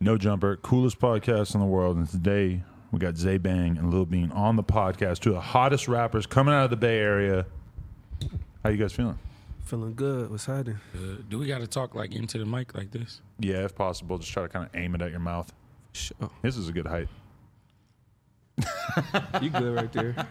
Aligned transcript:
No 0.00 0.18
Jumper, 0.18 0.56
coolest 0.56 0.98
podcast 0.98 1.54
in 1.54 1.60
the 1.60 1.66
world. 1.66 1.96
And 1.96 2.08
today 2.08 2.62
we 2.90 2.98
got 2.98 3.16
Zay 3.16 3.38
Bang 3.38 3.78
and 3.78 3.92
Lil 3.92 4.04
Bean 4.06 4.30
on 4.32 4.56
the 4.56 4.62
podcast, 4.62 5.20
two 5.20 5.30
of 5.30 5.36
the 5.36 5.40
hottest 5.40 5.88
rappers 5.88 6.26
coming 6.26 6.54
out 6.54 6.64
of 6.64 6.70
the 6.70 6.76
Bay 6.76 6.98
Area. 6.98 7.46
How 8.62 8.70
you 8.70 8.76
guys 8.76 8.92
feeling? 8.92 9.18
Feeling 9.64 9.94
good. 9.94 10.30
What's 10.30 10.46
happening? 10.46 10.78
Uh, 10.94 11.22
do 11.28 11.38
we 11.38 11.46
got 11.46 11.60
to 11.60 11.66
talk 11.66 11.94
like 11.94 12.14
into 12.14 12.38
the 12.38 12.44
mic 12.44 12.74
like 12.74 12.90
this? 12.90 13.20
Yeah, 13.38 13.64
if 13.64 13.74
possible, 13.74 14.18
just 14.18 14.32
try 14.32 14.42
to 14.42 14.48
kind 14.48 14.66
of 14.66 14.74
aim 14.74 14.94
it 14.94 15.02
at 15.02 15.10
your 15.10 15.20
mouth. 15.20 15.52
Sure. 15.92 16.30
This 16.42 16.56
is 16.56 16.68
a 16.68 16.72
good 16.72 16.86
height. 16.86 17.08
You 19.42 19.50
good 19.50 19.74
right 19.74 19.92
there. 19.92 20.26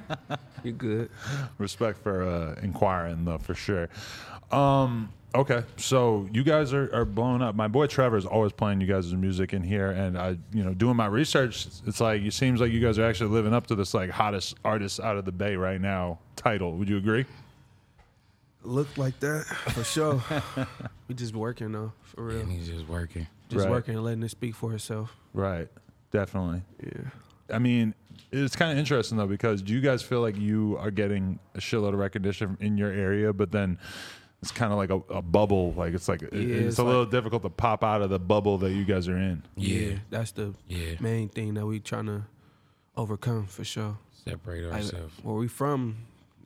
You 0.64 0.72
good. 0.72 1.10
Respect 1.58 1.98
for 2.02 2.24
uh, 2.24 2.56
inquiring, 2.64 3.26
though, 3.26 3.38
for 3.38 3.54
sure. 3.54 3.90
Um, 4.52 5.10
okay, 5.36 5.64
so 5.76 6.30
you 6.32 6.44
guys 6.44 6.74
are, 6.74 6.90
are 6.96 7.04
blowing 7.06 7.42
up. 7.42 7.56
My 7.56 7.68
boy 7.68 7.88
Trevor 7.88 8.16
is 8.16 8.26
always 8.26 8.54
playing 8.54 8.80
you 8.80 8.88
guys' 8.88 9.14
music 9.14 9.52
in 9.54 9.64
here, 9.64 9.92
and 9.92 10.18
I, 10.18 10.38
you 10.54 10.64
know, 10.64 10.74
doing 10.74 10.96
my 10.96 11.08
research, 11.08 11.68
it's 11.86 12.00
like 12.00 12.22
it 12.22 12.34
seems 12.34 12.62
like 12.62 12.72
you 12.72 12.80
guys 12.80 12.98
are 12.98 13.06
actually 13.06 13.32
living 13.32 13.54
up 13.54 13.68
to 13.68 13.76
this 13.76 13.94
like 13.94 14.10
hottest 14.10 14.56
artist 14.64 15.00
out 15.02 15.18
of 15.18 15.26
the 15.26 15.32
Bay 15.34 15.56
right 15.58 15.82
now 15.82 16.20
title. 16.38 16.74
Would 16.78 16.88
you 16.88 16.98
agree? 16.98 17.26
Look 18.64 18.98
like 18.98 19.20
that 19.20 19.44
for 19.74 19.84
sure. 19.84 20.24
we 21.10 21.16
just 21.16 21.36
working 21.36 21.74
though, 21.74 21.92
for 22.04 22.24
real. 22.24 22.40
And 22.40 22.52
he's 22.52 22.70
just 22.70 22.88
working. 22.88 23.28
Just 23.50 23.66
Right. 23.66 23.72
working 23.72 23.96
and 23.96 24.04
letting 24.06 24.24
it 24.24 24.30
speak 24.32 24.56
for 24.56 24.74
itself. 24.74 25.14
Right, 25.34 25.68
definitely. 26.12 26.62
Yeah. 26.82 27.10
I 27.54 27.60
mean, 27.60 27.94
it's 28.32 28.56
kind 28.56 28.72
of 28.72 28.78
interesting 28.78 29.18
though 29.18 29.28
because 29.28 29.62
do 29.62 29.74
you 29.74 29.82
guys 29.82 30.02
feel 30.02 30.22
like 30.22 30.38
you 30.38 30.78
are 30.80 30.92
getting 30.92 31.40
a 31.56 31.60
shitload 31.60 31.90
of 31.94 32.00
recognition 32.00 32.58
in 32.60 32.78
your 32.78 32.92
area, 32.92 33.32
but 33.34 33.52
then 33.52 33.78
it's 34.42 34.52
kind 34.52 34.72
of 34.74 34.78
like 34.78 34.90
a, 34.90 34.96
a 35.14 35.22
bubble. 35.22 35.74
Like 35.74 35.94
it's 35.94 36.08
like 36.10 36.22
it- 36.22 36.34
it's, 36.34 36.68
it's 36.70 36.78
a 36.80 36.84
like- 36.84 36.88
little 36.90 37.06
difficult 37.06 37.44
to 37.44 37.50
pop 37.50 37.84
out 37.84 38.02
of 38.02 38.10
the 38.10 38.20
bubble 38.20 38.58
that 38.60 38.72
you 38.72 38.84
guys 38.86 39.08
are 39.08 39.18
in. 39.18 39.44
Yeah. 39.56 39.96
That's 40.10 40.32
the 40.32 40.54
Yeah. 40.68 40.96
main 41.00 41.30
thing 41.30 41.54
that 41.54 41.66
we 41.66 41.80
trying 41.80 42.08
to 42.08 42.24
overcome 42.98 43.46
for 43.48 43.64
sure. 43.64 43.98
Separate 44.26 44.64
Like, 44.66 44.84
ourselves. 44.84 45.14
where 45.24 45.36
we 45.36 45.48
from, 45.48 45.98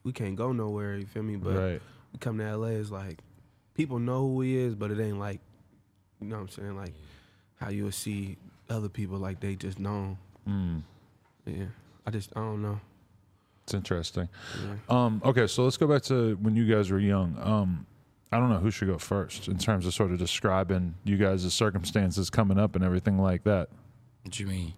we 0.04 0.12
can't 0.12 0.36
go 0.36 0.52
nowhere, 0.52 0.96
you 0.98 1.06
feel 1.06 1.24
me? 1.24 1.36
But 1.36 1.56
right. 1.56 1.82
we 2.14 2.20
come 2.20 2.38
to 2.40 2.44
LA 2.56 2.68
it's 2.80 2.90
like 2.92 3.20
people 3.76 4.00
know 4.00 4.28
who 4.28 4.42
he 4.42 4.58
is, 4.58 4.74
but 4.76 4.92
it 4.92 5.00
ain't 5.00 5.20
like 5.20 5.40
you 6.20 6.28
know 6.28 6.36
what 6.38 6.42
I'm 6.44 6.50
saying? 6.50 6.76
Like 6.76 6.94
how 7.58 7.70
you'll 7.70 7.92
see 7.92 8.38
other 8.70 8.90
people 8.90 9.18
like 9.18 9.40
they 9.40 9.56
just 9.56 9.80
know. 9.80 10.18
Mm, 10.48 10.82
Yeah. 11.48 11.66
I 12.06 12.12
just 12.12 12.32
I 12.36 12.40
don't 12.40 12.62
know. 12.62 12.80
it's 13.64 13.74
interesting. 13.74 14.30
Yeah. 14.64 14.76
Um, 14.90 15.22
okay, 15.26 15.48
so 15.48 15.64
let's 15.64 15.78
go 15.78 15.88
back 15.88 16.02
to 16.04 16.36
when 16.42 16.56
you 16.56 16.66
guys 16.66 16.90
were 16.92 17.00
young. 17.00 17.38
Um, 17.42 17.86
I 18.32 18.40
don't 18.40 18.50
know 18.50 18.60
who 18.60 18.72
should 18.72 18.88
go 18.88 18.98
first 18.98 19.48
in 19.48 19.58
terms 19.58 19.86
of 19.86 19.94
sort 19.94 20.12
of 20.12 20.20
describing 20.20 20.96
you 21.06 21.18
guys' 21.18 21.52
circumstances 21.54 22.30
coming 22.30 22.60
up 22.60 22.76
and 22.76 22.84
everything 22.84 23.18
like 23.18 23.44
that. 23.44 23.70
What 24.24 24.34
do 24.34 24.44
you 24.44 24.50
mean? 24.50 24.74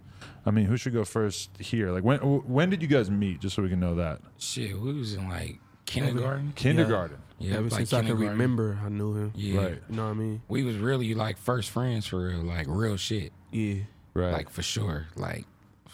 I 0.45 0.51
mean, 0.51 0.65
who 0.65 0.77
should 0.77 0.93
go 0.93 1.03
first 1.05 1.49
here? 1.59 1.91
Like 1.91 2.03
when 2.03 2.19
when 2.19 2.69
did 2.69 2.81
you 2.81 2.87
guys 2.87 3.09
meet? 3.11 3.41
Just 3.41 3.55
so 3.55 3.61
we 3.63 3.69
can 3.69 3.79
know 3.79 3.95
that. 3.95 4.21
Shit, 4.37 4.79
we 4.79 4.93
was 4.93 5.13
in 5.15 5.27
like 5.29 5.59
kindergarten. 5.85 6.53
Kindergarten. 6.55 7.17
Yeah, 7.39 7.55
Ever 7.55 7.63
like 7.69 7.73
since 7.73 7.93
I 7.93 8.01
can 8.03 8.17
remember, 8.17 8.77
I 8.83 8.89
knew 8.89 9.13
him. 9.15 9.31
Yeah. 9.35 9.61
Right. 9.61 9.81
You 9.89 9.95
know 9.95 10.05
what 10.05 10.11
I 10.11 10.13
mean? 10.15 10.41
We 10.47 10.63
was 10.63 10.77
really 10.77 11.13
like 11.13 11.37
first 11.37 11.69
friends 11.69 12.05
for 12.05 12.27
real, 12.27 12.41
like 12.41 12.65
real 12.67 12.97
shit. 12.97 13.31
Yeah. 13.51 13.75
Right. 14.13 14.33
Like 14.33 14.49
for 14.49 14.61
sure. 14.61 15.07
Like 15.15 15.45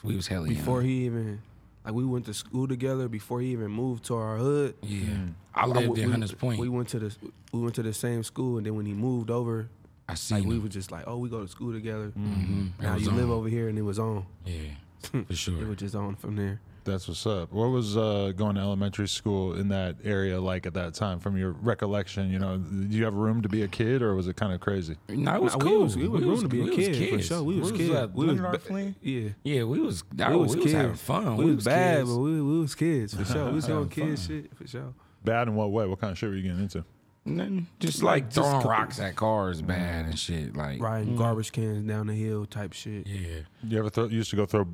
we 0.06 0.16
was 0.16 0.28
hella 0.28 0.48
young. 0.48 0.56
Before 0.56 0.82
he 0.82 1.06
even, 1.06 1.42
like, 1.84 1.94
we 1.94 2.06
went 2.06 2.26
to 2.26 2.34
school 2.34 2.68
together. 2.68 3.08
Before 3.08 3.42
he 3.42 3.48
even 3.52 3.72
moved 3.72 4.06
to 4.06 4.16
our 4.16 4.38
hood. 4.38 4.76
Yeah. 4.82 5.00
Mm. 5.08 5.34
I 5.54 5.66
lived 5.68 5.90
we- 5.90 6.02
in 6.02 6.06
we- 6.08 6.12
Hunters 6.12 6.32
Point. 6.34 6.60
We 6.60 6.70
went 6.70 6.90
to 6.90 7.00
the 7.00 7.16
we 7.52 7.62
went 7.62 7.76
to 7.76 7.84
the 7.84 7.94
same 7.94 8.24
school, 8.24 8.58
and 8.58 8.66
then 8.66 8.76
when 8.76 8.86
he 8.86 8.94
moved 8.94 9.30
over, 9.32 9.70
I 10.10 10.16
see. 10.16 10.36
like 10.36 10.46
we 10.46 10.60
were 10.60 10.68
just 10.68 10.92
like, 10.92 11.06
oh, 11.08 11.18
we 11.18 11.30
go 11.30 11.42
to 11.42 11.48
school 11.48 11.72
together. 11.74 12.12
Mhm. 12.18 12.72
Now 12.82 12.96
was 12.96 13.04
you 13.04 13.12
live 13.12 13.30
over 13.32 13.48
here, 13.50 13.70
and 13.70 13.78
it 13.78 13.82
was 13.84 13.98
on. 14.00 14.26
Yeah. 14.46 14.58
For 15.28 15.36
sure. 15.36 15.62
It 15.62 15.68
was 15.68 15.78
just 15.78 15.96
on 15.96 16.16
from 16.16 16.36
there. 16.36 16.60
That's 16.86 17.08
what's 17.08 17.26
up. 17.26 17.52
What 17.52 17.68
was 17.70 17.98
uh, 17.98 18.32
going 18.36 18.56
to 18.56 18.62
elementary 18.62 19.08
school 19.08 19.54
in 19.56 19.70
that 19.70 19.96
area 20.04 20.40
like 20.40 20.66
at 20.68 20.76
that 20.76 20.94
time? 20.94 21.20
From 21.20 21.36
your 21.36 21.52
recollection, 21.52 22.30
you 22.32 22.38
know, 22.40 22.58
did 22.58 22.94
you 22.94 23.04
have 23.06 23.16
room 23.16 23.42
to 23.42 23.50
be 23.50 23.64
a 23.64 23.68
kid, 23.68 24.02
or 24.04 24.14
was 24.16 24.28
it 24.28 24.36
kind 24.36 24.54
of 24.54 24.60
crazy? 24.62 24.96
No, 25.10 25.36
it 25.36 25.42
was 25.42 25.54
Nah, 25.58 25.66
we 25.66 25.72
cool. 25.72 25.82
was- 25.84 25.98
we 25.98 26.08
was 26.08 26.22
room 26.24 26.42
to 26.42 26.48
be 26.48 26.60
a 26.62 26.64
we 26.64 26.70
was 26.70 26.76
kid, 26.78 26.96
for 26.96 27.02
kids. 27.18 27.26
sure. 27.28 27.44
We 27.44 27.60
was 27.60 27.72
kids. 27.72 27.90
We 28.14 28.26
was 28.28 28.36
Leonard 28.38 28.52
ba- 28.52 28.60
Flynn. 28.60 28.96
Yeah. 29.02 29.30
Yeah, 29.44 29.64
we 29.64 29.80
was. 29.80 30.04
We 30.16 30.26
we 30.26 30.36
was 30.36 30.56
was, 30.56 30.64
kids. 30.64 30.74
having 30.74 30.96
fun. 30.96 31.38
We, 31.38 31.56
was, 31.56 31.66
bad, 31.66 31.98
kids. 31.98 32.10
but 32.12 32.18
we, 32.20 32.42
we 32.42 32.60
was 32.60 32.76
kids 32.76 33.14
for 33.16 33.26
sure. 33.26 33.46
We 33.46 33.52
was 33.54 33.66
doing 33.68 33.90
Having 33.90 33.90
kid 33.90 34.18
fun. 34.20 34.28
shit 34.28 34.56
for 34.58 34.68
sure. 34.68 34.94
Bad 35.24 35.48
in 35.48 35.56
what 35.56 35.72
way? 35.72 35.88
What 35.88 36.00
kind 36.00 36.12
of 36.12 36.18
shit 36.20 36.30
were 36.30 36.36
you 36.36 36.44
getting 36.44 36.60
into? 36.62 36.86
Nothing. 37.28 37.68
Just 37.80 38.04
Like, 38.04 38.26
like, 38.26 38.34
throwing 38.34 38.62
co- 38.62 38.70
rocks 38.70 39.00
at 39.00 39.16
cars, 39.16 39.62
bad 39.62 40.06
and 40.06 40.18
shit. 40.20 40.56
Like, 40.56 40.80
Riding 40.80 41.16
garbage 41.16 41.52
cans 41.52 41.88
down 41.88 42.08
the 42.08 42.14
hill 42.14 42.46
type 42.46 42.74
shit. 42.74 43.08
yeah. 43.08 43.40
You 43.64 43.80
ever 43.80 43.90
throw, 43.90 44.06
used 44.06 44.30
to 44.30 44.36
go 44.36 44.46
throw 44.46 44.68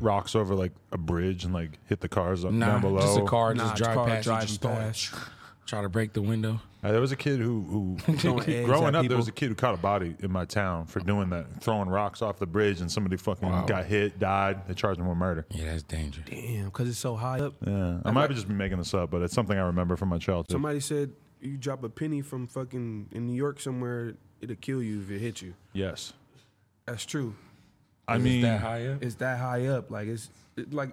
rocks 0.00 0.34
over 0.34 0.54
like 0.54 0.72
a 0.92 0.98
bridge 0.98 1.44
and 1.44 1.52
like 1.52 1.78
hit 1.86 2.00
the 2.00 2.08
cars 2.08 2.44
up 2.44 2.52
Nah, 2.52 2.66
down 2.66 2.80
below? 2.80 3.00
just 3.00 3.18
a 3.18 3.24
car 3.24 3.52
Nah, 3.54 3.64
just 3.64 3.76
drive 3.82 3.94
car 3.96 4.06
past. 4.06 4.26
you, 4.26 4.30
driving 4.30 4.48
just 4.48 4.62
past. 4.62 5.14
Try 5.66 5.82
to 5.82 5.88
break 5.88 6.14
the 6.14 6.22
window. 6.22 6.60
Uh, 6.82 6.90
there 6.90 7.00
was 7.00 7.12
a 7.12 7.16
kid 7.16 7.38
who, 7.38 7.96
who 8.06 8.16
growing 8.64 8.88
at 8.88 8.94
up, 8.96 9.06
there 9.06 9.16
was 9.16 9.28
a 9.28 9.32
kid 9.32 9.50
who 9.50 9.54
caught 9.54 9.74
a 9.74 9.76
body 9.76 10.16
in 10.20 10.32
my 10.32 10.44
town 10.46 10.86
for 10.86 10.98
doing 10.98 11.28
that, 11.30 11.62
throwing 11.62 11.88
rocks 11.88 12.22
off 12.22 12.38
the 12.40 12.46
bridge, 12.46 12.80
and 12.80 12.90
somebody 12.90 13.16
fucking 13.16 13.48
Wow. 13.48 13.66
got 13.66 13.84
hit, 13.84 14.18
died. 14.18 14.66
They 14.66 14.74
charged 14.74 14.98
him 14.98 15.06
with 15.06 15.18
murder. 15.18 15.46
Yeah, 15.50 15.66
that's 15.66 15.82
dangerous. 15.84 16.26
Damn, 16.28 16.64
because 16.64 16.88
it's 16.88 16.98
so 16.98 17.14
high 17.14 17.38
up. 17.40 17.54
Yeah, 17.64 17.98
I 18.04 18.10
might 18.10 18.30
just 18.30 18.48
be 18.48 18.54
making 18.54 18.78
this 18.78 18.94
up, 18.94 19.10
but 19.10 19.20
it's 19.22 19.34
something 19.34 19.56
I 19.56 19.66
remember 19.66 19.94
from 19.96 20.08
my 20.08 20.18
childhood. 20.18 20.50
Somebody 20.50 20.80
said 20.80 21.12
you 21.40 21.56
drop 21.56 21.82
a 21.84 21.88
penny 21.88 22.20
from 22.22 22.46
fucking 22.46 23.08
in 23.12 23.26
New 23.26 23.34
York 23.34 23.60
somewhere, 23.60 24.14
it'll 24.40 24.56
kill 24.56 24.82
you 24.82 25.00
if 25.00 25.10
it 25.10 25.18
hit 25.18 25.42
you. 25.42 25.54
yes, 25.72 26.12
That's 26.86 27.04
true. 27.04 27.34
I 28.08 28.16
Is 28.16 28.22
mean, 28.24 28.42
that 28.42 28.60
high 28.60 28.86
up? 28.88 29.02
It's 29.02 29.14
that 29.16 29.38
high 29.38 29.66
up. 29.66 29.90
Like 29.90 30.08
it's 30.08 30.28
it, 30.56 30.72
like 30.74 30.90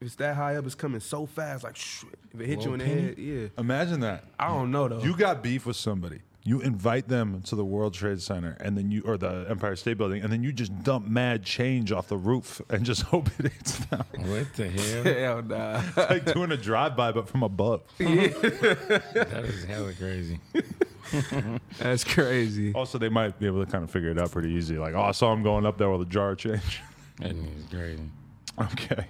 if 0.00 0.06
it's 0.08 0.16
that 0.16 0.36
high 0.36 0.56
up, 0.56 0.66
it's 0.66 0.74
coming 0.74 1.00
so 1.00 1.24
fast. 1.24 1.64
Like 1.64 1.76
shh, 1.76 2.04
if 2.34 2.40
it 2.40 2.46
hit 2.46 2.62
you 2.62 2.74
in 2.74 2.80
the 2.80 2.84
Little 2.86 3.02
head, 3.02 3.18
yeah. 3.18 3.46
imagine 3.58 4.00
that. 4.00 4.24
I 4.38 4.48
don't 4.48 4.70
know 4.70 4.88
though. 4.88 5.02
You 5.02 5.16
got 5.16 5.42
beef 5.42 5.64
with 5.64 5.76
somebody. 5.76 6.20
You 6.46 6.60
invite 6.60 7.08
them 7.08 7.42
to 7.42 7.56
the 7.56 7.64
World 7.64 7.92
Trade 7.92 8.22
Center 8.22 8.56
and 8.60 8.78
then 8.78 8.88
you 8.88 9.02
or 9.04 9.18
the 9.18 9.46
Empire 9.50 9.74
State 9.74 9.98
Building 9.98 10.22
and 10.22 10.32
then 10.32 10.44
you 10.44 10.52
just 10.52 10.72
dump 10.84 11.08
mad 11.08 11.42
change 11.42 11.90
off 11.90 12.06
the 12.06 12.16
roof 12.16 12.62
and 12.70 12.84
just 12.84 13.02
hope 13.12 13.28
it 13.40 13.52
hits 13.52 13.78
them. 13.86 14.04
What 14.12 14.54
the 14.54 14.68
hell? 14.68 15.02
Hell 15.26 15.42
nah. 15.42 15.82
It's 15.84 15.96
like 15.96 16.32
doing 16.32 16.52
a 16.52 16.56
drive 16.56 16.96
by 16.96 17.10
but 17.10 17.28
from 17.28 17.42
above. 17.42 17.82
that 17.98 19.44
is 19.44 19.64
hella 19.64 19.92
crazy. 19.94 20.38
That's 21.78 22.04
crazy. 22.04 22.72
Also, 22.74 22.98
they 22.98 23.08
might 23.08 23.38
be 23.40 23.46
able 23.46 23.64
to 23.64 23.70
kind 23.70 23.82
of 23.82 23.90
figure 23.90 24.10
it 24.10 24.18
out 24.18 24.30
pretty 24.30 24.50
easy. 24.50 24.78
Like, 24.78 24.94
oh, 24.94 25.02
I 25.02 25.10
saw 25.12 25.32
him 25.32 25.42
going 25.42 25.66
up 25.66 25.78
there 25.78 25.90
with 25.90 26.02
a 26.02 26.10
jar 26.10 26.30
of 26.30 26.38
change. 26.38 26.80
That 27.18 27.32
is 27.32 27.64
crazy. 27.70 28.08
okay. 28.60 29.06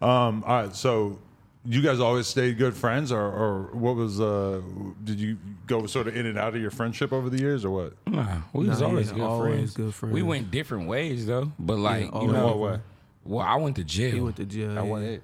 Um, 0.00 0.42
all 0.46 0.62
right. 0.62 0.74
So, 0.74 1.18
you 1.64 1.80
guys 1.82 2.00
always 2.00 2.26
stayed 2.26 2.58
good 2.58 2.74
friends, 2.74 3.12
or, 3.12 3.20
or 3.20 3.62
what 3.72 3.94
was? 3.96 4.20
Uh, 4.20 4.60
did 5.04 5.20
you 5.20 5.38
go 5.66 5.86
sort 5.86 6.08
of 6.08 6.16
in 6.16 6.26
and 6.26 6.38
out 6.38 6.54
of 6.54 6.60
your 6.60 6.70
friendship 6.70 7.12
over 7.12 7.30
the 7.30 7.38
years, 7.38 7.64
or 7.64 7.70
what? 7.70 7.92
Nah, 8.06 8.42
we 8.52 8.68
was 8.68 8.80
Nah, 8.80 8.86
always 8.88 9.08
yeah, 9.08 9.14
good 9.14 9.22
always 9.22 9.54
friends. 9.54 9.74
good 9.74 9.94
friends. 9.94 10.14
We 10.14 10.22
went 10.22 10.50
different 10.50 10.88
ways 10.88 11.26
though, 11.26 11.52
but 11.58 11.78
like 11.78 12.12
always 12.12 12.26
you 12.26 12.32
know, 12.36 12.46
what 12.48 12.58
way? 12.58 12.80
well, 13.24 13.46
I 13.46 13.56
went 13.56 13.76
to 13.76 13.84
jail. 13.84 14.12
He 14.14 14.20
went 14.20 14.36
to 14.36 14.44
jail. 14.46 14.76
At 14.78 14.86
what 14.86 15.02
yeah. 15.02 15.08
age? 15.08 15.20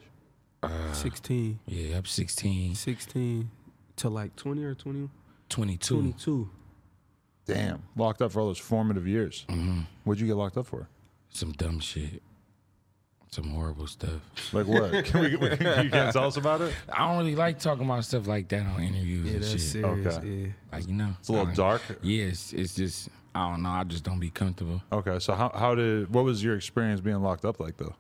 16. 0.93 1.61
yeah, 1.67 1.99
up 1.99 2.07
16, 2.09 2.75
16 2.75 3.51
to 3.97 4.09
like 4.09 4.35
20 4.37 4.65
or 4.65 4.75
20, 4.75 5.09
22. 5.49 5.95
22. 5.95 6.51
Damn. 7.47 7.83
Locked 7.97 8.23
up 8.23 8.33
for 8.33 8.41
all 8.41 8.49
those 8.49 8.59
formative 8.59 9.07
years. 9.07 9.47
What'd 10.05 10.21
you 10.21 10.27
get 10.27 10.37
locked 10.37 10.57
up 10.57 10.67
for? 10.67 10.89
Some 11.31 11.53
dumb 11.53 11.79
shit. 11.81 12.23
Some 13.31 13.51
horrible 13.51 13.87
stuff. 13.87 14.21
Like 14.53 14.67
what? 14.67 15.05
Can 15.05 15.21
we? 15.21 15.37
we 15.37 15.49
can, 15.57 15.85
you 15.85 15.91
can't 15.91 16.13
tell 16.13 16.25
us 16.27 16.37
about 16.39 16.63
it. 16.63 16.73
I 16.91 17.07
don't 17.09 17.19
really 17.19 17.37
like 17.37 17.59
talking 17.59 17.85
about 17.85 18.05
stuff 18.05 18.27
like 18.27 18.49
that 18.49 18.65
on 18.67 18.83
interviews 18.83 19.27
Yeah, 19.27 19.33
and 19.35 19.43
that's 19.43 19.53
shit. 19.53 19.61
serious. 19.61 20.17
Okay. 20.17 20.27
Yeah. 20.27 20.47
Like 20.73 20.89
you 20.89 20.95
know, 20.95 21.11
It's 21.21 21.29
a 21.29 21.33
little 21.33 21.47
like, 21.47 21.55
dark. 21.55 21.83
Yeah, 22.03 22.25
it's, 22.25 22.53
it's 22.55 22.75
just 22.75 23.11
I 23.35 23.51
don't 23.51 23.63
know. 23.63 23.69
I 23.71 23.85
just 23.85 24.03
don't 24.05 24.19
be 24.19 24.31
comfortable. 24.31 24.83
Okay. 24.91 25.19
So 25.19 25.35
how 25.35 25.51
how 25.55 25.75
did 25.75 26.13
what 26.13 26.25
was 26.25 26.43
your 26.43 26.57
experience 26.57 27.01
being 27.03 27.21
locked 27.23 27.45
up 27.45 27.61
like 27.61 27.77
though? 27.77 27.95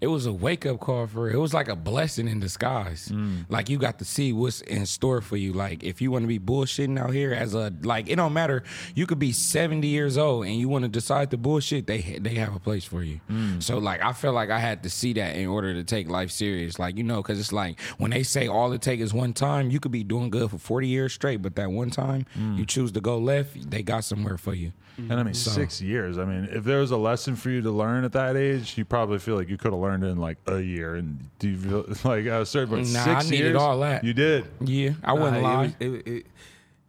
It 0.00 0.08
was 0.08 0.26
a 0.26 0.32
wake 0.32 0.66
up 0.66 0.80
call 0.80 1.06
for 1.06 1.28
it. 1.28 1.34
It 1.34 1.38
was 1.38 1.54
like 1.54 1.68
a 1.68 1.76
blessing 1.76 2.28
in 2.28 2.40
disguise. 2.40 3.08
Mm. 3.08 3.46
Like 3.48 3.68
you 3.68 3.78
got 3.78 3.98
to 3.98 4.04
see 4.04 4.32
what's 4.32 4.60
in 4.62 4.86
store 4.86 5.20
for 5.20 5.36
you. 5.36 5.52
Like 5.52 5.82
if 5.82 6.00
you 6.00 6.10
want 6.10 6.24
to 6.24 6.28
be 6.28 6.38
bullshitting 6.38 6.98
out 6.98 7.12
here 7.12 7.32
as 7.32 7.54
a 7.54 7.72
like, 7.82 8.08
it 8.08 8.16
don't 8.16 8.32
matter. 8.32 8.62
You 8.94 9.06
could 9.06 9.18
be 9.18 9.32
seventy 9.32 9.88
years 9.88 10.18
old 10.18 10.46
and 10.46 10.54
you 10.54 10.68
want 10.68 10.82
to 10.82 10.88
decide 10.88 11.30
to 11.30 11.36
bullshit. 11.36 11.86
They 11.86 12.18
they 12.20 12.34
have 12.34 12.54
a 12.54 12.60
place 12.60 12.84
for 12.84 13.02
you. 13.02 13.20
Mm. 13.30 13.62
So 13.62 13.78
like 13.78 14.02
I 14.02 14.12
felt 14.12 14.34
like 14.34 14.50
I 14.50 14.58
had 14.58 14.82
to 14.84 14.90
see 14.90 15.12
that 15.14 15.36
in 15.36 15.46
order 15.46 15.74
to 15.74 15.84
take 15.84 16.08
life 16.08 16.30
serious. 16.30 16.78
Like 16.78 16.96
you 16.96 17.04
know, 17.04 17.22
because 17.22 17.38
it's 17.38 17.52
like 17.52 17.80
when 17.98 18.10
they 18.10 18.22
say 18.22 18.48
all 18.48 18.72
it 18.72 18.82
takes 18.82 19.02
is 19.02 19.14
one 19.14 19.32
time, 19.32 19.70
you 19.70 19.80
could 19.80 19.92
be 19.92 20.04
doing 20.04 20.30
good 20.30 20.50
for 20.50 20.58
forty 20.58 20.88
years 20.88 21.12
straight, 21.12 21.42
but 21.42 21.56
that 21.56 21.70
one 21.70 21.90
time 21.90 22.26
mm. 22.38 22.56
you 22.56 22.66
choose 22.66 22.92
to 22.92 23.00
go 23.00 23.18
left, 23.18 23.70
they 23.70 23.82
got 23.82 24.04
somewhere 24.04 24.38
for 24.38 24.54
you. 24.54 24.72
And 25.08 25.12
I 25.12 25.22
mean, 25.22 25.32
mm-hmm. 25.34 25.50
six 25.54 25.80
years. 25.80 26.18
I 26.18 26.24
mean, 26.24 26.48
if 26.50 26.64
there 26.64 26.80
was 26.80 26.90
a 26.90 26.96
lesson 26.96 27.36
for 27.36 27.50
you 27.50 27.62
to 27.62 27.70
learn 27.70 28.04
at 28.04 28.12
that 28.12 28.36
age, 28.36 28.76
you 28.76 28.84
probably 28.84 29.18
feel 29.18 29.36
like 29.36 29.48
you 29.48 29.56
could 29.56 29.72
have 29.72 29.80
learned 29.80 30.04
it 30.04 30.08
in 30.08 30.18
like 30.18 30.38
a 30.46 30.60
year. 30.60 30.96
And 30.96 31.30
do 31.38 31.48
you 31.48 31.58
feel 31.58 31.84
like 32.10 32.26
I 32.26 32.38
was 32.38 32.50
certain, 32.50 32.70
but 32.70 32.86
Nah, 32.88 33.04
six 33.04 33.26
I 33.26 33.30
needed 33.30 33.38
years, 33.38 33.56
all 33.56 33.80
that. 33.80 34.04
You 34.04 34.12
did. 34.12 34.46
Yeah, 34.60 34.92
I 35.04 35.12
wouldn't 35.12 35.42
Nah, 35.42 35.60
lie. 35.60 35.74
It, 35.78 35.88
was- 35.88 36.00
it, 36.00 36.08
it, 36.08 36.26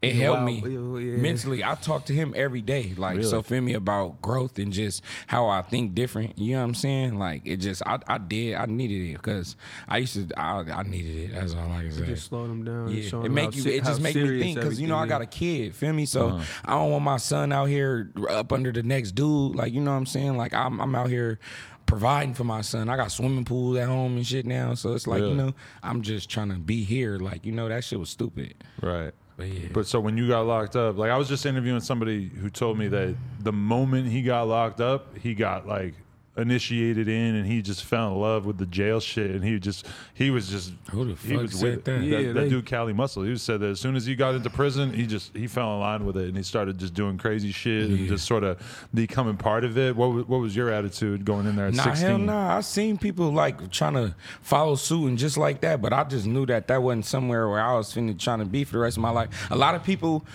it 0.02 0.16
helped 0.16 0.44
me 0.44 0.56
yeah. 0.62 1.18
mentally. 1.18 1.64
I 1.64 1.76
talk 1.76 2.06
to 2.06 2.14
him 2.14 2.34
every 2.36 2.62
day, 2.62 2.94
like 2.98 3.18
Really? 3.18 3.30
so. 3.30 3.42
Feel 3.42 3.62
me 3.62 3.74
about 3.74 4.22
growth 4.22 4.58
and 4.60 4.72
just 4.74 5.04
how 5.28 5.48
I 5.48 5.62
think 5.62 5.94
different. 5.94 6.40
You 6.40 6.54
know 6.54 6.60
what 6.60 6.66
I'm 6.70 6.74
saying? 6.76 7.20
Like 7.20 7.42
it 7.46 7.58
just, 7.58 7.84
I, 7.86 8.00
I 8.08 8.18
did, 8.18 8.56
I 8.56 8.66
needed 8.66 9.10
it 9.12 9.14
because 9.14 9.56
I 9.88 9.98
used 9.98 10.16
to, 10.30 10.40
I, 10.40 10.62
I 10.72 10.84
needed 10.84 11.30
it. 11.32 11.36
That's 11.36 11.54
all 11.54 11.72
I 11.72 11.82
can 11.82 11.92
say. 11.92 12.06
just 12.06 12.28
slow 12.28 12.48
them 12.48 12.64
down. 12.64 12.90
Yeah, 12.92 13.24
it 13.26 13.30
make 13.32 13.56
you. 13.56 13.64
It 13.72 13.84
just 13.84 14.02
make 14.02 14.16
me 14.16 14.40
think 14.40 14.58
because 14.60 14.80
you 14.82 14.88
know 14.88 14.98
I 14.98 15.06
got 15.06 15.22
a 15.22 15.26
kid. 15.26 15.76
Feel 15.76 15.94
me? 15.94 16.06
So 16.06 16.30
Uh-huh. 16.30 16.44
I 16.66 16.72
don't 16.72 16.92
want 16.92 17.04
my 17.04 17.18
son 17.18 17.52
out 17.52 17.66
here 17.66 18.12
up 18.30 18.52
under 18.54 18.72
the 18.72 18.84
next 18.84 19.12
dude. 19.12 19.56
Like 19.56 19.74
you 19.74 19.82
know 19.82 19.92
what 19.92 19.98
I'm 19.98 20.06
saying? 20.06 20.38
Like 20.38 20.54
I'm, 20.54 20.80
I'm 20.80 20.96
out 20.96 21.10
here 21.10 21.40
providing 21.86 22.34
for 22.34 22.44
my 22.46 22.62
son. 22.62 22.90
I 22.90 22.96
got 22.96 23.12
swimming 23.12 23.44
pools 23.46 23.78
at 23.78 23.88
home 23.88 24.16
and 24.16 24.26
shit 24.26 24.46
now. 24.46 24.74
So 24.76 24.94
it's 24.94 25.08
like 25.08 25.20
Really? 25.22 25.32
you 25.32 25.38
know 25.38 25.54
I'm 25.84 26.02
just 26.02 26.30
trying 26.30 26.50
to 26.50 26.56
be 26.56 26.84
here. 26.84 27.18
Like 27.18 27.46
you 27.46 27.52
know 27.52 27.68
that 27.70 27.84
shit 27.84 28.00
was 28.00 28.10
stupid. 28.10 28.56
Right. 28.82 29.12
But 29.42 29.50
yeah. 29.50 29.68
But 29.74 29.88
so 29.88 30.00
when 30.00 30.18
you 30.18 30.28
got 30.28 30.46
locked 30.46 30.76
up, 30.76 30.98
like 30.98 31.10
I 31.10 31.18
was 31.18 31.28
just 31.28 31.46
interviewing 31.46 31.82
somebody 31.82 32.30
who 32.30 32.50
told 32.50 32.78
me 32.78 32.88
that 32.90 33.16
the 33.40 33.52
moment 33.52 34.08
he 34.08 34.22
got 34.22 34.48
locked 34.48 34.82
up, 34.82 35.18
he 35.18 35.34
got 35.34 35.68
like 35.68 35.96
initiated 36.38 37.10
in 37.10 37.36
and 37.36 37.46
he 37.46 37.62
just 37.62 37.84
fell 37.84 38.14
in 38.14 38.20
love 38.22 38.46
with 38.46 38.58
the 38.58 38.66
jail 38.66 39.02
shit 39.02 39.32
and 39.32 39.44
he 39.44 39.60
just 39.60 39.86
he 40.14 40.32
was 40.32 40.48
just 40.48 40.72
Who 40.92 41.04
the 41.04 41.16
he 41.28 41.34
fuck 41.34 41.42
was 41.42 41.54
said 41.60 41.64
with 41.76 41.84
that? 41.86 42.00
that, 42.00 42.04
Yeah, 42.06 42.22
that 42.32 42.34
they- 42.34 42.50
dude 42.50 42.66
Kali 42.66 42.94
Muscle 42.94 43.24
he 43.24 43.36
said 43.38 43.60
that 43.60 43.70
as 43.72 43.80
soon 43.82 43.98
as 43.98 44.06
he 44.06 44.16
got 44.16 44.34
into 44.36 44.50
prison 44.50 44.94
he 44.94 45.06
just 45.06 45.36
he 45.36 45.46
fell 45.48 45.74
in 45.74 45.82
line 45.82 46.06
with 46.06 46.16
it 46.16 46.30
and 46.30 46.38
he 46.38 46.44
started 46.44 46.78
just 46.78 46.94
doing 46.94 47.18
crazy 47.18 47.52
shit 47.52 47.90
and 47.90 48.08
just 48.08 48.26
sort 48.26 48.46
of 48.46 48.58
becoming 48.94 49.36
part 49.36 49.66
of 49.66 49.78
it 49.78 49.94
what 49.96 50.08
was, 50.14 50.26
what 50.28 50.40
was 50.40 50.56
your 50.56 50.70
attitude 50.70 51.26
going 51.26 51.46
in 51.46 51.58
there 51.58 51.68
at 51.68 51.74
Nah, 51.74 51.84
16 51.84 52.08
hell 52.08 52.18
nah. 52.18 52.58
I 52.58 52.62
seen 52.62 52.98
people 52.98 53.30
like 53.34 53.70
trying 53.70 53.96
to 53.96 54.16
follow 54.42 54.76
suit 54.76 55.08
and 55.08 55.18
just 55.18 55.36
like 55.38 55.60
that, 55.62 55.82
but 55.82 55.92
I 55.92 56.06
just 56.06 56.26
knew 56.26 56.46
that 56.46 56.68
that 56.70 56.82
wasn't 56.82 57.06
somewhere 57.06 57.50
where 57.50 57.60
I 57.60 57.76
was 57.76 57.94
finna 57.94 58.18
trying 58.18 58.40
to 58.40 58.46
be 58.46 58.64
for 58.64 58.74
the 58.74 58.80
rest 58.80 58.96
of 58.98 59.02
my 59.04 59.10
life. 59.10 59.48
A 59.52 59.56
lot 59.58 59.76
of 59.76 59.84
people 59.84 60.26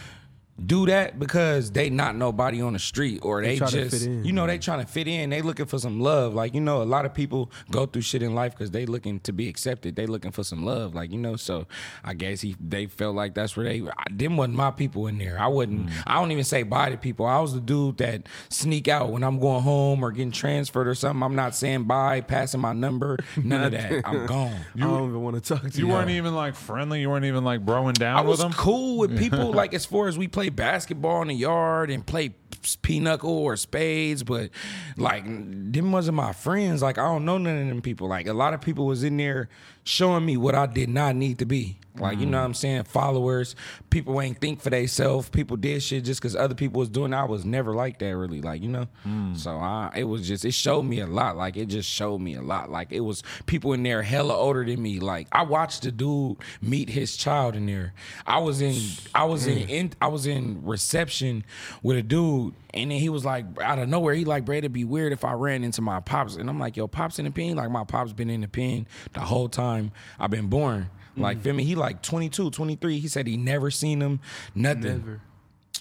do 0.64 0.86
that 0.86 1.18
because 1.18 1.70
they 1.70 1.90
not 1.90 2.16
nobody 2.16 2.60
on 2.60 2.72
the 2.72 2.78
street 2.78 3.20
or 3.22 3.42
they, 3.42 3.58
try 3.58 3.68
to 3.68 3.88
just 3.88 4.08
you 4.08 4.32
know 4.32 4.46
they 4.46 4.58
trying 4.58 4.80
to 4.80 4.86
fit 4.86 5.06
in. 5.06 5.30
They 5.30 5.42
looking 5.42 5.66
for 5.66 5.78
some 5.78 6.00
love. 6.00 6.34
Like 6.34 6.54
you 6.54 6.60
know 6.60 6.82
a 6.82 6.84
lot 6.84 7.04
of 7.04 7.14
people 7.14 7.50
go 7.70 7.86
through 7.86 8.02
shit 8.02 8.22
in 8.22 8.34
life 8.34 8.52
because 8.52 8.70
they 8.70 8.86
looking 8.86 9.20
to 9.20 9.32
be 9.32 9.48
accepted. 9.48 9.96
They 9.96 10.06
looking 10.06 10.32
for 10.32 10.44
some 10.44 10.64
love 10.64 10.94
like 10.94 11.12
you 11.12 11.18
know 11.18 11.36
so 11.36 11.66
i 12.04 12.14
guess 12.14 12.40
he 12.40 12.56
they 12.60 12.86
felt 12.86 13.14
like 13.14 13.34
that's 13.34 13.56
where 13.56 13.64
they 13.64 13.82
I, 13.82 14.04
them 14.10 14.36
wasn't 14.36 14.56
my 14.56 14.70
people 14.70 15.06
in 15.06 15.18
there. 15.18 15.38
I 15.38 15.46
wouldn't 15.46 15.86
mm. 15.86 15.92
i 16.06 16.14
don't 16.14 16.32
even 16.32 16.44
say 16.44 16.62
bye 16.62 16.90
to 16.90 16.96
people. 16.96 17.26
I 17.26 17.40
was 17.40 17.54
the 17.54 17.60
dude 17.60 17.98
that 17.98 18.26
sneak 18.48 18.88
out 18.88 19.10
when 19.10 19.22
i'm 19.22 19.38
going 19.38 19.62
home 19.62 20.02
or 20.02 20.10
getting 20.10 20.32
transferred 20.32 20.88
or 20.88 20.94
something. 20.94 21.22
I'm 21.22 21.36
not 21.36 21.54
saying 21.54 21.84
bye 21.84 22.20
passing 22.20 22.60
my 22.60 22.72
number 22.72 23.18
none 23.36 23.64
of 23.64 23.72
that. 23.72 24.02
I'm 24.04 24.26
gone. 24.36 24.56
I 24.76 24.80
don't 24.80 25.08
even 25.08 25.22
want 25.22 25.42
to 25.42 25.54
talk 25.54 25.70
to 25.70 25.78
you 25.78 25.86
you. 25.86 25.92
weren't 25.92 26.10
even 26.10 26.34
like 26.34 26.54
friendly? 26.54 27.00
You 27.00 27.10
weren't 27.10 27.24
even 27.24 27.44
like 27.44 27.64
broing 27.64 27.94
down 27.94 28.16
I 28.16 28.20
with 28.22 28.30
was 28.30 28.42
him 28.42 28.52
cool 28.52 28.98
with 28.98 29.18
people 29.18 29.52
like 29.60 29.74
as 29.74 29.84
far 29.84 30.08
as 30.08 30.18
we 30.18 30.28
play 30.28 30.45
basketball 30.50 31.22
in 31.22 31.28
the 31.28 31.34
yard 31.34 31.90
and 31.90 32.06
play 32.06 32.34
pinochle 32.82 33.30
or 33.30 33.56
spades, 33.56 34.22
but 34.22 34.50
like 34.96 35.24
them 35.24 35.92
wasn't 35.92 36.16
my 36.16 36.32
friends. 36.32 36.82
Like 36.82 36.98
I 36.98 37.04
don't 37.04 37.24
know 37.24 37.38
none 37.38 37.58
of 37.58 37.68
them 37.68 37.82
people. 37.82 38.08
Like 38.08 38.26
a 38.26 38.32
lot 38.32 38.54
of 38.54 38.60
people 38.60 38.86
was 38.86 39.04
in 39.04 39.16
there 39.16 39.48
showing 39.84 40.26
me 40.26 40.36
what 40.36 40.54
I 40.54 40.66
did 40.66 40.88
not 40.88 41.16
need 41.16 41.38
to 41.38 41.46
be. 41.46 41.78
Like 41.98 42.18
you 42.18 42.26
know 42.26 42.36
mm. 42.36 42.40
what 42.40 42.46
I'm 42.46 42.54
saying? 42.54 42.84
Followers, 42.84 43.56
people 43.90 44.20
ain't 44.20 44.38
think 44.38 44.60
for 44.60 44.70
themselves. 44.70 45.28
People 45.28 45.56
did 45.56 45.82
shit 45.82 46.04
just 46.04 46.20
because 46.20 46.36
other 46.36 46.54
people 46.54 46.80
was 46.80 46.88
doing. 46.88 47.12
it. 47.12 47.16
I 47.16 47.24
was 47.24 47.44
never 47.44 47.74
like 47.74 47.98
that 48.00 48.16
really. 48.16 48.42
Like 48.42 48.62
you 48.62 48.68
know, 48.68 48.86
mm. 49.06 49.36
so 49.36 49.52
I 49.56 49.92
it 49.96 50.04
was 50.04 50.26
just 50.26 50.44
it 50.44 50.52
showed 50.52 50.82
me 50.82 51.00
a 51.00 51.06
lot. 51.06 51.36
Like 51.36 51.56
it 51.56 51.66
just 51.66 51.88
showed 51.88 52.18
me 52.18 52.34
a 52.34 52.42
lot. 52.42 52.70
Like 52.70 52.92
it 52.92 53.00
was 53.00 53.22
people 53.46 53.72
in 53.72 53.82
there 53.82 54.02
hella 54.02 54.34
older 54.34 54.64
than 54.64 54.82
me. 54.82 55.00
Like 55.00 55.28
I 55.32 55.42
watched 55.42 55.82
the 55.82 55.92
dude 55.92 56.36
meet 56.60 56.90
his 56.90 57.16
child 57.16 57.56
in 57.56 57.66
there. 57.66 57.94
I 58.26 58.38
was 58.38 58.60
in 58.60 58.76
I 59.14 59.24
was 59.24 59.46
in, 59.46 59.58
in 59.68 59.92
I 60.00 60.08
was 60.08 60.26
in 60.26 60.64
reception 60.64 61.44
with 61.82 61.96
a 61.96 62.02
dude. 62.02 62.45
And 62.74 62.90
then 62.90 62.98
he 62.98 63.08
was 63.08 63.24
like, 63.24 63.44
out 63.60 63.78
of 63.78 63.88
nowhere, 63.88 64.14
he 64.14 64.24
like, 64.24 64.44
bro, 64.44 64.56
it'd 64.56 64.72
be 64.72 64.84
weird 64.84 65.12
if 65.12 65.24
I 65.24 65.32
ran 65.32 65.64
into 65.64 65.82
my 65.82 66.00
pops. 66.00 66.36
And 66.36 66.48
I'm 66.48 66.58
like, 66.58 66.76
yo, 66.76 66.86
pops 66.86 67.18
in 67.18 67.24
the 67.24 67.30
pen? 67.30 67.56
Like, 67.56 67.70
my 67.70 67.84
pops 67.84 68.12
been 68.12 68.30
in 68.30 68.42
the 68.42 68.48
pen 68.48 68.86
the 69.12 69.20
whole 69.20 69.48
time 69.48 69.92
I've 70.18 70.30
been 70.30 70.48
born. 70.48 70.90
Like, 71.16 71.40
feel 71.40 71.54
me? 71.54 71.64
He 71.64 71.74
like 71.74 72.02
22, 72.02 72.50
23. 72.50 72.98
He 72.98 73.08
said 73.08 73.26
he 73.26 73.36
never 73.36 73.70
seen 73.70 74.02
him, 74.02 74.20
nothing. 74.54 74.98
Never. 74.98 75.20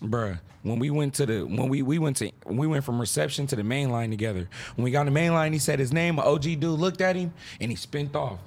Bruh, 0.01 0.39
when 0.63 0.79
we 0.79 0.89
went 0.89 1.13
to 1.15 1.25
the 1.25 1.43
when 1.43 1.69
we 1.69 1.81
we 1.81 1.99
went 1.99 2.17
to 2.17 2.31
we 2.45 2.67
went 2.67 2.83
from 2.83 2.99
reception 2.99 3.47
to 3.47 3.55
the 3.55 3.63
main 3.63 3.89
line 3.89 4.09
together. 4.09 4.49
When 4.75 4.83
we 4.83 4.91
got 4.91 5.01
on 5.01 5.05
the 5.05 5.11
main 5.11 5.33
line, 5.33 5.53
he 5.53 5.59
said 5.59 5.79
his 5.79 5.93
name. 5.93 6.19
An 6.19 6.25
OG 6.25 6.41
dude 6.41 6.63
looked 6.63 7.01
at 7.01 7.15
him 7.15 7.33
and 7.61 7.71
he 7.71 7.77
spent 7.77 8.15
off. 8.15 8.39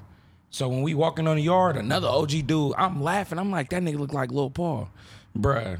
So 0.50 0.68
when 0.68 0.82
we 0.82 0.94
walking 0.94 1.26
on 1.26 1.36
the 1.36 1.42
yard, 1.42 1.76
another 1.76 2.08
OG 2.08 2.46
dude, 2.46 2.74
I'm 2.76 3.02
laughing. 3.02 3.38
I'm 3.38 3.50
like, 3.50 3.70
that 3.70 3.82
nigga 3.82 3.98
look 3.98 4.12
like 4.12 4.30
Lil 4.30 4.50
Paul, 4.50 4.90
bruh. 5.36 5.78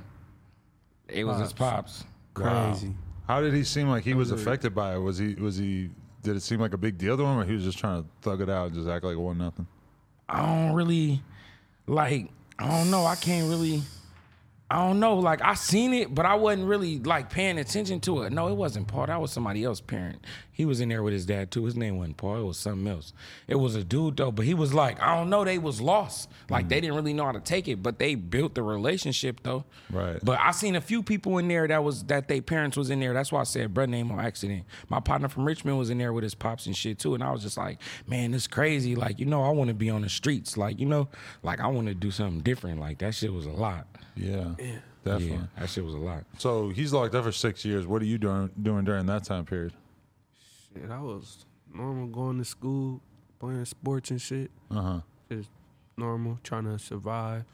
It 1.08 1.24
was 1.24 1.40
his 1.40 1.52
pops. 1.52 2.04
Crazy. 2.42 2.94
How 3.26 3.40
did 3.40 3.52
he 3.52 3.64
seem 3.64 3.88
like 3.88 4.04
he 4.04 4.14
was 4.14 4.30
affected 4.30 4.74
by 4.74 4.94
it? 4.94 4.98
Was 4.98 5.18
he 5.18 5.34
was 5.34 5.56
he 5.56 5.90
did 6.22 6.36
it 6.36 6.40
seem 6.40 6.60
like 6.60 6.72
a 6.72 6.78
big 6.78 6.98
deal 6.98 7.16
to 7.16 7.22
him 7.22 7.38
or 7.38 7.44
he 7.44 7.52
was 7.52 7.64
just 7.64 7.78
trying 7.78 8.02
to 8.02 8.08
thug 8.22 8.40
it 8.40 8.48
out 8.48 8.66
and 8.66 8.74
just 8.74 8.88
act 8.88 9.04
like 9.04 9.14
it 9.14 9.20
wasn't 9.20 9.40
nothing? 9.40 9.66
I 10.28 10.44
don't 10.44 10.74
really 10.74 11.22
like. 11.86 12.30
I 12.58 12.68
don't 12.68 12.90
know. 12.90 13.04
I 13.04 13.16
can't 13.16 13.48
really. 13.48 13.82
I 14.70 14.86
don't 14.86 15.00
know. 15.00 15.16
Like 15.16 15.40
I 15.42 15.54
seen 15.54 15.94
it, 15.94 16.14
but 16.14 16.26
I 16.26 16.34
wasn't 16.34 16.68
really 16.68 16.98
like 16.98 17.30
paying 17.30 17.58
attention 17.58 18.00
to 18.00 18.22
it. 18.22 18.32
No, 18.32 18.48
it 18.48 18.54
wasn't 18.54 18.86
Paul. 18.86 19.06
That 19.06 19.18
was 19.18 19.32
somebody 19.32 19.64
else's 19.64 19.80
parent. 19.80 20.22
He 20.52 20.66
was 20.66 20.80
in 20.80 20.90
there 20.90 21.02
with 21.02 21.14
his 21.14 21.24
dad 21.24 21.50
too. 21.50 21.64
His 21.64 21.74
name 21.74 21.96
wasn't 21.96 22.18
Paul. 22.18 22.40
It 22.40 22.44
was 22.44 22.58
something 22.58 22.86
else. 22.86 23.14
It 23.46 23.54
was 23.54 23.76
a 23.76 23.84
dude 23.84 24.18
though, 24.18 24.30
but 24.30 24.44
he 24.44 24.52
was 24.52 24.74
like, 24.74 25.00
I 25.00 25.16
don't 25.16 25.30
know. 25.30 25.42
They 25.42 25.56
was 25.56 25.80
lost. 25.80 26.28
Like 26.50 26.68
they 26.68 26.78
mm. 26.78 26.82
didn't 26.82 26.96
really 26.96 27.14
know 27.14 27.24
how 27.24 27.32
to 27.32 27.40
take 27.40 27.66
it, 27.66 27.82
but 27.82 27.98
they 27.98 28.14
built 28.14 28.54
the 28.54 28.62
relationship 28.62 29.40
though. 29.42 29.64
Right. 29.90 30.18
But 30.22 30.38
I 30.38 30.50
seen 30.50 30.76
a 30.76 30.82
few 30.82 31.02
people 31.02 31.38
in 31.38 31.48
there 31.48 31.66
that 31.66 31.82
was 31.82 32.04
that 32.04 32.28
they 32.28 32.42
parents 32.42 32.76
was 32.76 32.90
in 32.90 33.00
there. 33.00 33.14
That's 33.14 33.32
why 33.32 33.40
I 33.40 33.44
said 33.44 33.72
brother 33.72 33.90
name 33.90 34.10
on 34.10 34.20
accident. 34.20 34.64
My 34.90 35.00
partner 35.00 35.28
from 35.28 35.46
Richmond 35.46 35.78
was 35.78 35.88
in 35.88 35.96
there 35.96 36.12
with 36.12 36.24
his 36.24 36.34
pops 36.34 36.66
and 36.66 36.76
shit 36.76 36.98
too. 36.98 37.14
And 37.14 37.24
I 37.24 37.30
was 37.30 37.42
just 37.42 37.56
like, 37.56 37.80
man, 38.06 38.32
this 38.32 38.46
crazy. 38.46 38.94
Like, 38.94 39.18
you 39.18 39.24
know, 39.24 39.44
I 39.44 39.50
want 39.50 39.68
to 39.68 39.74
be 39.74 39.88
on 39.88 40.02
the 40.02 40.10
streets. 40.10 40.58
Like, 40.58 40.78
you 40.78 40.86
know, 40.86 41.08
like 41.42 41.60
I 41.60 41.68
want 41.68 41.86
to 41.86 41.94
do 41.94 42.10
something 42.10 42.40
different. 42.40 42.80
Like 42.80 42.98
that 42.98 43.14
shit 43.14 43.32
was 43.32 43.46
a 43.46 43.50
lot. 43.50 43.86
Yeah. 44.18 44.54
Definitely. 45.04 45.36
Yeah, 45.36 45.46
that 45.58 45.70
shit 45.70 45.84
was 45.84 45.94
a 45.94 45.98
lot. 45.98 46.24
So 46.38 46.68
he's 46.70 46.92
locked 46.92 47.14
up 47.14 47.24
for 47.24 47.32
six 47.32 47.64
years. 47.64 47.86
What 47.86 48.02
are 48.02 48.06
you 48.06 48.18
doing 48.18 48.50
doing 48.60 48.84
during 48.84 49.06
that 49.06 49.24
time 49.24 49.44
period? 49.44 49.72
Shit, 50.74 50.90
I 50.90 51.00
was 51.00 51.46
normal 51.72 52.08
going 52.08 52.38
to 52.38 52.44
school, 52.44 53.00
playing 53.38 53.64
sports 53.64 54.10
and 54.10 54.20
shit. 54.20 54.50
Uh 54.70 54.82
huh. 54.82 55.00
Just 55.30 55.50
normal, 55.96 56.38
trying 56.42 56.64
to 56.64 56.78
survive. 56.78 57.44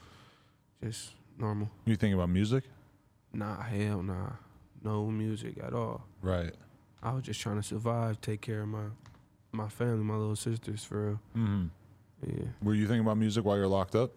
Just 0.83 1.11
normal. 1.37 1.69
You 1.85 1.95
think 1.95 2.13
about 2.13 2.29
music? 2.29 2.63
Nah, 3.31 3.61
hell 3.61 4.01
nah. 4.01 4.31
No 4.83 5.07
music 5.07 5.57
at 5.63 5.73
all. 5.73 6.05
Right. 6.21 6.53
I 7.01 7.13
was 7.13 7.23
just 7.23 7.39
trying 7.39 7.57
to 7.57 7.63
survive, 7.63 8.19
take 8.21 8.41
care 8.41 8.61
of 8.61 8.67
my 8.67 8.85
my 9.51 9.69
family, 9.69 10.03
my 10.03 10.15
little 10.15 10.35
sisters 10.35 10.83
for 10.83 11.05
real. 11.05 11.19
Mm-hmm. 11.37 11.65
Yeah. 12.27 12.45
Were 12.61 12.73
you 12.73 12.87
thinking 12.87 13.01
about 13.01 13.17
music 13.17 13.45
while 13.45 13.55
you're 13.55 13.67
locked 13.67 13.95
up? 13.95 14.11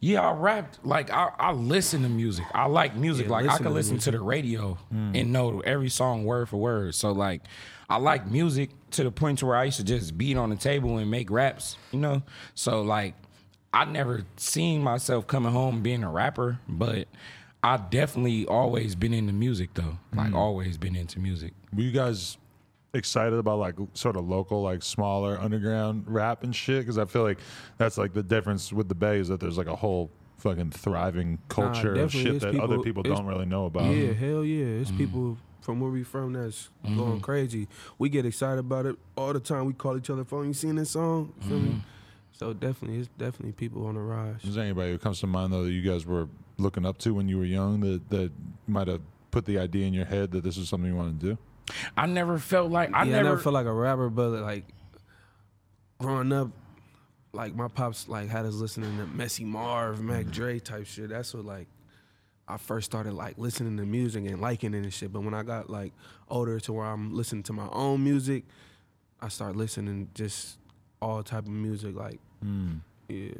Yeah, 0.00 0.20
I 0.22 0.32
rapped. 0.32 0.84
Like 0.84 1.10
I, 1.10 1.30
I 1.38 1.52
listen 1.52 2.02
to 2.02 2.08
music. 2.08 2.44
I 2.54 2.66
like 2.66 2.96
music. 2.96 3.26
Yeah, 3.26 3.32
like 3.32 3.48
I 3.48 3.56
can 3.56 3.66
to 3.66 3.70
listen 3.70 3.98
to 3.98 4.10
the 4.10 4.20
radio 4.20 4.74
hmm. 4.90 5.12
and 5.14 5.32
know 5.32 5.60
every 5.60 5.88
song 5.88 6.24
word 6.24 6.48
for 6.48 6.56
word. 6.56 6.94
So 6.94 7.12
like, 7.12 7.42
I 7.88 7.96
like 7.98 8.26
music 8.30 8.70
to 8.92 9.04
the 9.04 9.10
point 9.10 9.38
to 9.40 9.46
where 9.46 9.56
I 9.56 9.64
used 9.64 9.78
to 9.78 9.84
just 9.84 10.18
beat 10.18 10.36
on 10.36 10.50
the 10.50 10.56
table 10.56 10.98
and 10.98 11.10
make 11.10 11.30
raps. 11.30 11.76
You 11.92 12.00
know. 12.00 12.22
So 12.54 12.82
like, 12.82 13.14
I 13.72 13.84
never 13.84 14.24
seen 14.36 14.82
myself 14.82 15.26
coming 15.26 15.52
home 15.52 15.82
being 15.82 16.02
a 16.02 16.10
rapper, 16.10 16.58
but 16.68 17.06
I 17.62 17.76
definitely 17.76 18.46
always 18.46 18.96
been 18.96 19.14
into 19.14 19.32
music 19.32 19.74
though. 19.74 19.98
Like 20.14 20.30
hmm. 20.30 20.36
always 20.36 20.78
been 20.78 20.96
into 20.96 21.20
music. 21.20 21.52
Were 21.72 21.82
you 21.82 21.92
guys 21.92 22.38
excited 22.94 23.38
about 23.38 23.58
like 23.58 23.74
sort 23.94 24.16
of 24.16 24.28
local, 24.28 24.62
like 24.62 24.82
smaller 24.82 25.38
underground 25.40 26.04
rap 26.06 26.42
and 26.44 26.54
shit? 26.54 26.80
Because 26.80 26.98
I 26.98 27.04
feel 27.04 27.22
like 27.22 27.38
that's 27.78 27.98
like 27.98 28.12
the 28.12 28.22
difference 28.22 28.72
with 28.72 28.88
the 28.88 28.94
Bay 28.94 29.18
is 29.18 29.28
that 29.28 29.40
there's 29.40 29.58
like 29.58 29.66
a 29.66 29.76
whole 29.76 30.10
fucking 30.38 30.70
thriving 30.70 31.38
culture 31.48 31.94
of 31.94 32.10
shit 32.12 32.40
that 32.40 32.56
other 32.56 32.78
people- 32.78 33.02
people 33.02 33.02
don't 33.04 33.26
really 33.26 33.46
know 33.46 33.66
about. 33.66 33.94
Yeah, 33.94 34.12
hell 34.12 34.44
yeah. 34.44 34.80
It's 34.80 34.90
people 34.90 35.38
from 35.60 35.78
where 35.80 35.90
we 35.90 36.02
from 36.02 36.32
that's 36.32 36.68
Mm-hmm. 36.84 36.98
going 36.98 37.20
crazy. 37.20 37.68
We 37.98 38.08
get 38.08 38.26
excited 38.26 38.58
about 38.58 38.84
it 38.86 38.96
all 39.16 39.32
the 39.32 39.38
time. 39.40 39.66
We 39.66 39.72
call 39.72 39.96
each 39.96 40.10
other 40.10 40.24
phone. 40.24 40.48
You 40.48 40.54
seen 40.54 40.74
this 40.74 40.90
song? 40.90 41.32
Feel 41.42 41.58
Mm-hmm. 41.58 41.66
me? 41.68 41.82
So 42.32 42.52
definitely, 42.52 42.98
it's 42.98 43.08
definitely 43.18 43.52
people 43.52 43.86
on 43.86 43.94
the 43.94 44.00
rise. 44.00 44.42
Is 44.42 44.56
there 44.56 44.64
anybody 44.64 44.90
who 44.90 44.98
comes 44.98 45.20
to 45.20 45.28
mind 45.28 45.52
though 45.52 45.62
that 45.62 45.70
you 45.70 45.82
guys 45.88 46.04
were 46.04 46.26
looking 46.58 46.84
up 46.84 46.98
to 46.98 47.14
when 47.14 47.28
you 47.28 47.38
were 47.38 47.44
young 47.44 47.78
that 47.80 48.08
that 48.10 48.32
might 48.66 48.88
have 48.88 49.00
put 49.30 49.44
the 49.44 49.58
idea 49.58 49.86
in 49.86 49.94
your 49.94 50.04
head 50.06 50.32
that 50.32 50.42
this 50.42 50.56
is 50.56 50.68
something 50.68 50.90
you 50.90 50.96
want 50.96 51.20
to 51.20 51.26
do? 51.26 51.38
I 51.96 52.06
never 52.06 52.38
felt 52.38 52.70
like 52.70 52.92
I 52.92 52.98
yeah, 52.98 53.00
I 53.00 53.04
never. 53.04 53.24
never 53.24 53.38
felt 53.38 53.54
like 53.54 53.66
a 53.66 53.72
rapper, 53.72 54.08
but 54.08 54.30
like 54.30 54.64
growing 55.98 56.32
up, 56.32 56.48
like 57.32 57.54
my 57.54 57.68
pops 57.68 58.08
like 58.08 58.28
had 58.28 58.46
us 58.46 58.54
listening 58.54 58.96
to 58.98 59.06
Messy 59.06 59.44
Marv, 59.44 60.00
Mac 60.00 60.22
mm-hmm. 60.22 60.30
Dre 60.30 60.58
type 60.58 60.86
shit. 60.86 61.08
That's 61.10 61.32
what 61.34 61.44
like 61.44 61.68
I 62.48 62.56
first 62.56 62.86
started 62.86 63.14
like 63.14 63.38
listening 63.38 63.76
to 63.78 63.86
music 63.86 64.26
and 64.26 64.40
liking 64.40 64.74
it 64.74 64.78
and 64.78 64.92
shit. 64.92 65.12
But 65.12 65.22
when 65.22 65.34
I 65.34 65.42
got 65.42 65.70
like 65.70 65.92
older 66.28 66.60
to 66.60 66.72
where 66.72 66.86
I'm 66.86 67.14
listening 67.14 67.42
to 67.44 67.52
my 67.52 67.68
own 67.70 68.04
music, 68.04 68.44
I 69.20 69.28
start 69.28 69.56
listening 69.56 70.08
just 70.14 70.58
all 71.00 71.22
type 71.22 71.44
of 71.44 71.52
music. 71.52 71.94
Like, 71.94 72.20
mm. 72.44 72.80
yeah, 73.08 73.30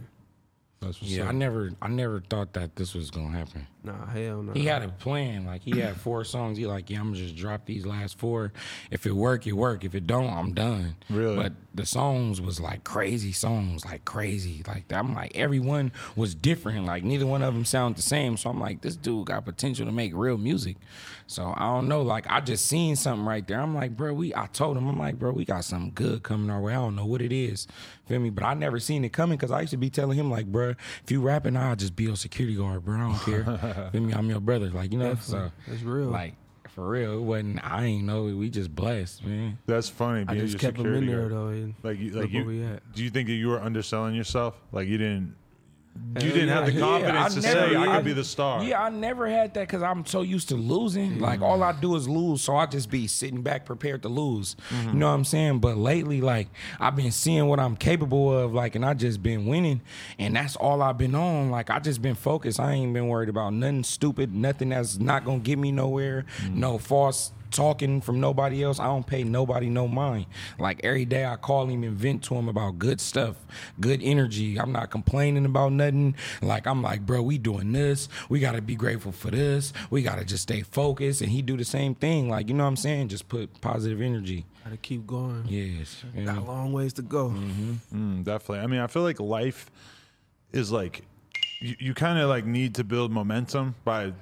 That's 0.81 1.01
what's 1.01 1.13
yeah, 1.13 1.25
up. 1.25 1.31
I 1.31 1.33
never, 1.33 1.73
I 1.83 1.89
never 1.89 2.21
thought 2.21 2.53
that 2.55 2.77
this 2.77 2.95
was 2.95 3.11
gonna 3.11 3.37
happen. 3.37 3.67
Nah, 3.85 4.07
hell 4.07 4.43
no. 4.43 4.53
He 4.53 4.67
had 4.67 4.83
a 4.83 4.89
plan. 4.89 5.45
Like 5.45 5.63
he 5.63 5.79
had 5.79 5.97
four 5.97 6.25
songs. 6.25 6.59
He 6.59 6.67
like, 6.67 6.91
yeah, 6.91 7.01
I'm 7.01 7.13
gonna 7.13 7.19
just 7.19 7.37
drop 7.37 7.67
these 7.67 7.87
last 7.87 8.19
four. 8.19 8.53
If 8.91 9.07
it 9.07 9.13
work, 9.13 9.47
it 9.47 9.53
work. 9.53 9.85
If 9.85 9.95
it 9.95 10.07
don't, 10.07 10.31
I'm 10.31 10.53
done. 10.55 10.97
Really? 11.09 11.37
But 11.37 11.53
the 11.75 11.87
songs 11.87 12.41
was 12.41 12.61
like 12.61 12.85
crazy 12.85 13.33
songs, 13.33 13.85
like 13.85 14.05
crazy. 14.05 14.63
Like 14.67 14.93
I'm 14.93 15.15
like 15.15 15.37
everyone 15.37 15.93
was 16.17 16.35
different. 16.35 16.87
Like 16.87 17.05
neither 17.05 17.27
one 17.27 17.43
of 17.43 17.55
them 17.55 17.65
sound 17.65 17.97
the 17.97 18.03
same. 18.03 18.37
So 18.37 18.51
I'm 18.51 18.61
like, 18.61 18.83
this 18.83 18.97
dude 18.97 19.27
got 19.27 19.45
potential 19.45 19.87
to 19.87 19.93
make 19.93 20.13
real 20.15 20.39
music. 20.39 20.77
So 21.27 21.55
I 21.57 21.65
don't 21.65 21.89
know. 21.89 22.03
Like 22.03 22.27
I 22.29 22.41
just 22.41 22.67
seen 22.67 22.97
something 22.97 23.25
right 23.25 23.47
there. 23.47 23.61
I'm 23.61 23.75
like, 23.75 23.97
bro, 23.97 24.13
we. 24.13 24.35
I 24.35 24.47
told 24.47 24.77
him, 24.77 24.89
I'm 24.89 24.99
like, 24.99 25.19
bro, 25.19 25.33
we 25.33 25.45
got 25.45 25.65
something 25.65 25.93
good 25.95 26.23
coming 26.23 26.51
our 26.51 26.61
way. 26.61 26.73
I 26.73 26.77
don't 26.77 26.97
know 26.97 27.07
what 27.07 27.23
it 27.23 27.33
is. 27.33 27.67
Feel 28.07 28.19
me? 28.21 28.31
But 28.31 28.45
I 28.45 28.55
never 28.55 28.79
seen 28.79 29.05
it 29.05 29.13
coming 29.13 29.39
because 29.39 29.51
I 29.51 29.61
used 29.61 29.71
to 29.71 29.77
be 29.77 29.89
telling 29.89 30.19
him 30.19 30.31
like, 30.31 30.47
bro, 30.47 30.75
if 31.03 31.11
you 31.11 31.21
rapping, 31.21 31.57
I'll 31.57 31.77
just 31.77 31.97
be 31.97 32.11
a 32.11 32.17
security 32.17 32.57
guard, 32.57 32.85
bro. 32.85 32.97
I 32.97 32.99
don't 32.99 33.19
care. 33.21 33.43
Feel 33.93 34.01
me? 34.03 34.13
I'm 34.13 34.29
your 34.29 34.41
brother. 34.41 34.71
Like 34.71 34.93
you 34.93 34.99
know. 34.99 35.15
So 35.17 35.51
That's 35.67 35.83
real. 35.83 36.07
like 36.09 36.35
for 36.71 36.89
real, 36.89 37.15
it 37.15 37.21
wasn't. 37.21 37.65
I 37.65 37.85
ain't 37.85 38.05
know. 38.05 38.25
We 38.25 38.49
just 38.49 38.75
blessed, 38.75 39.25
man. 39.25 39.59
That's 39.67 39.89
funny. 39.89 40.25
I 40.27 40.35
Being 40.35 40.47
just 40.47 40.63
your 40.63 40.73
kept 40.73 40.79
him 40.85 40.95
in 40.95 41.07
there 41.07 41.29
though. 41.29 41.73
Like 41.83 41.99
you, 41.99 42.11
like 42.13 42.31
you. 42.31 42.45
we 42.45 42.65
at. 42.65 42.93
Do 42.95 43.05
you 43.05 43.11
think 43.11 43.29
that 43.29 43.35
you 43.35 43.49
were 43.49 43.61
underselling 43.61 44.15
yourself? 44.15 44.59
Like 44.73 44.89
you 44.89 44.97
didn't. 44.99 45.37
You 46.21 46.31
didn't 46.31 46.49
have 46.51 46.67
the 46.67 46.79
confidence 46.79 47.35
to 47.35 47.43
say 47.43 47.75
I 47.75 47.83
I- 47.83 47.97
could 47.97 48.05
be 48.05 48.13
the 48.13 48.25
star. 48.25 48.63
Yeah, 48.63 48.83
I 48.83 48.91
never 48.91 49.27
had 49.29 49.55
that 49.55 49.61
because 49.61 49.83
I'm 49.83 50.05
so 50.05 50.23
used 50.23 50.49
to 50.51 50.57
losing. 50.57 51.13
Mm-hmm. 51.13 51.23
Like 51.23 51.41
all 51.41 51.63
I 51.63 51.73
do 51.73 51.97
is 51.97 52.09
lose, 52.09 52.43
so 52.43 52.57
I 52.57 52.67
just 52.67 52.91
be 52.91 53.07
sitting 53.07 53.43
back 53.43 53.65
prepared 53.65 54.03
to 54.03 54.09
lose. 54.09 54.57
Mm-hmm. 54.71 54.89
You 54.89 54.95
know 54.95 55.09
what 55.09 55.15
I'm 55.15 55.25
saying? 55.25 55.61
But 55.61 55.79
lately, 55.79 56.21
like 56.21 56.49
I've 56.81 56.97
been 56.97 57.13
seeing 57.13 57.47
what 57.47 57.61
I'm 57.61 57.77
capable 57.77 58.37
of, 58.37 58.53
like, 58.53 58.75
and 58.75 58.85
I 58.85 58.95
just 58.95 59.23
been 59.23 59.47
winning, 59.47 59.81
and 60.19 60.37
that's 60.37 60.57
all 60.57 60.83
I've 60.83 60.99
been 60.99 61.15
on. 61.15 61.51
Like 61.51 61.71
I 61.71 61.79
just 61.79 62.03
been 62.03 62.15
focused. 62.15 62.61
I 62.61 62.73
ain't 62.73 62.93
been 62.93 63.09
worried 63.09 63.29
about 63.31 63.55
nothing 63.55 63.85
stupid, 63.85 64.35
nothing 64.35 64.71
that's 64.71 64.99
not 64.99 65.25
gonna 65.25 65.39
get 65.39 65.59
me 65.59 65.73
nowhere. 65.73 66.27
Mm-hmm. 66.43 66.61
No 66.61 66.79
false 66.79 67.33
talking 67.53 68.01
from 68.01 68.21
nobody 68.21 68.63
else. 68.63 68.81
I 68.81 68.87
don't 68.87 69.07
pay 69.07 69.23
nobody 69.23 69.69
no 69.69 69.87
mind. 69.87 70.27
Like 70.59 70.81
every 70.85 71.05
day 71.05 71.25
I 71.25 71.37
call 71.37 71.67
him 71.67 71.85
and 71.85 71.97
vent 71.97 72.25
to 72.25 72.35
him 72.35 72.49
about 72.49 72.79
good 72.79 73.01
stuff, 73.01 73.37
good 73.81 74.01
energy. 74.03 74.59
I'm 74.59 74.73
not 74.73 74.91
complaining 74.91 75.45
about 75.45 75.73
nothing. 75.73 76.17
Like 76.41 76.67
I'm 76.67 76.83
like, 76.83 77.07
bro, 77.07 77.23
we 77.23 77.39
doing 77.39 77.73
this. 77.73 78.09
We 78.29 78.41
gotta 78.41 78.61
be 78.63 78.75
grateful 78.75 79.13
for 79.13 79.31
this. 79.31 79.73
We 79.91 80.03
gotta 80.03 80.25
just 80.25 80.43
stay 80.43 80.63
focused. 80.63 81.21
And 81.21 81.31
he 81.31 81.43
do 81.43 81.57
the 81.57 81.65
same 81.65 81.95
thing. 81.95 82.29
Like, 82.29 82.49
you 82.49 82.55
know 82.55 82.65
what 82.65 82.71
I'm 82.71 82.77
saying? 82.77 83.09
Just 83.09 83.29
put 83.29 83.61
positive 83.61 84.01
energy. 84.01 84.47
Gotta 84.65 84.77
keep 84.77 85.07
going. 85.07 85.45
Yes. 85.49 86.05
you 86.15 86.25
Got 86.25 86.39
a 86.39 86.41
long 86.41 86.73
ways 86.73 86.93
to 86.95 87.03
go. 87.03 87.31
Mm, 87.95 88.25
definitely. 88.25 88.61
I 88.61 88.67
mean, 88.67 88.81
I 88.81 88.87
feel 88.87 89.03
like 89.03 89.21
life 89.21 89.71
is 90.53 90.71
like 90.71 91.05
you, 91.61 91.77
you 91.79 91.95
kind 91.95 92.19
of 92.19 92.29
like 92.29 92.45
need 92.47 92.75
to 92.77 92.85
build 92.85 93.11
momentum 93.11 93.75
by 93.85 94.13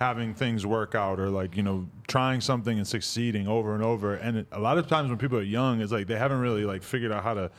having 0.00 0.32
things 0.32 0.64
work 0.64 0.94
out 0.94 1.20
or 1.20 1.28
like 1.28 1.56
you 1.56 1.62
know 1.62 1.86
trying 2.08 2.40
something 2.40 2.78
and 2.78 2.86
succeeding 2.86 3.46
over 3.46 3.74
and 3.74 3.84
over. 3.84 4.14
And 4.14 4.38
it, 4.38 4.46
a 4.50 4.58
lot 4.58 4.78
of 4.78 4.86
times 4.88 5.10
when 5.10 5.18
people 5.18 5.38
are 5.38 5.42
young, 5.42 5.80
it's 5.80 5.92
like 5.92 6.06
they 6.06 6.16
haven't 6.16 6.40
really 6.40 6.64
like 6.64 6.82
figured 6.82 7.12
out 7.12 7.22
how 7.22 7.34
to 7.34 7.50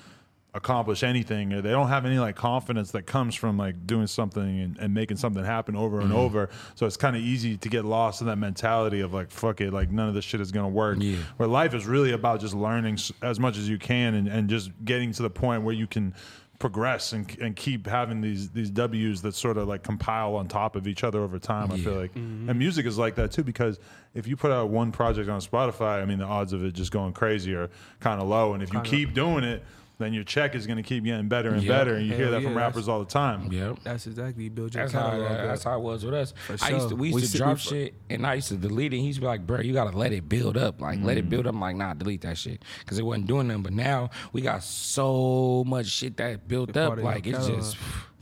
accomplish 0.54 1.02
anything 1.02 1.54
or 1.54 1.62
they 1.62 1.70
don't 1.70 1.88
have 1.88 2.06
any 2.06 2.20
like 2.20 2.36
confidence 2.36 2.92
that 2.92 3.04
comes 3.04 3.36
from 3.36 3.58
like 3.58 3.88
doing 3.88 4.06
something 4.06 4.60
and, 4.60 4.78
and 4.80 4.94
making 4.94 5.16
something 5.16 5.46
happen 5.46 5.78
over 5.78 6.02
and 6.02 6.10
mm-hmm. 6.10 6.18
over 6.18 6.50
so 6.76 6.86
it's 6.86 6.98
kind 6.98 7.16
of 7.16 7.22
easy 7.22 7.56
to 7.56 7.70
get 7.70 7.86
lost 7.86 8.20
in 8.20 8.28
that 8.28 8.36
mentality 8.36 9.00
of 9.00 9.14
like 9.14 9.32
fuck 9.32 9.62
it 9.62 9.72
like 9.72 9.90
none 9.92 10.10
of 10.10 10.14
this 10.14 10.26
shit 10.26 10.42
is 10.42 10.52
gonna 10.52 10.68
work 10.68 10.98
Yeah. 11.00 11.16
where 11.38 11.48
life 11.48 11.74
is 11.74 11.86
really 11.86 12.12
about 12.12 12.42
just 12.42 12.54
learning 12.54 12.98
as 13.22 13.40
much 13.40 13.58
as 13.58 13.70
you 13.70 13.78
can 13.78 14.14
and, 14.14 14.28
and 14.28 14.50
just 14.50 14.72
getting 14.84 15.14
to 15.14 15.24
the 15.24 15.30
point 15.30 15.64
where 15.64 15.74
you 15.74 15.88
can 15.88 16.14
progress 16.62 17.12
and, 17.12 17.36
and 17.42 17.56
keep 17.56 17.88
having 17.88 18.22
these 18.22 18.52
these 18.52 18.70
W's 18.70 19.24
that 19.24 19.34
sort 19.34 19.58
of 19.58 19.68
like 19.68 19.82
compile 19.82 20.36
on 20.36 20.48
top 20.48 20.76
of 20.76 20.88
each 20.88 21.04
other 21.04 21.24
over 21.24 21.40
time. 21.40 21.72
I 21.72 21.78
feel 21.78 21.96
like, 21.96 22.14
mm-hmm. 22.14 22.50
and 22.50 22.60
music 22.60 22.86
is 22.86 23.00
like 23.00 23.16
that 23.16 23.32
too 23.32 23.44
because 23.44 23.80
if 24.14 24.28
you 24.28 24.38
put 24.38 24.52
out 24.52 24.70
one 24.70 24.92
project 24.92 25.28
on 25.28 25.42
Spotify, 25.42 26.04
I 26.04 26.06
mean 26.06 26.20
the 26.20 26.26
odds 26.26 26.54
of 26.54 26.64
it 26.64 26.74
just 26.74 26.92
going 26.92 27.14
crazy 27.14 27.56
are 27.56 27.72
kind 28.00 28.22
of 28.22 28.28
low, 28.28 28.54
and 28.54 28.62
if 28.62 28.72
you 28.72 28.80
keep 28.82 29.16
doing 29.16 29.44
it, 29.44 29.64
then 30.02 30.14
your 30.14 30.24
check 30.24 30.56
is 30.56 30.66
going 30.68 30.78
to 30.78 30.84
keep 30.84 31.04
getting 31.04 31.28
better 31.28 31.50
and 31.54 31.62
Yep. 31.64 31.70
better, 31.70 31.96
and 31.96 32.06
you 32.08 32.14
hear 32.14 32.32
that 32.32 32.42
yeah, 32.42 32.48
from 32.48 32.58
rappers 32.58 32.88
all 32.90 33.00
the 33.00 33.06
time. 33.06 33.52
Yep. 33.52 33.80
That's 33.84 34.08
exactly 34.08 34.46
you 34.46 34.50
build 34.50 34.74
your 34.74 34.84
That's 34.84 34.94
how, 34.94 35.12
catalog. 35.12 35.32
up. 35.32 35.38
that's 35.48 35.64
how 35.64 35.78
it 35.78 35.82
was 35.82 36.04
with 36.06 36.14
us. 36.14 36.34
For 36.48 36.58
I 36.62 36.70
used 36.70 36.90
to, 36.90 36.96
we 36.96 37.08
used 37.10 37.16
We 37.16 37.22
to 37.22 37.28
sit- 37.28 37.38
drop 37.38 37.58
we- 37.58 37.62
shit, 37.62 37.94
and 38.10 38.26
I 38.26 38.36
used 38.36 38.48
to 38.50 38.56
delete 38.58 38.94
it. 38.94 38.98
He 38.98 39.04
used 39.08 39.18
to 39.18 39.22
be 39.22 39.28
like, 39.28 39.46
"Bro, 39.46 39.62
you 39.62 39.74
gotta 39.74 39.96
let 39.98 40.12
it 40.14 40.28
build 40.28 40.58
up. 40.58 40.82
Like, 40.82 41.00
let 41.04 41.18
it 41.18 41.26
mm. 41.26 41.30
build 41.30 41.48
up." 41.48 41.54
I'm 41.54 41.62
like, 41.62 41.76
"Nah, 41.76 41.94
delete 41.94 42.22
that 42.22 42.38
shit," 42.38 42.64
because 42.80 42.98
it 43.00 43.04
wasn't 43.06 43.28
doing 43.28 43.48
nothing. 43.48 43.64
But 43.64 43.74
now 43.74 44.10
we 44.34 44.42
got 44.42 44.64
so 44.64 45.64
much 45.66 45.88
shit 45.88 46.18
that 46.18 46.48
built 46.48 46.74
Part 46.74 47.00
up. 47.00 47.04
Like, 47.04 47.28
it's 47.28 47.38
catalog. 47.38 47.60
just 47.62 47.78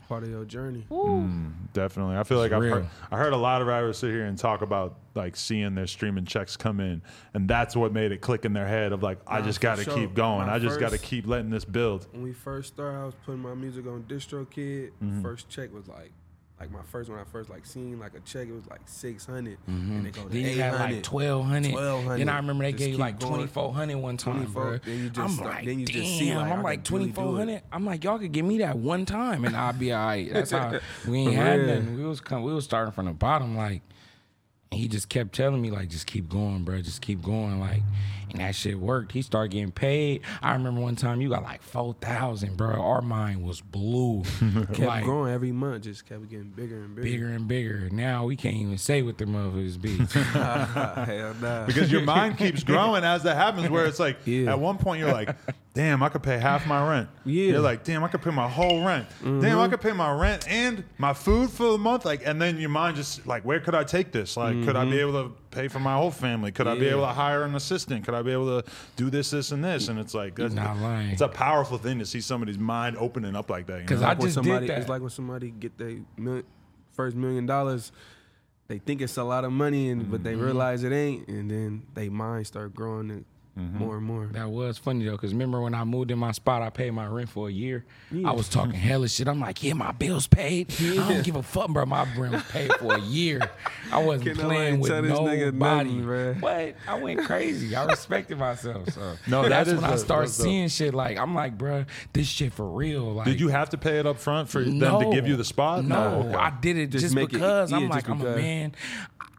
part 0.10 0.24
of 0.24 0.30
your 0.30 0.44
journey. 0.44 0.86
Definitely, 1.72 2.18
I 2.18 2.24
feel 2.24 2.40
like 2.40 2.52
I've 2.52 2.64
heard, 2.64 2.88
I 3.12 3.18
heard 3.18 3.32
a 3.32 3.38
lot 3.38 3.62
of 3.62 3.68
rappers 3.68 4.00
sit 4.00 4.10
here 4.10 4.26
and 4.26 4.38
talk 4.38 4.64
about 4.64 4.98
like 5.14 5.36
seeing 5.36 5.76
their 5.76 5.88
streaming 5.88 6.26
checks 6.26 6.58
come 6.58 6.80
in, 6.80 7.02
and 7.34 7.48
that's 7.48 7.76
what 7.76 7.94
made 7.94 8.12
it 8.12 8.20
click 8.20 8.44
in 8.44 8.54
their 8.54 8.68
head 8.68 8.92
of 8.92 9.04
like, 9.04 9.20
I 9.28 9.42
just 9.42 9.62
got 9.62 9.78
to 9.78 9.84
sure. 9.84 9.94
keep 9.94 10.16
going. 10.16 10.48
My 10.48 10.56
I 10.56 10.60
just 10.60 10.80
got 10.80 10.92
to 10.92 10.98
keep 10.98 11.28
letting 11.28 11.52
this 11.52 11.64
build. 11.64 12.08
When 12.12 12.24
we 12.24 12.34
first 12.34 12.74
started, 12.74 12.98
I 12.98 13.06
was 13.06 13.14
putting 13.24 13.42
my 13.42 13.54
music 13.54 13.86
on 13.86 14.04
DistroKid. 14.04 14.92
Mm-hmm. 15.02 15.22
First 15.22 15.48
check 15.48 15.72
was 15.72 15.88
like, 15.88 16.12
like 16.60 16.72
my 16.72 16.82
first 16.84 17.10
when 17.10 17.18
I 17.18 17.24
first 17.24 17.50
like 17.50 17.66
seen 17.66 18.00
like 18.00 18.16
a 18.16 18.20
check, 18.22 18.48
it 18.48 18.52
was 18.52 18.68
like 18.68 18.82
six 18.86 19.26
mm-hmm. 19.28 19.66
and 19.70 20.06
they 20.06 20.12
go 20.12 20.24
to 20.24 20.30
then 20.30 20.42
you 20.42 20.48
eight 20.48 20.58
had 20.58 20.74
like 20.74 21.04
twelve 21.04 21.46
hundred. 21.46 21.74
1200. 21.74 22.20
Then 22.20 22.30
I 22.30 22.36
remember 22.36 22.66
they 22.66 22.72
Just 22.72 22.84
gave 22.84 22.94
you 22.94 22.98
like 22.98 23.20
twenty 23.20 23.48
four 23.48 23.74
hundred 23.74 23.98
one 23.98 24.18
time, 24.18 24.52
24, 24.52 24.64
bro. 24.64 24.78
then 24.80 24.98
you 24.98 25.10
just 25.10 25.40
I'm 25.40 25.46
like, 25.46 25.66
then 25.66 25.80
you 25.80 25.86
damn. 25.86 25.96
just 25.96 26.18
see, 26.18 26.36
like, 26.36 26.52
I'm 26.52 26.62
like 26.62 26.84
twenty 26.84 27.12
four 27.12 27.38
hundred. 27.38 27.62
I'm 27.72 27.86
like, 27.86 28.04
y'all 28.04 28.20
could 28.20 28.34
give 28.34 28.46
me 28.46 28.58
that 28.58 28.78
one 28.78 29.06
time, 29.06 29.46
and 29.46 29.56
I'll 29.56 29.74
be 29.74 29.94
all 29.94 30.06
right. 30.06 30.32
That's 30.32 30.52
how 30.52 30.80
we 31.08 31.20
ain't 31.20 31.36
had 31.36 31.66
nothing. 31.66 31.98
We 31.98 32.06
was 32.06 32.20
come, 32.20 32.44
we 32.44 32.54
was 32.54 32.66
starting 32.66 32.92
from 32.92 33.06
the 33.06 33.14
bottom, 33.14 33.56
like. 33.56 33.82
And 34.72 34.80
he 34.80 34.88
just 34.88 35.10
kept 35.10 35.34
telling 35.34 35.62
me 35.62 35.72
like, 35.72 35.90
just 35.90 36.06
keep 36.08 36.30
going, 36.30 36.64
bro. 36.64 36.80
Just 36.82 37.02
keep 37.02 37.22
going, 37.22 37.60
like. 37.60 37.82
And 38.32 38.42
that 38.42 38.54
shit 38.54 38.78
worked. 38.80 39.12
He 39.14 39.24
started 39.24 39.50
getting 39.50 39.72
paid. 39.72 40.22
I 40.44 40.54
remember 40.54 40.82
one 40.82 40.96
time 40.96 41.20
you 41.20 41.30
got 41.30 41.42
like 41.42 41.64
four 41.64 41.96
thousand, 42.00 42.58
bro. 42.58 42.80
Our 42.80 43.02
mind 43.02 43.42
was 43.44 43.60
blue, 43.60 44.22
kept 44.68 44.80
like 44.82 45.04
growing 45.04 45.34
every 45.34 45.52
month, 45.52 45.86
just 45.86 46.06
kept 46.08 46.30
getting 46.30 46.50
bigger 46.50 46.84
and 46.84 46.96
bigger. 46.96 47.02
bigger 47.10 47.28
and 47.30 47.48
bigger. 47.48 47.90
Now 47.92 48.26
we 48.26 48.36
can't 48.36 48.56
even 48.56 48.78
say 48.78 49.02
what 49.02 49.18
the 49.18 49.26
motherfuckers 49.26 49.82
be. 49.82 49.98
Hell 50.36 51.34
nah. 51.42 51.66
because 51.66 51.92
your 51.92 52.02
mind 52.04 52.38
keeps 52.38 52.64
growing 52.64 53.04
as 53.04 53.24
that 53.24 53.36
happens. 53.36 53.68
Where 53.72 53.88
it's 53.88 53.98
like, 54.00 54.20
Yeah. 54.26 54.52
at 54.52 54.60
one 54.60 54.78
point 54.78 55.00
you're 55.00 55.12
like, 55.12 55.36
"Damn, 55.74 56.02
I 56.04 56.10
could 56.10 56.24
pay 56.24 56.38
half 56.38 56.66
my 56.68 56.88
rent." 56.90 57.10
Yeah. 57.26 57.44
Mm-hmm. 57.44 57.52
You're 57.54 57.62
like, 57.62 57.84
"Damn, 57.84 58.04
I 58.04 58.08
could 58.08 58.22
pay 58.22 58.32
my 58.32 58.48
whole 58.50 58.84
rent." 58.86 59.08
Damn, 59.24 59.60
I 59.60 59.68
could 59.68 59.82
pay 59.82 59.92
my 59.94 60.12
rent 60.14 60.48
and 60.50 60.84
my 60.98 61.14
food 61.14 61.50
for 61.52 61.72
the 61.72 61.78
month. 61.78 62.06
Like, 62.06 62.22
and 62.26 62.42
then 62.42 62.58
your 62.60 62.70
mind 62.70 62.96
just 62.98 63.26
like, 63.28 63.44
"Where 63.46 63.60
could 63.60 63.76
I 63.76 63.84
take 63.84 64.12
this? 64.12 64.36
Like, 64.36 64.64
could 64.64 64.76
I 64.76 64.86
be 64.86 65.00
able 65.00 65.14
to 65.24 65.32
pay 65.52 65.68
for 65.68 65.80
my 65.80 65.94
whole 65.96 66.12
family? 66.12 66.52
Could 66.52 66.68
I 66.68 66.74
be 66.76 66.82
Mm-hmm. 66.82 66.90
Able 66.98 67.02
to 67.08 67.14
hire 67.14 67.44
an 67.44 67.56
assistant? 67.56 68.04
Could 68.06 68.14
I 68.16 68.22
be 68.22 68.32
able 68.32 68.62
to 68.62 68.70
do 68.96 69.10
this, 69.10 69.30
this, 69.30 69.52
and 69.52 69.64
this?" 69.64 69.88
And 69.90 70.00
it's 70.00 70.14
like, 70.14 70.36
that's, 70.36 70.54
not 70.54 70.78
lying. 70.78 71.10
it's 71.10 71.22
a 71.22 71.28
powerful 71.28 71.78
thing 71.78 72.00
to 72.00 72.06
see 72.06 72.22
somebody's 72.22 72.58
mind 72.58 72.98
opening 72.98 73.36
up 73.36 73.50
like 73.50 73.68
that. 73.68 73.82
You 73.82 73.86
'Cause 73.88 74.02
know? 74.02 74.08
I 74.08 74.10
like 74.10 74.20
when 74.20 74.28
just 74.32 74.42
did 74.44 74.68
that. 74.68 74.78
It's 74.80 74.90
like 74.90 75.02
when 75.02 75.10
somebody 75.12 75.52
get 75.52 75.78
their 75.78 75.98
mil- 76.18 76.44
first 76.92 77.16
million 77.16 77.46
dollars, 77.46 77.92
they 78.68 78.78
think 78.80 79.02
it's 79.02 79.18
a 79.18 79.24
lot 79.24 79.46
of 79.46 79.52
money, 79.52 79.90
and 79.90 80.10
but 80.12 80.24
they 80.24 80.34
Mm-hmm. 80.34 80.44
realize 80.46 80.84
it 80.84 80.92
ain't, 80.92 81.28
and 81.28 81.50
then 81.50 81.84
they 81.94 82.10
mind 82.10 82.48
start 82.48 82.74
growing 82.76 83.10
it 83.12 83.26
Mm-hmm. 83.60 83.78
more 83.78 83.98
and 83.98 84.06
more. 84.06 84.26
That 84.32 84.50
was 84.50 84.78
funny 84.78 85.06
though, 85.06 85.18
cause 85.18 85.32
remember 85.34 85.62
when 85.62 85.74
I 85.74 85.84
moved 85.84 86.12
in 86.12 86.20
my 86.20 86.32
spot, 86.32 86.62
I 86.62 86.70
paid 86.70 86.92
my 86.92 87.06
rent 87.08 87.30
for 87.30 87.50
a 87.50 87.52
year. 87.52 87.86
I 88.26 88.32
was 88.32 88.48
talking 88.50 88.72
hella 88.88 89.08
shit. 89.10 89.28
I'm 89.28 89.40
like, 89.40 89.62
yeah, 89.64 89.74
my 89.74 89.92
bills 89.92 90.28
paid. 90.28 90.74
I 90.82 90.96
don't 91.10 91.24
give 91.24 91.36
a 91.36 91.44
fuck, 91.44 91.70
bro. 91.70 91.86
My 91.86 92.08
rent 92.18 92.34
was 92.34 92.44
paid 92.44 92.72
for 92.76 92.96
a 92.96 93.00
year. 93.02 93.50
I 93.92 94.04
wasn't 94.04 94.28
Can't 94.28 94.40
playing 94.40 94.80
nobody 94.80 94.82
with 94.82 94.90
tell 94.92 95.02
this 95.02 95.20
nigga 95.20 95.54
nobody. 95.54 95.90
nothing, 95.90 96.04
bruh. 96.06 96.40
But 96.42 96.76
I 96.88 97.00
went 97.00 97.22
crazy. 97.26 97.76
I 97.76 97.86
respected 97.86 98.38
myself. 98.38 98.90
So 98.92 99.16
No, 99.28 99.42
that 99.44 99.50
that's 99.50 99.70
is 99.70 99.76
when 99.76 99.84
I 99.84 99.88
start 99.96 100.00
started 100.00 100.28
That's 100.30 100.38
seeing 100.38 100.68
shit. 100.70 100.94
Like 100.94 101.18
I'm 101.18 101.36
like, 101.36 101.58
bro, 101.58 101.86
this 102.14 102.28
shit 102.28 102.54
for 102.54 102.68
real. 102.68 103.14
Like, 103.14 103.26
Did 103.26 103.40
you 103.40 103.50
have 103.50 103.70
to 103.72 103.78
pay 103.78 104.00
it 104.00 104.06
up 104.06 104.18
front 104.20 104.50
for 104.50 104.64
them 104.64 104.80
to 104.80 105.12
give 105.14 105.28
you 105.28 105.36
the 105.36 105.44
spot? 105.46 105.84
No, 105.86 106.24
okay. 106.28 106.34
I 106.36 106.50
did 106.60 106.78
it 106.78 106.88
Just 106.88 107.04
just, 107.04 107.16
make 107.16 107.30
it- 107.30 107.34
because 107.34 107.72
yeah, 107.72 107.78
I'm 107.78 107.84
just 107.84 107.94
like, 107.94 108.10
I'm 108.10 108.22
a 108.22 108.36
man. 108.36 108.74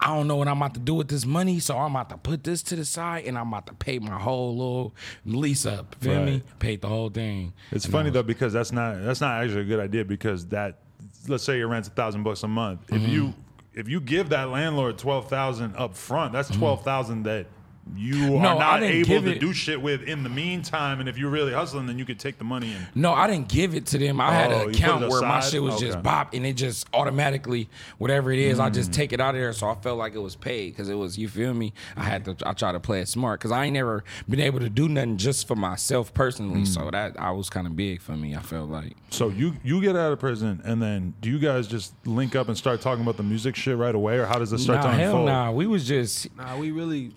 I 0.03 0.07
don't 0.17 0.27
know 0.27 0.37
what 0.37 0.49
I'm 0.49 0.57
about 0.57 0.75
to 0.75 0.81
do 0.81 0.95
with 0.95 1.09
this 1.09 1.27
money, 1.27 1.59
so 1.61 1.77
I'm 1.77 1.95
about 1.95 2.09
to 2.09 2.17
put 2.17 2.43
this 2.43 2.63
to 2.65 2.77
the 2.77 2.85
side 2.87 3.27
and 3.27 3.37
I'm 3.37 3.49
about 3.49 3.67
to 3.67 3.75
pay 3.75 3.99
my 3.99 4.19
whole 4.19 4.57
little 4.57 4.95
lease 5.27 5.67
up. 5.67 5.95
Feel 5.97 6.25
me? 6.25 6.33
Right. 6.33 6.59
Paid 6.59 6.81
the 6.81 6.89
whole 6.89 7.11
thing. 7.11 7.53
It's 7.71 7.85
And 7.85 7.93
funny 7.93 8.07
was- 8.09 8.15
though 8.15 8.23
because 8.23 8.53
that's 8.55 8.73
not 8.73 9.03
that's 9.05 9.21
not 9.21 9.43
actually 9.43 9.61
a 9.63 9.65
good 9.65 9.81
idea 9.81 10.05
because 10.07 10.47
that 10.47 10.79
let's 11.29 11.45
say 11.45 11.59
your 11.59 11.69
rent's 11.69 11.89
a 11.89 11.91
thousand 11.91 12.23
bucks 12.23 12.43
a 12.45 12.49
month. 12.49 12.81
If 12.89 13.03
Mm-hmm. 13.03 13.11
you 13.13 13.35
if 13.75 13.89
you 13.89 14.01
give 14.01 14.31
that 14.31 14.49
landlord 14.49 14.97
twelve 14.99 15.29
thousand 15.29 15.77
up 15.77 15.95
front, 15.95 16.33
that's 16.33 16.49
twelve 16.49 16.83
thousand 16.83 17.25
that 17.25 17.47
you. 17.97 18.31
No, 18.31 18.37
are 18.37 18.59
not 18.59 18.83
able 18.83 19.23
to 19.23 19.31
it- 19.33 19.41
do 19.41 19.53
shit 19.53 19.81
with 19.81 20.03
in 20.03 20.23
the 20.23 20.29
meantime. 20.29 21.01
And 21.01 21.09
if 21.09 21.19
you're 21.19 21.31
really 21.31 21.53
hustling, 21.53 21.87
then 21.87 21.99
you 21.99 22.05
could 22.05 22.19
take 22.19 22.39
the 22.39 22.45
money 22.45 22.73
and 22.75 22.87
No, 22.95 23.13
I 23.13 23.27
didn't 23.27 23.49
give 23.49 23.75
it 23.75 23.87
to 23.87 23.99
them. 23.99 24.21
I 24.21 24.33
had 24.33 24.53
Oh, 24.53 24.63
an 24.65 24.71
account 24.71 25.09
where 25.09 25.23
my 25.23 25.41
shit 25.41 25.63
was 25.63 25.79
just 25.81 25.93
Okay. 25.99 26.03
bop, 26.03 26.35
and 26.35 26.45
it 26.47 26.55
just 26.55 26.87
automatically, 26.95 27.69
whatever 27.99 28.33
it 28.33 28.39
is, 28.39 28.59
I 28.61 28.71
Mm. 28.71 28.75
just 28.75 28.93
take 28.93 29.13
it 29.13 29.21
out 29.21 29.35
of 29.35 29.41
there. 29.41 29.53
So 29.53 29.69
I 29.69 29.75
felt 29.75 29.99
like 29.99 30.15
it 30.15 30.19
was 30.21 30.37
paid 30.37 30.71
because 30.73 30.89
it 30.89 30.95
was. 30.95 31.19
You 31.19 31.29
feel 31.29 31.55
me? 31.55 31.73
I 31.97 32.05
had 32.05 32.25
to. 32.27 32.37
I 32.47 32.53
try 32.53 32.73
to 32.73 32.81
play 32.81 33.01
it 33.01 33.09
smart 33.09 33.41
because 33.41 33.53
I 33.53 33.65
ain't 33.65 33.75
never 33.75 34.05
been 34.29 34.41
able 34.41 34.61
to 34.61 34.69
do 34.71 34.89
nothing 34.89 35.17
just 35.17 35.47
for 35.49 35.57
myself 35.57 36.13
personally. 36.15 36.63
Mm. 36.63 36.67
So 36.67 36.89
that 36.91 37.19
I 37.19 37.31
was 37.33 37.51
kind 37.51 37.67
of 37.67 37.77
big 37.77 38.01
for 38.01 38.13
me. 38.17 38.35
I 38.35 38.41
felt 38.41 38.71
like. 38.71 38.97
So 39.11 39.29
you 39.29 39.55
you 39.65 39.81
get 39.81 39.97
out 39.97 40.13
of 40.13 40.21
prison, 40.21 40.61
and 40.65 40.81
then 40.83 41.15
do 41.21 41.29
you 41.31 41.39
guys 41.39 41.67
just 41.67 41.95
link 42.07 42.35
up 42.37 42.49
and 42.49 42.57
start 42.57 42.81
talking 42.81 43.03
about 43.03 43.17
the 43.17 43.23
music 43.23 43.57
shit 43.57 43.77
right 43.77 43.95
away, 43.95 44.19
or 44.19 44.27
how 44.27 44.39
does 44.39 44.51
this 44.51 44.63
start 44.63 44.81
Nah, 44.83 44.91
to 44.91 44.97
hell 44.97 45.11
unfold? 45.11 45.27
nah. 45.27 45.51
We 45.51 45.67
was 45.67 45.87
just. 45.87 46.29
Nah, 46.37 46.57
we 46.57 46.71
really 46.71 47.13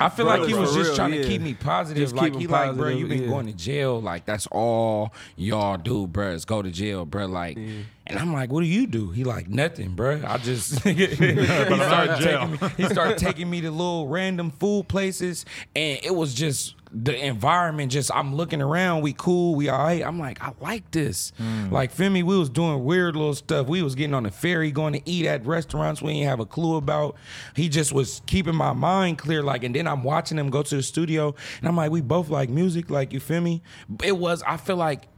I 0.00 0.08
feel 0.08 0.24
Bro, 0.24 0.36
like 0.36 0.48
he 0.48 0.54
was 0.54 0.74
just 0.74 0.88
real, 0.88 0.96
trying 0.96 1.12
to 1.12 1.24
keep 1.24 1.42
me 1.42 1.52
positive. 1.52 2.02
Just 2.02 2.14
like 2.14 2.34
he 2.34 2.44
him 2.44 2.50
like, 2.50 2.74
bro, 2.74 2.88
you 2.88 3.06
been 3.06 3.24
yeah. 3.24 3.28
going 3.28 3.46
to 3.46 3.52
jail. 3.52 4.00
Like 4.00 4.24
that's 4.24 4.46
all 4.46 5.12
y'all 5.36 5.76
do, 5.76 6.06
bro. 6.06 6.30
Is 6.30 6.46
go 6.46 6.62
to 6.62 6.70
jail, 6.70 7.04
bro. 7.04 7.26
Like, 7.26 7.58
and 7.58 8.18
I'm 8.18 8.32
like, 8.32 8.50
what 8.50 8.62
do 8.62 8.66
you 8.66 8.86
do? 8.86 9.10
He 9.10 9.24
like 9.24 9.48
nothing, 9.48 9.94
bro. 9.94 10.22
I 10.26 10.38
just 10.38 10.80
he 10.84 11.06
started 11.06 12.16
taking 12.18 12.50
me. 12.50 12.58
He 12.78 12.84
started 12.86 13.18
taking 13.18 13.50
me 13.50 13.60
to 13.60 13.70
little 13.70 14.08
random 14.08 14.50
food 14.50 14.88
places, 14.88 15.44
and 15.76 16.00
it 16.02 16.14
was 16.14 16.32
just 16.32 16.76
the 16.92 17.26
environment. 17.26 17.92
Just 17.92 18.10
I'm 18.14 18.34
looking 18.34 18.60
around. 18.60 19.02
We 19.02 19.12
cool. 19.12 19.54
We 19.54 19.68
all 19.68 19.78
right. 19.78 20.02
I'm 20.02 20.18
like, 20.18 20.42
I 20.42 20.52
like 20.60 20.90
this. 20.90 21.32
Hmm. 21.36 21.70
Like, 21.70 21.90
feel 21.90 22.10
me? 22.10 22.22
We 22.22 22.36
was 22.36 22.50
doing 22.50 22.84
weird 22.84 23.16
little 23.16 23.34
stuff. 23.34 23.66
We 23.66 23.82
was 23.82 23.94
getting 23.94 24.14
on 24.14 24.24
the 24.24 24.30
ferry, 24.30 24.70
going 24.70 24.94
to 24.94 25.02
eat 25.08 25.26
at 25.26 25.46
restaurants 25.46 26.02
we 26.02 26.14
didn't 26.14 26.28
have 26.28 26.40
a 26.40 26.46
clue 26.46 26.76
about. 26.76 27.16
He 27.54 27.68
just 27.68 27.92
was 27.92 28.22
keeping 28.26 28.54
my 28.54 28.72
mind 28.72 29.18
clear. 29.18 29.42
Like, 29.42 29.64
and 29.64 29.74
then 29.74 29.86
I'm 29.86 30.02
watching 30.02 30.38
him 30.38 30.50
go 30.50 30.62
to 30.62 30.76
the 30.76 30.82
studio, 30.82 31.34
and 31.60 31.68
I'm 31.68 31.76
like, 31.76 31.90
we 31.90 32.00
both 32.00 32.28
like 32.28 32.48
music. 32.48 32.90
Like, 32.90 33.12
you 33.12 33.20
feel 33.20 33.40
me? 33.40 33.62
It 34.02 34.16
was. 34.16 34.42
I 34.42 34.56
feel 34.56 34.76
like. 34.76 35.09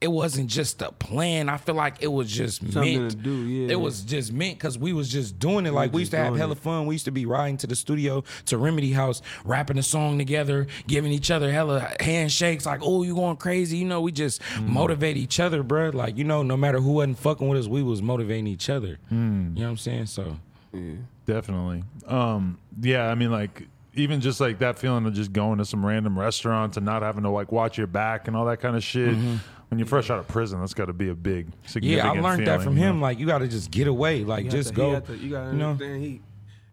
It 0.00 0.10
wasn't 0.10 0.48
just 0.48 0.80
a 0.80 0.92
plan. 0.92 1.50
I 1.50 1.58
feel 1.58 1.74
like 1.74 1.96
it 2.00 2.06
was 2.06 2.30
just 2.32 2.60
Something 2.72 3.00
meant. 3.00 3.10
to 3.10 3.16
do, 3.18 3.30
yeah. 3.44 3.72
It 3.72 3.80
was 3.80 4.00
just 4.00 4.32
meant 4.32 4.56
because 4.56 4.78
we 4.78 4.94
was 4.94 5.10
just 5.10 5.38
doing 5.38 5.66
it. 5.66 5.74
Like 5.74 5.92
we 5.92 6.00
used 6.00 6.12
to 6.12 6.16
have 6.16 6.34
hella 6.36 6.52
it. 6.52 6.58
fun. 6.58 6.86
We 6.86 6.94
used 6.94 7.04
to 7.04 7.10
be 7.10 7.26
riding 7.26 7.58
to 7.58 7.66
the 7.66 7.76
studio 7.76 8.24
to 8.46 8.56
Remedy 8.56 8.92
House, 8.92 9.20
rapping 9.44 9.76
a 9.76 9.82
song 9.82 10.16
together, 10.16 10.68
giving 10.86 11.12
each 11.12 11.30
other 11.30 11.52
hella 11.52 11.92
handshakes. 12.00 12.64
Like, 12.64 12.80
oh, 12.82 13.02
you 13.02 13.14
going 13.14 13.36
crazy? 13.36 13.76
You 13.76 13.84
know, 13.84 14.00
we 14.00 14.10
just 14.12 14.40
Mm. 14.56 14.68
motivate 14.68 15.18
each 15.18 15.38
other, 15.38 15.62
bruh. 15.62 15.92
Like, 15.92 16.16
you 16.16 16.24
know, 16.24 16.42
no 16.42 16.56
matter 16.56 16.80
who 16.80 16.92
wasn't 16.92 17.18
fucking 17.18 17.46
with 17.46 17.58
us, 17.58 17.66
we 17.68 17.82
was 17.82 18.00
motivating 18.00 18.46
each 18.46 18.70
other. 18.70 18.98
Mm. 19.12 19.54
You 19.54 19.60
know 19.60 19.66
what 19.66 19.70
I'm 19.72 19.76
saying? 19.76 20.06
So 20.06 20.36
Definitely. 21.26 21.84
Um, 22.06 22.58
yeah, 22.80 23.08
I 23.10 23.14
mean, 23.14 23.30
like 23.30 23.66
even 23.94 24.20
just 24.20 24.40
like 24.40 24.60
that 24.60 24.78
feeling 24.78 25.04
of 25.06 25.12
just 25.14 25.32
going 25.32 25.58
to 25.58 25.64
some 25.64 25.84
random 25.84 26.18
restaurants 26.18 26.76
and 26.76 26.86
not 26.86 27.02
having 27.02 27.22
to 27.24 27.28
like 27.30 27.52
watch 27.52 27.76
your 27.76 27.86
back 27.86 28.28
and 28.28 28.36
all 28.36 28.46
that 28.46 28.60
kind 28.60 28.76
of 28.76 28.82
shit. 28.84 29.14
When 29.70 29.78
you're 29.78 29.86
fresh 29.86 30.10
out 30.10 30.18
of 30.18 30.26
prison, 30.28 30.60
that's 30.60 30.74
got 30.74 30.86
to 30.86 30.92
be 30.92 31.08
a 31.10 31.14
big, 31.14 31.46
significant. 31.64 31.84
Mm-hmm. 32.08 32.16
yeah, 32.16 32.22
I 32.26 32.28
learned 32.30 32.46
that 32.48 32.60
from 32.62 32.76
you 32.76 32.82
him. 32.84 32.96
know? 32.96 33.02
Like, 33.02 33.18
you 33.20 33.26
got 33.26 33.38
to 33.38 33.48
just 33.48 33.70
get 33.70 33.86
away. 33.86 34.24
Like, 34.24 34.44
You 34.44 34.50
had 34.50 34.56
just 34.58 34.70
to- 34.70 34.74
go. 34.74 34.88
He 34.88 34.94
had 34.94 35.06
to, 35.06 35.16
you 35.16 35.30
gotta 35.30 35.50
you 35.52 35.56
know? 35.58 35.70
understand. 35.70 36.02
He 36.02 36.20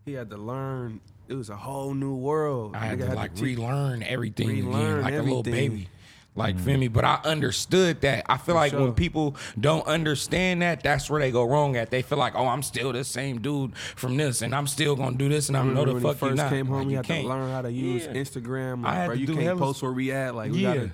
he 0.05 0.13
had 0.13 0.29
to 0.31 0.37
learn. 0.37 0.99
It 1.27 1.35
was 1.35 1.49
a 1.49 1.55
whole 1.55 1.93
new 1.93 2.15
world. 2.15 2.75
I 2.75 2.85
had 2.85 2.99
Nigga 2.99 3.09
to 3.09 3.15
like 3.15 3.35
teach- 3.35 3.43
relearn 3.43 4.01
everything 4.03 4.49
again, 4.49 4.65
relearn 4.67 5.01
like 5.03 5.13
a 5.13 5.17
little 5.17 5.39
everything. 5.39 5.69
baby. 5.69 5.89
Like 6.35 6.59
feel 6.59 6.77
me, 6.77 6.87
but 6.87 7.03
I 7.03 7.19
understood 7.25 8.01
that. 8.01 8.23
I 8.29 8.37
feel 8.37 8.53
like 8.55 8.71
when 8.71 8.81
sure. 8.83 8.91
people 8.93 9.35
don't 9.59 9.85
understand 9.87 10.61
that, 10.61 10.83
that's 10.83 11.09
where 11.09 11.19
they 11.19 11.31
go 11.31 11.43
wrong 11.43 11.75
at. 11.75 11.89
They 11.89 12.03
feel 12.03 12.19
like, 12.19 12.35
oh, 12.35 12.45
I'm 12.47 12.61
still 12.61 12.93
the 12.93 13.03
same 13.03 13.41
dude 13.41 13.75
from 13.75 14.17
this, 14.17 14.43
and 14.43 14.53
I'm 14.55 14.67
still 14.67 14.95
gonna 14.95 15.17
do 15.17 15.29
this, 15.29 15.47
and 15.49 15.57
I'm 15.57 15.73
no 15.73 15.81
Remember 15.81 15.99
the 15.99 16.05
when 16.05 16.13
fuck 16.15 16.15
he 16.15 16.19
first 16.19 16.37
you 16.37 16.43
not. 16.43 16.49
came 16.51 16.65
home, 16.67 16.75
Like, 16.77 16.85
he 16.85 16.91
you 16.91 16.97
had 16.97 17.05
can't. 17.05 17.23
to 17.23 17.29
learn 17.29 17.51
how 17.51 17.61
to 17.63 17.71
use 17.71 18.05
Yeah. 18.05 18.13
Instagram. 18.13 18.81
I 18.85 18.89
Like, 18.89 18.93
had 18.93 19.05
bro, 19.07 19.15
to 19.15 19.19
you 19.21 19.27
do 19.27 19.33
can't 19.33 19.45
hella- 19.45 19.59
post 19.59 19.81
where 19.81 19.91
we 19.91 20.11
at. 20.11 20.35
Like, 20.35 20.51
we 20.51 20.59
Yeah. 20.59 20.73
gotta 20.75 20.91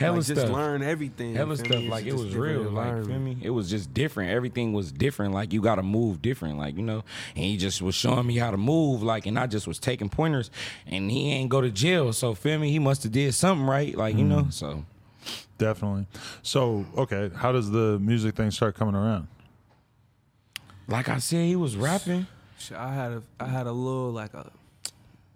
Hella 0.00 0.16
like, 0.16 0.26
just 0.26 0.48
learn 0.48 0.82
everything. 0.82 1.34
Hella 1.34 1.56
stuff 1.56 1.70
me? 1.70 1.88
Like 1.88 2.06
it 2.06 2.14
was 2.14 2.34
real, 2.34 2.62
like 2.62 3.04
feel 3.04 3.18
me. 3.18 3.38
It 3.42 3.50
was 3.50 3.70
just 3.70 3.92
different. 3.94 4.30
Everything 4.30 4.72
was 4.72 4.90
different. 4.90 5.34
Like 5.34 5.52
you 5.52 5.60
got 5.60 5.76
to 5.76 5.82
move 5.82 6.22
different, 6.22 6.58
like 6.58 6.76
you 6.76 6.82
know. 6.82 7.04
And 7.36 7.44
he 7.44 7.56
just 7.56 7.82
was 7.82 7.94
showing 7.94 8.26
me 8.26 8.38
how 8.38 8.50
to 8.50 8.56
move, 8.56 9.02
like, 9.02 9.26
and 9.26 9.38
I 9.38 9.46
just 9.46 9.66
was 9.66 9.78
taking 9.78 10.08
pointers. 10.08 10.50
And 10.86 11.10
he 11.10 11.30
ain't 11.32 11.50
go 11.50 11.60
to 11.60 11.70
jail, 11.70 12.12
so 12.12 12.34
feel 12.34 12.58
me. 12.58 12.70
He 12.70 12.78
must 12.78 13.02
have 13.02 13.12
did 13.12 13.34
something 13.34 13.66
right, 13.66 13.94
like 13.94 14.16
you 14.16 14.24
know. 14.24 14.44
Mm. 14.44 14.52
So 14.52 14.84
Definitely. 15.58 16.06
So, 16.42 16.86
okay, 16.96 17.30
how 17.34 17.52
does 17.52 17.70
the 17.70 17.98
music 17.98 18.34
thing 18.34 18.50
start 18.50 18.74
coming 18.74 18.94
around? 18.94 19.28
like 20.90 21.08
I 21.08 21.18
said, 21.18 21.46
he 21.46 21.56
was 21.56 21.76
rapping. 21.76 22.26
I 22.76 22.92
had 22.92 23.12
a 23.12 23.22
I 23.38 23.46
had 23.46 23.66
a 23.66 23.72
little 23.72 24.10
like 24.10 24.34
a 24.34 24.50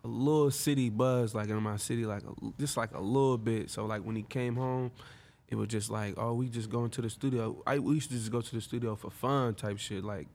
a 0.05 0.09
little 0.09 0.51
city 0.51 0.91
buzz 0.91 1.35
like 1.35 1.49
in 1.49 1.57
my 1.63 1.77
city 1.77 2.05
like 2.05 2.23
a, 2.23 2.51
just 2.59 2.77
like 2.77 2.93
a 2.95 3.01
little 3.01 3.39
bit. 3.39 3.71
So 3.71 3.87
like 3.87 4.03
when 4.03 4.15
he 4.15 4.23
came 4.23 4.55
home, 4.55 4.93
it 5.49 5.57
was 5.57 5.69
just 5.69 5.91
like 5.91 6.15
oh 6.17 6.35
we 6.35 6.49
just 6.49 6.71
going 6.71 6.91
to 6.91 7.03
the 7.03 7.11
studio. 7.11 7.63
I 7.67 7.79
we 7.79 7.95
used 7.95 8.11
to 8.11 8.17
just 8.17 8.31
go 8.31 8.41
to 8.41 8.55
the 8.55 8.61
studio 8.61 8.95
for 8.95 9.11
fun 9.11 9.55
type 9.55 9.79
shit 9.79 10.05
like, 10.05 10.29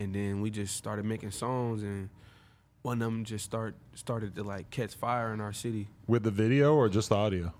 and 0.00 0.14
then 0.14 0.40
we 0.40 0.50
just 0.50 0.76
started 0.76 1.04
making 1.04 1.30
songs 1.30 1.82
and 1.82 2.08
one 2.82 3.02
of 3.02 3.12
them 3.12 3.24
just 3.24 3.44
start 3.44 3.74
started 3.94 4.34
to 4.36 4.42
like 4.42 4.70
catch 4.70 4.94
fire 4.94 5.34
in 5.34 5.40
our 5.40 5.52
city. 5.52 5.88
With 6.06 6.22
the 6.22 6.30
video 6.30 6.74
or 6.74 6.88
just 6.88 7.10
the 7.10 7.16
audio? 7.16 7.52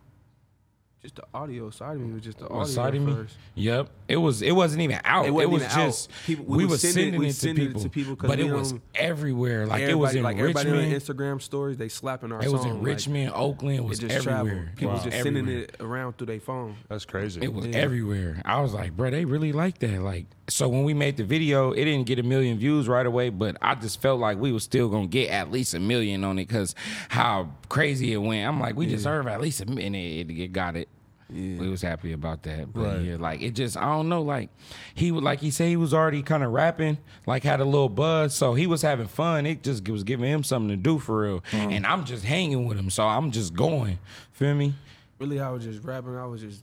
Just 1.01 1.15
the 1.15 1.23
audio 1.33 1.71
side 1.71 1.95
of 1.95 2.01
me 2.03 2.13
was 2.13 2.25
just 2.25 2.39
the 2.39 2.49
was 2.49 2.77
audio 2.77 2.85
citing 2.85 3.07
me. 3.07 3.13
first. 3.15 3.37
Yep, 3.55 3.89
it 4.09 4.17
was. 4.17 4.43
It 4.43 4.51
wasn't 4.51 4.83
even 4.83 4.99
out. 5.05 5.27
It, 5.27 5.29
It 5.29 5.31
wasn't 5.31 5.53
was 5.53 5.63
even 5.63 5.79
out. 5.79 5.87
just 5.87 6.11
People- 6.27 6.45
we, 6.47 6.57
we 6.59 6.65
was 6.65 6.73
was 6.73 6.81
sending, 6.81 7.05
sending- 7.05 7.21
we 7.21 7.27
it, 7.27 7.29
to 7.29 7.35
sending 7.35 7.65
it 7.65 7.69
people, 7.69 7.83
to 7.83 7.89
people 7.89 8.17
'cause 8.17 8.29
but 8.29 8.41
it 8.41 8.51
was 8.53 8.73
don't- 8.73 8.83
everywhere. 8.97 9.65
Like 9.69 9.83
it 9.83 9.95
was 9.95 10.17
in 10.17 10.25
like 10.25 10.39
everybody 10.39 10.71
on 10.71 10.77
Richmond. 10.79 11.01
Instagram 11.01 11.41
stories, 11.41 11.77
they 11.77 11.89
slapping 11.89 12.33
our 12.33 12.43
It 12.43 12.51
was 12.51 12.63
song. 12.63 12.71
in 12.73 12.77
like, 12.79 12.87
Richmond, 12.87 13.31
Oakland. 13.33 13.77
It 13.79 13.83
it 13.83 13.89
was 13.89 13.99
just 14.01 14.23
traveled. 14.25 14.49
everywhere. 14.49 14.73
People 14.75 14.91
It 14.91 14.93
was 14.95 15.05
just 15.05 15.23
sending 15.23 15.49
it 15.49 15.77
around 15.79 16.19
through 16.19 16.27
their 16.27 16.41
phone. 16.41 16.75
That's 16.89 17.05
crazy. 17.05 17.43
It 17.43 17.55
was 17.55 17.67
Yeah. 17.67 17.77
everywhere. 17.77 18.43
I 18.45 18.61
was 18.61 18.75
like, 18.75 18.97
bro, 18.97 19.11
they 19.11 19.25
really 19.25 19.53
like 19.53 19.79
that. 19.79 20.03
Like, 20.03 20.27
so 20.49 20.69
when 20.69 20.83
we 20.83 20.95
made 20.95 21.17
the 21.17 21.23
video, 21.25 21.71
it 21.71 21.85
didn't 21.85 22.07
get 22.09 22.19
a 22.19 22.25
million 22.25 22.59
views 22.59 22.89
right 22.89 23.07
away, 23.07 23.29
but 23.31 23.57
I 23.63 23.77
just 23.77 24.03
felt 24.03 24.19
like 24.19 24.39
we 24.39 24.51
was 24.51 24.65
still 24.65 24.89
gonna 24.89 25.07
get 25.07 25.31
at 25.31 25.53
least 25.53 25.75
a 25.75 25.79
million 25.81 26.25
on 26.25 26.41
it 26.41 26.49
because 26.49 26.75
how 27.09 27.51
crazy 27.69 28.13
it 28.13 28.17
went. 28.19 28.49
I'm 28.49 28.59
like, 28.59 28.75
we 28.75 28.87
deserve 28.87 29.29
at 29.29 29.41
least 29.41 29.61
a 29.61 29.67
million. 29.67 29.95
It, 29.95 30.29
it 30.29 30.53
got 30.53 30.75
it. 30.75 30.89
We 31.31 31.69
was 31.69 31.83
happy 31.83 32.13
about 32.13 32.43
that. 32.45 32.73
But 32.73 32.81
Right. 32.97 33.01
yeah, 33.03 33.17
like 33.17 33.43
it 33.43 33.51
just 33.51 33.77
I 33.77 33.85
don't 33.85 34.09
know, 34.09 34.23
like 34.23 34.49
he 34.95 35.13
would 35.13 35.23
like 35.23 35.41
he 35.41 35.51
said 35.51 35.69
he 35.69 35.77
was 35.77 35.93
already 35.93 36.23
kind 36.23 36.43
of 36.43 36.53
rapping, 36.53 36.97
like 37.27 37.43
had 37.45 37.61
a 37.61 37.65
little 37.67 37.91
buzz. 37.91 38.35
So 38.35 38.55
he 38.55 38.67
was 38.67 38.81
having 38.81 39.09
fun. 39.09 39.45
It 39.45 39.63
just 39.63 39.87
was 39.89 40.05
giving 40.05 40.31
him 40.31 40.43
something 40.43 40.71
to 40.71 40.77
do 40.77 40.99
for 40.99 41.21
real. 41.21 41.41
Mm. 41.51 41.77
And 41.77 41.87
I'm 41.87 42.05
just 42.07 42.25
hanging 42.25 42.67
with 42.67 42.79
him. 42.79 42.89
So 42.89 43.07
I'm 43.07 43.31
just 43.31 43.55
going. 43.55 43.99
Feel 44.33 44.55
me? 44.55 44.75
Really, 45.19 45.39
I 45.41 45.51
was 45.51 45.65
just 45.65 45.85
rapping. 45.85 46.17
I 46.17 46.25
was 46.27 46.41
just 46.41 46.63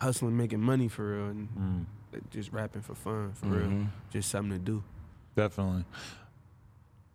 hustling, 0.00 0.36
making 0.36 0.60
money 0.60 0.86
for 0.88 1.16
real, 1.16 1.26
and 1.30 1.48
Mm. 2.14 2.30
just 2.30 2.52
rapping 2.52 2.82
for 2.82 2.94
fun, 2.94 3.32
for 3.34 3.46
Mm-hmm. 3.46 3.78
real. 3.78 3.86
Just 4.10 4.28
something 4.30 4.52
to 4.58 4.64
do. 4.64 4.82
Definitely. 5.36 5.84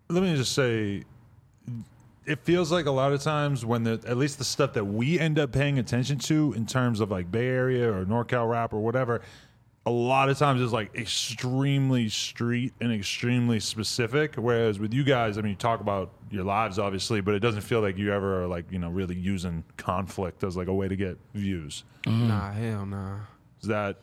Let 0.09 0.21
me 0.23 0.35
just 0.35 0.51
say, 0.53 1.03
it 2.25 2.39
feels 2.39 2.71
like 2.71 2.85
a 2.85 2.91
lot 2.91 3.13
of 3.13 3.21
times 3.21 3.65
when 3.65 3.83
the 3.83 4.03
at 4.07 4.17
least 4.17 4.37
the 4.37 4.43
stuff 4.43 4.73
that 4.73 4.85
we 4.85 5.19
end 5.19 5.37
up 5.37 5.51
paying 5.51 5.79
attention 5.79 6.17
to 6.19 6.53
in 6.53 6.65
terms 6.65 6.99
of 6.99 7.11
like 7.11 7.31
Bay 7.31 7.47
Area 7.47 7.91
or 7.91 8.05
NorCal 8.05 8.49
rap 8.49 8.73
or 8.73 8.79
whatever, 8.79 9.21
a 9.85 9.91
lot 9.91 10.29
of 10.29 10.37
times 10.37 10.61
is 10.61 10.73
like 10.73 10.95
extremely 10.95 12.09
street 12.09 12.73
and 12.81 12.91
extremely 12.91 13.59
specific. 13.59 14.35
Whereas 14.35 14.79
with 14.79 14.93
you 14.93 15.03
guys, 15.03 15.37
I 15.37 15.41
mean, 15.41 15.51
you 15.51 15.55
talk 15.55 15.79
about 15.79 16.11
your 16.31 16.43
lives 16.43 16.79
obviously, 16.79 17.21
but 17.21 17.35
it 17.35 17.39
doesn't 17.39 17.61
feel 17.61 17.81
like 17.81 17.97
you 17.97 18.11
ever 18.11 18.43
are 18.43 18.47
like 18.47 18.71
you 18.71 18.79
know 18.79 18.89
really 18.89 19.15
using 19.15 19.63
conflict 19.77 20.43
as 20.43 20.57
like 20.57 20.67
a 20.67 20.73
way 20.73 20.87
to 20.87 20.95
get 20.95 21.17
views. 21.33 21.83
Mm. 22.05 22.27
Nah, 22.27 22.51
hell 22.51 22.85
nah. 22.85 23.19
Is 23.61 23.67
that 23.67 23.97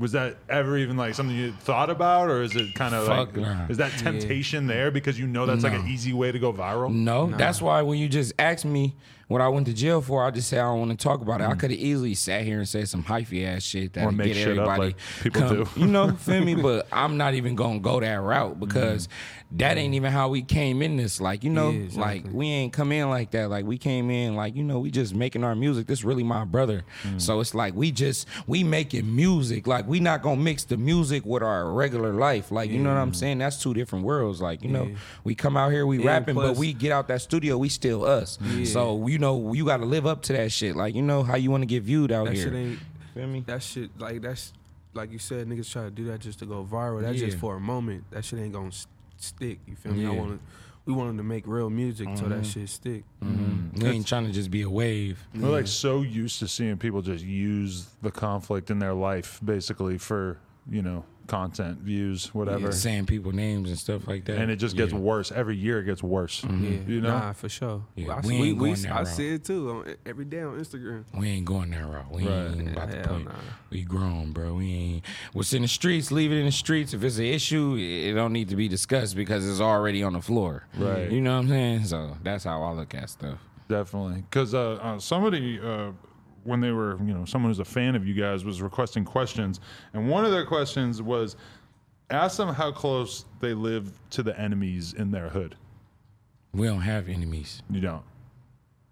was 0.00 0.12
that 0.12 0.38
ever 0.48 0.78
even 0.78 0.96
like 0.96 1.14
something 1.14 1.36
you 1.36 1.52
thought 1.52 1.90
about, 1.90 2.30
or 2.30 2.42
is 2.42 2.56
it 2.56 2.74
kind 2.74 2.94
of 2.94 3.06
Fuck 3.06 3.36
like 3.36 3.36
nah. 3.36 3.66
is 3.68 3.76
that 3.76 3.92
temptation 3.98 4.66
there 4.66 4.90
because 4.90 5.18
you 5.18 5.26
know 5.26 5.44
that's 5.46 5.62
like 5.62 5.74
an 5.74 5.86
easy 5.86 6.12
way 6.14 6.32
to 6.32 6.38
go 6.38 6.52
viral? 6.52 6.92
No, 6.92 7.26
that's 7.28 7.60
why 7.60 7.82
when 7.82 7.98
you 7.98 8.08
just 8.08 8.32
asked 8.38 8.64
me 8.64 8.94
what 9.30 9.40
I 9.40 9.46
went 9.46 9.66
to 9.68 9.72
jail 9.72 10.00
for, 10.00 10.24
I 10.24 10.32
just 10.32 10.48
say 10.48 10.58
I 10.58 10.62
don't 10.62 10.80
want 10.80 10.90
to 10.90 10.96
talk 10.96 11.20
about 11.20 11.40
it. 11.40 11.44
I 11.44 11.52
mm. 11.52 11.58
could 11.60 11.70
have 11.70 11.78
easily 11.78 12.14
sat 12.14 12.42
here 12.42 12.58
and 12.58 12.68
said 12.68 12.88
some 12.88 13.04
hyphy 13.04 13.46
ass 13.46 13.62
shit 13.62 13.92
that 13.92 14.02
Or 14.02 14.06
would 14.06 14.16
make 14.16 14.26
get 14.26 14.38
shit 14.38 14.48
everybody 14.48 14.82
like 14.82 14.96
people 15.22 15.40
come- 15.42 15.54
do. 15.54 15.68
You 15.76 15.86
know, 15.86 16.10
feel 16.16 16.44
me? 16.44 16.56
But 16.56 16.88
I'm 16.90 17.16
not 17.16 17.34
even 17.34 17.54
gonna 17.54 17.78
go 17.78 18.00
that 18.00 18.20
route 18.20 18.56
mm. 18.56 18.58
because 18.58 19.08
that 19.52 19.78
ain't 19.78 19.94
even 19.94 20.10
how 20.10 20.28
we 20.30 20.42
came 20.42 20.82
in 20.82 20.96
this. 20.96 21.20
Like, 21.20 21.44
you 21.44 21.50
know, 21.50 21.70
Yeah, 21.70 21.84
exactly. 21.84 22.02
like 22.02 22.34
we 22.34 22.48
ain't 22.48 22.72
come 22.72 22.90
in 22.90 23.08
like 23.08 23.30
that. 23.30 23.50
Like 23.50 23.64
we 23.64 23.78
came 23.78 24.10
in 24.10 24.34
like, 24.34 24.56
you 24.56 24.64
know, 24.64 24.80
we 24.80 24.90
just 24.90 25.14
making 25.14 25.44
our 25.44 25.54
music. 25.54 25.86
This 25.86 26.02
really 26.02 26.24
my 26.24 26.44
brother. 26.44 26.82
Mm. 27.04 27.20
So 27.20 27.38
it's 27.38 27.54
like 27.54 27.76
we 27.76 27.92
just 27.92 28.26
we 28.48 28.64
making 28.64 29.14
music. 29.14 29.68
Like 29.68 29.86
we 29.86 30.00
not 30.00 30.22
gonna 30.22 30.40
mix 30.40 30.64
the 30.64 30.76
music 30.76 31.24
with 31.24 31.44
our 31.44 31.70
regular 31.72 32.12
life. 32.12 32.50
Like, 32.50 32.70
you 32.70 32.80
know 32.80 32.92
what 32.92 33.00
I'm 33.00 33.14
saying? 33.14 33.38
That's 33.38 33.62
two 33.62 33.74
different 33.74 34.04
worlds. 34.04 34.40
Like, 34.40 34.64
you 34.64 34.70
know, 34.70 34.90
we 35.22 35.36
come 35.36 35.56
out 35.56 35.70
here, 35.70 35.86
we 35.86 36.00
Yeah, 36.00 36.06
rapping, 36.06 36.34
but 36.34 36.56
we 36.56 36.72
get 36.72 36.90
out 36.90 37.06
that 37.08 37.22
studio, 37.22 37.56
we 37.58 37.68
still 37.68 38.04
us. 38.04 38.36
So, 38.64 39.06
you 39.06 39.19
know, 39.20 39.52
you 39.52 39.64
gotta 39.64 39.84
live 39.84 40.06
up 40.06 40.22
to 40.22 40.32
that 40.32 40.50
shit. 40.52 40.74
Like, 40.74 40.94
you 40.94 41.02
know 41.02 41.22
how 41.22 41.36
you 41.36 41.50
wanna 41.50 41.66
get 41.66 41.82
viewed 41.84 42.10
out 42.12 42.26
That 42.26 42.34
here. 42.34 42.44
shit 42.44 42.54
ain't. 42.54 42.78
Feel 43.14 43.26
me? 43.26 43.44
That 43.46 43.62
shit 43.62 43.90
like 43.98 44.20
that's 44.22 44.52
like 44.94 45.12
you 45.12 45.18
said. 45.18 45.46
Niggas 45.48 45.70
try 45.70 45.82
to 45.84 45.90
do 45.90 46.04
that 46.06 46.20
just 46.20 46.38
to 46.40 46.46
go 46.46 46.66
viral. 46.68 47.02
That's 47.02 47.18
just 47.18 47.38
for 47.38 47.56
a 47.56 47.60
moment. 47.60 48.04
That 48.10 48.24
shit 48.24 48.38
ain't 48.40 48.52
gonna 48.52 48.68
s- 48.68 48.86
stick. 49.18 49.58
You 49.66 49.76
feel 49.76 49.92
me? 49.92 50.00
I 50.00 50.02
Yeah. 50.02 50.08
Mm-hmm. 50.10 50.18
want 50.18 50.40
to. 50.40 50.46
We 50.86 50.94
wanted 50.94 51.18
to 51.18 51.22
make 51.22 51.44
real 51.46 51.70
music 51.70 52.08
so 52.16 52.26
that 52.28 52.44
shit 52.46 52.68
stick. 52.68 53.04
We 53.20 53.86
ain't 53.86 54.06
trying 54.06 54.26
to 54.26 54.32
just 54.32 54.50
be 54.50 54.62
a 54.62 54.70
wave. 54.70 55.22
We're 55.34 55.50
like 55.50 55.66
so 55.68 56.00
used 56.02 56.38
to 56.40 56.48
seeing 56.48 56.78
people 56.78 57.02
just 57.02 57.24
use 57.24 57.86
the 58.02 58.10
conflict 58.10 58.70
in 58.70 58.78
their 58.80 58.94
life 58.94 59.40
basically 59.44 59.98
for, 59.98 60.38
you 60.68 60.82
know, 60.82 61.04
content, 61.30 61.78
views, 61.78 62.34
whatever. 62.34 62.72
saying 62.72 63.06
people 63.06 63.30
names 63.32 63.68
and 63.70 63.78
stuff 63.78 64.08
like 64.08 64.24
that. 64.24 64.36
And 64.38 64.50
it 64.50 64.56
just 64.56 64.76
gets 64.76 64.92
Yeah. 64.92 64.98
worse. 64.98 65.30
Every 65.30 65.56
year 65.56 65.78
it 65.78 65.84
gets 65.84 66.02
worse. 66.02 66.42
Yeah, 66.44 66.50
You 66.86 67.00
know? 67.00 67.18
nah, 67.18 67.32
for 67.32 67.48
sure. 67.48 67.84
Yeah, 67.94 68.14
I, 68.16 68.20
we 68.20 68.28
see- 68.28 68.34
ain't 68.50 68.58
we, 68.58 68.70
we, 68.72 68.88
I 68.88 69.04
see 69.04 69.28
it 69.34 69.44
too 69.44 69.70
on, 69.70 69.94
every 70.04 70.24
day 70.24 70.42
on 70.42 70.58
Instagram. 70.58 71.04
We 71.14 71.28
ain't 71.28 71.44
going 71.46 71.70
that 71.70 71.86
route. 71.86 72.10
We 72.10 72.26
Right. 72.26 72.46
ain't 72.50 72.72
about 72.72 72.90
to 72.90 72.96
Hell 72.96 73.06
play. 73.06 73.22
nah. 73.22 73.30
We 73.70 73.82
grown, 73.82 74.32
bro. 74.32 74.54
We 74.54 74.72
ain't. 74.74 75.04
What's 75.32 75.52
in 75.52 75.62
the 75.62 75.68
streets, 75.68 76.10
leave 76.10 76.32
it 76.32 76.36
in 76.38 76.46
the 76.46 76.52
streets. 76.52 76.92
If 76.92 77.04
it's 77.04 77.18
an 77.18 77.24
issue, 77.24 77.76
it 77.76 78.10
it 78.10 78.14
don't 78.14 78.32
need 78.32 78.48
to 78.48 78.56
be 78.56 78.66
discussed 78.66 79.14
because 79.14 79.48
it's 79.48 79.60
already 79.60 80.02
on 80.02 80.14
the 80.14 80.20
floor. 80.20 80.64
Right. 80.76 81.10
You 81.10 81.20
know 81.20 81.34
what 81.36 81.42
I'm 81.44 81.48
saying? 81.48 81.84
So 81.84 82.16
that's 82.24 82.42
how 82.44 82.62
I 82.62 82.72
look 82.72 82.92
at 82.94 83.08
stuff. 83.10 83.38
Definitely, 83.68 84.22
because 84.28 84.52
uh, 84.52 84.72
uh, 84.82 84.98
somebody 84.98 85.60
uh, 85.60 85.92
when 86.44 86.60
they 86.60 86.70
were, 86.70 86.98
you 87.04 87.14
know, 87.14 87.24
someone 87.24 87.50
who's 87.50 87.58
a 87.58 87.64
fan 87.64 87.94
of 87.94 88.06
you 88.06 88.14
guys 88.14 88.44
was 88.44 88.62
requesting 88.62 89.04
questions, 89.04 89.60
and 89.92 90.08
one 90.08 90.24
of 90.24 90.30
their 90.30 90.46
questions 90.46 91.02
was, 91.02 91.36
ask 92.10 92.36
them 92.36 92.52
how 92.54 92.72
close 92.72 93.24
they 93.40 93.54
live 93.54 93.92
to 94.10 94.22
the 94.22 94.38
enemies 94.38 94.94
in 94.94 95.10
their 95.10 95.28
hood. 95.28 95.56
We 96.52 96.66
don't 96.66 96.80
have 96.80 97.08
enemies. 97.08 97.62
You 97.70 97.80
don't. 97.80 98.02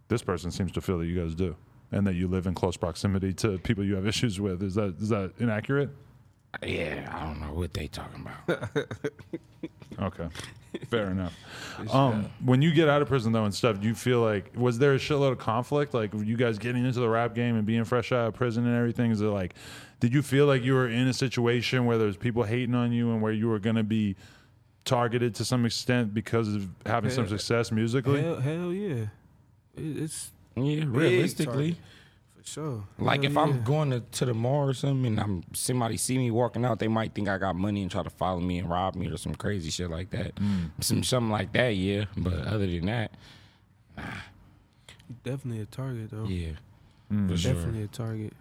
This 0.08 0.22
person 0.22 0.50
seems 0.50 0.72
to 0.72 0.80
feel 0.80 0.98
that 0.98 1.06
you 1.06 1.20
guys 1.20 1.34
do, 1.34 1.56
and 1.90 2.06
that 2.06 2.14
you 2.14 2.28
live 2.28 2.46
in 2.46 2.54
close 2.54 2.76
proximity 2.76 3.32
to 3.34 3.58
people 3.58 3.84
you 3.84 3.96
have 3.96 4.06
issues 4.06 4.40
with. 4.40 4.62
Is 4.62 4.74
that 4.74 4.94
is 5.00 5.08
that 5.08 5.32
inaccurate? 5.38 5.90
Yeah, 6.62 7.08
I 7.12 7.24
don't 7.26 7.40
know 7.40 7.54
what 7.54 7.74
they 7.74 7.86
talking 7.88 8.26
about. 8.46 8.70
Okay, 10.00 10.28
fair 10.90 11.10
enough. 11.10 11.34
Um, 11.92 12.30
when 12.44 12.62
you 12.62 12.72
get 12.72 12.88
out 12.88 13.02
of 13.02 13.08
prison 13.08 13.32
though 13.32 13.44
and 13.44 13.52
stuff, 13.52 13.80
do 13.80 13.88
you 13.88 13.96
feel 13.96 14.20
like 14.20 14.52
was 14.54 14.78
there 14.78 14.92
a 14.94 14.96
shitload 14.96 15.32
of 15.32 15.38
conflict? 15.38 15.92
Like 15.92 16.12
were 16.14 16.22
you 16.22 16.36
guys 16.36 16.56
getting 16.56 16.86
into 16.86 17.00
the 17.00 17.08
rap 17.08 17.34
game 17.34 17.56
and 17.56 17.66
being 17.66 17.82
fresh 17.82 18.12
out 18.12 18.28
of 18.28 18.34
prison 18.34 18.64
and 18.64 18.76
everything? 18.76 19.10
Is 19.10 19.20
it 19.20 19.24
like, 19.26 19.54
did 19.98 20.14
you 20.14 20.22
feel 20.22 20.46
like 20.46 20.62
you 20.62 20.74
were 20.74 20.86
in 20.88 21.08
a 21.08 21.12
situation 21.12 21.84
where 21.84 21.98
there's 21.98 22.16
people 22.16 22.44
hating 22.44 22.76
on 22.76 22.92
you 22.92 23.10
and 23.10 23.20
where 23.20 23.32
you 23.32 23.48
were 23.48 23.58
gonna 23.58 23.82
be 23.82 24.14
targeted 24.84 25.34
to 25.36 25.44
some 25.44 25.66
extent 25.66 26.14
because 26.14 26.54
of 26.54 26.68
having 26.86 27.10
some 27.10 27.24
Hell- 27.24 27.36
success 27.38 27.72
musically? 27.72 28.22
Hell, 28.22 28.36
hell 28.38 28.72
yeah, 28.72 29.06
it, 29.76 29.98
it's 30.02 30.30
yeah, 30.54 30.84
realistically. 30.86 31.72
for 31.72 31.78
sure. 32.48 32.84
Like 32.98 33.22
Hell 33.22 33.30
if 33.30 33.34
yeah. 33.36 33.42
I'm 33.42 33.62
going 33.62 33.90
to, 33.90 34.00
to 34.00 34.24
the 34.24 34.34
mall 34.34 34.68
or 34.68 34.74
something 34.74 35.06
and 35.06 35.20
I'm 35.20 35.44
somebody 35.52 35.96
see 35.96 36.18
me 36.18 36.30
walking 36.30 36.64
out, 36.64 36.78
they 36.78 36.88
might 36.88 37.14
think 37.14 37.28
I 37.28 37.38
got 37.38 37.56
money 37.56 37.82
and 37.82 37.90
try 37.90 38.02
to 38.02 38.10
follow 38.10 38.40
me 38.40 38.58
and 38.58 38.68
rob 38.68 38.94
me 38.94 39.08
or 39.08 39.16
some 39.16 39.34
crazy 39.34 39.70
shit 39.70 39.90
like 39.90 40.10
that. 40.10 40.34
Mm. 40.36 40.70
Some 40.80 41.02
something 41.02 41.30
like 41.30 41.52
that, 41.52 41.76
yeah. 41.76 42.04
But 42.16 42.46
other 42.46 42.66
than 42.66 42.86
that, 42.86 43.12
nah. 43.96 44.04
definitely 45.24 45.62
a 45.62 45.66
target 45.66 46.10
though. 46.10 46.24
yeah, 46.24 46.52
mm. 47.12 47.28
for 47.28 47.36
sure. 47.36 47.54
Definitely 47.54 47.82
a 47.82 47.88
target. 47.88 48.32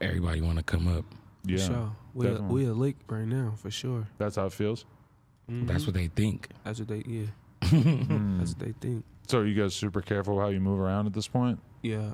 Everybody 0.00 0.40
want 0.40 0.58
to 0.58 0.64
come 0.64 0.88
up. 0.88 1.04
yeah, 1.44 1.58
For 1.58 1.64
sure. 1.64 1.96
We 2.14 2.26
a, 2.26 2.30
definitely. 2.30 2.64
we 2.64 2.70
a 2.70 2.72
lick 2.72 2.96
right 3.08 3.26
now 3.26 3.54
for 3.56 3.70
sure. 3.70 4.06
that's 4.18 4.36
how 4.36 4.46
it 4.46 4.52
feels. 4.52 4.84
Mm-hmm. 5.50 5.66
That's 5.66 5.86
what 5.86 5.94
they 5.94 6.08
think. 6.08 6.48
That's 6.64 6.78
what 6.78 6.88
they 6.88 7.02
yeah. 7.06 7.26
Hmm. 7.64 8.38
That's 8.38 8.54
what 8.54 8.58
they 8.60 8.72
think. 8.80 9.04
So 9.26 9.38
are 9.40 9.46
you 9.46 9.60
guys 9.60 9.74
super 9.74 10.02
careful 10.02 10.38
how 10.38 10.48
you 10.48 10.60
move 10.60 10.78
around 10.78 11.06
at 11.06 11.14
this 11.14 11.28
point? 11.28 11.58
Yeah. 11.82 12.12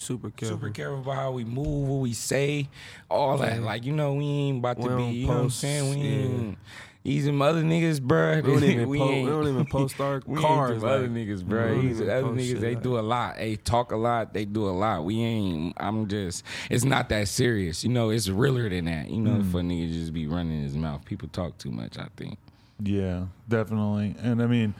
Super 0.00 0.30
careful. 0.30 0.56
Super 0.58 0.70
careful 0.70 1.00
about 1.00 1.16
how 1.16 1.32
we 1.32 1.44
move, 1.44 1.88
what 1.88 1.96
we 2.00 2.12
say, 2.12 2.68
all 3.10 3.36
that. 3.38 3.60
Like 3.62 3.84
you 3.84 3.92
know, 3.92 4.14
we 4.14 4.24
ain't 4.24 4.58
about 4.58 4.80
to 4.80 4.88
We 4.88 4.96
be. 4.96 5.10
You 5.18 5.26
know 5.26 5.32
what 5.32 5.38
I'm 5.38 5.44
post, 5.46 5.58
saying? 5.58 5.90
We 5.90 5.96
yeah. 5.96 6.10
ain't. 6.24 6.58
These 7.02 7.24
them 7.24 7.40
other 7.42 7.62
niggas, 7.62 8.00
bruh. 8.00 8.42
We 8.44 8.52
don't 8.52 8.64
even 8.64 8.88
we 8.90 8.98
po- 8.98 9.08
we 9.22 9.26
don't 9.28 9.48
even 9.48 9.66
post 9.66 10.00
our 10.00 10.22
We 10.26 10.40
cars, 10.40 10.80
them 10.82 10.88
other 10.88 11.08
niggas, 11.08 11.42
bro. 11.44 11.80
These 11.80 12.00
other 12.02 12.22
niggas, 12.24 12.60
they 12.60 12.74
like- 12.74 12.82
do 12.82 12.98
a 12.98 13.00
lot. 13.00 13.36
They 13.38 13.56
talk 13.56 13.90
a 13.90 13.96
lot. 13.96 14.32
They 14.34 14.44
do 14.44 14.68
a 14.68 14.70
lot. 14.70 15.04
We 15.04 15.20
ain't. 15.22 15.74
I'm 15.78 16.06
just. 16.06 16.44
It's 16.70 16.84
not 16.84 17.08
that 17.08 17.26
serious. 17.26 17.82
You 17.82 17.90
know, 17.90 18.10
it's 18.10 18.28
realer 18.28 18.68
than 18.68 18.84
that. 18.84 19.10
You 19.10 19.20
know, 19.20 19.40
Hmm. 19.40 19.50
for 19.50 19.60
a 19.60 19.62
nigga 19.62 19.92
just 19.92 20.12
be 20.12 20.26
running 20.28 20.62
his 20.62 20.76
mouth. 20.76 21.04
People 21.04 21.28
talk 21.28 21.58
too 21.58 21.70
much. 21.72 21.98
I 21.98 22.06
think. 22.16 22.38
Yeah, 22.80 23.26
definitely. 23.48 24.14
And 24.22 24.40
I 24.42 24.46
mean, 24.46 24.74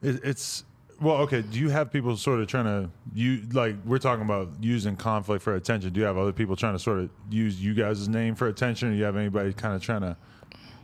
it, 0.00 0.20
it's 0.24 0.64
well, 1.00 1.16
okay. 1.18 1.42
Do 1.42 1.58
you 1.58 1.68
have 1.70 1.92
people 1.92 2.16
sort 2.16 2.40
of 2.40 2.46
trying 2.48 2.64
to 2.64 2.90
you 3.14 3.42
like 3.52 3.76
we're 3.84 3.98
talking 3.98 4.24
about 4.24 4.48
using 4.60 4.96
conflict 4.96 5.42
for 5.42 5.54
attention? 5.54 5.92
Do 5.92 6.00
you 6.00 6.06
have 6.06 6.16
other 6.18 6.32
people 6.32 6.56
trying 6.56 6.74
to 6.74 6.78
sort 6.78 6.98
of 6.98 7.10
use 7.30 7.60
you 7.62 7.74
guys' 7.74 8.08
name 8.08 8.34
for 8.34 8.48
attention? 8.48 8.88
Or 8.88 8.92
do 8.92 8.98
you 8.98 9.04
have 9.04 9.16
anybody 9.16 9.52
kind 9.52 9.74
of 9.74 9.82
trying 9.82 10.02
to 10.02 10.16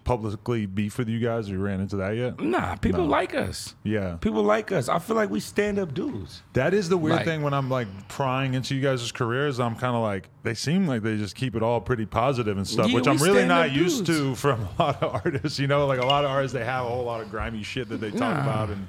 publicly 0.05 0.67
beef 0.67 0.99
with 0.99 1.09
you 1.09 1.19
guys? 1.21 1.49
Or 1.49 1.53
you 1.53 1.59
ran 1.61 1.81
into 1.81 1.97
that 1.97 2.17
yet? 2.17 2.41
Nah, 2.41 2.75
people 2.77 3.05
No. 3.05 3.11
like 3.11 3.35
us. 3.35 3.75
Yeah, 3.85 4.17
People 4.21 4.43
like 4.43 4.73
us. 4.73 4.89
I 4.89 4.99
feel 4.99 5.15
like 5.17 5.31
we 5.31 5.41
stand 5.41 5.79
up 5.79 5.95
dudes. 5.95 6.43
that 6.55 6.73
is 6.75 6.89
the 6.89 6.97
weird 6.97 7.17
Like- 7.19 7.25
thing 7.27 7.43
when 7.43 7.53
I'm 7.55 7.69
like 7.69 7.87
prying 8.09 8.55
into 8.55 8.75
you 8.75 8.81
guys' 8.81 9.13
careers. 9.13 9.61
I'm 9.61 9.75
kind 9.77 9.95
of 9.95 10.03
like 10.03 10.29
they 10.43 10.55
seem 10.55 10.87
like 10.87 11.03
they 11.03 11.17
just 11.17 11.35
keep 11.37 11.55
it 11.55 11.63
all 11.63 11.81
pretty 11.81 12.07
positive 12.07 12.57
and 12.57 12.67
stuff, 12.67 12.89
Yeah, 12.89 12.95
which 12.95 13.07
we 13.07 13.13
I'm 13.13 13.19
really 13.19 13.47
not 13.47 13.73
used 13.73 14.07
dudes. 14.07 14.19
to 14.21 14.35
from 14.35 14.67
a 14.79 14.83
lot 14.83 15.03
of 15.03 15.15
artists. 15.25 15.59
You 15.59 15.67
know, 15.67 15.87
like 15.87 16.01
a 16.01 16.07
lot 16.07 16.25
of 16.25 16.31
artists, 16.31 16.55
they 16.55 16.65
have 16.65 16.87
a 16.87 16.89
whole 16.89 17.05
lot 17.05 17.21
of 17.21 17.31
grimy 17.31 17.63
shit 17.63 17.89
that 17.91 18.01
they 18.01 18.11
talk 18.11 18.21
Nah. 18.37 18.43
about 18.43 18.71
and. 18.71 18.87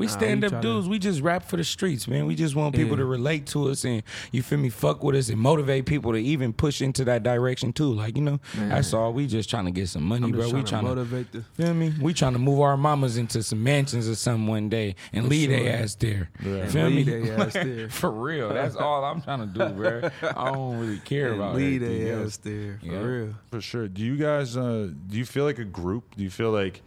We 0.00 0.08
stand 0.08 0.40
we 0.42 0.46
up 0.48 0.54
tryna- 0.54 0.62
dudes. 0.62 0.88
We 0.88 0.98
just 0.98 1.20
rap 1.20 1.44
for 1.44 1.56
the 1.56 1.64
streets, 1.64 2.08
man. 2.08 2.26
We 2.26 2.34
just 2.34 2.56
want 2.56 2.74
people 2.74 2.92
Yeah. 2.96 3.02
to 3.02 3.04
relate 3.04 3.46
to 3.48 3.68
us 3.68 3.84
and 3.84 4.02
you 4.32 4.42
feel 4.42 4.58
me, 4.58 4.68
fuck 4.70 5.04
with 5.04 5.14
us 5.14 5.28
and 5.28 5.38
motivate 5.38 5.86
people 5.86 6.10
to 6.12 6.18
even 6.18 6.52
push 6.52 6.80
into 6.82 7.04
that 7.04 7.22
direction 7.22 7.72
too. 7.72 7.92
Like 7.92 8.16
you 8.16 8.22
know, 8.22 8.40
that's 8.56 8.92
all. 8.92 9.12
We 9.12 9.26
just 9.28 9.48
trying 9.48 9.66
to 9.66 9.70
get 9.70 9.88
some 9.88 10.02
money, 10.04 10.24
I'm 10.24 10.32
bro. 10.32 10.40
just 10.42 10.54
We 10.54 10.62
trying 10.62 10.64
to 10.64 10.70
trying 10.70 10.82
to 10.82 10.88
motivate 10.88 11.32
the 11.32 11.42
feel 11.62 11.74
me. 11.74 11.92
We 12.00 12.14
trying 12.14 12.32
to 12.32 12.38
move 12.38 12.60
our 12.60 12.76
mamas 12.76 13.16
into 13.16 13.42
some 13.42 13.62
mansions 13.62 14.08
or 14.08 14.14
something 14.16 14.46
one 14.46 14.68
day 14.68 14.96
and 15.12 15.28
leave 15.28 15.50
sure. 15.50 15.60
their 15.62 15.82
ass 15.82 15.94
there. 15.94 16.30
Yeah. 16.44 16.66
Feel 16.66 16.88
Leave 16.88 17.06
me? 17.06 17.12
their 17.12 17.40
ass 17.46 17.52
there. 17.54 17.88
for 17.90 18.10
real. 18.10 18.48
That's 18.52 18.76
all 18.76 19.04
I'm 19.04 19.20
trying 19.22 19.40
to 19.40 19.46
do, 19.46 19.68
bro. 19.74 20.08
I 20.22 20.50
don't 20.52 20.78
really 20.80 20.98
care 21.00 21.34
about 21.34 21.54
lead 21.56 21.82
everything 21.82 22.04
their 22.06 22.24
ass 22.24 22.36
there 22.38 22.78
for 22.80 22.86
Yeah. 22.86 22.98
real. 23.02 23.34
For 23.50 23.60
sure. 23.60 23.86
Do 23.88 24.02
you 24.02 24.16
guys 24.16 24.56
uh 24.56 24.88
do 25.08 25.18
you 25.18 25.24
feel 25.26 25.44
like 25.44 25.58
a 25.58 25.64
group? 25.64 26.16
Do 26.16 26.22
you 26.24 26.30
feel 26.30 26.50
like 26.50 26.80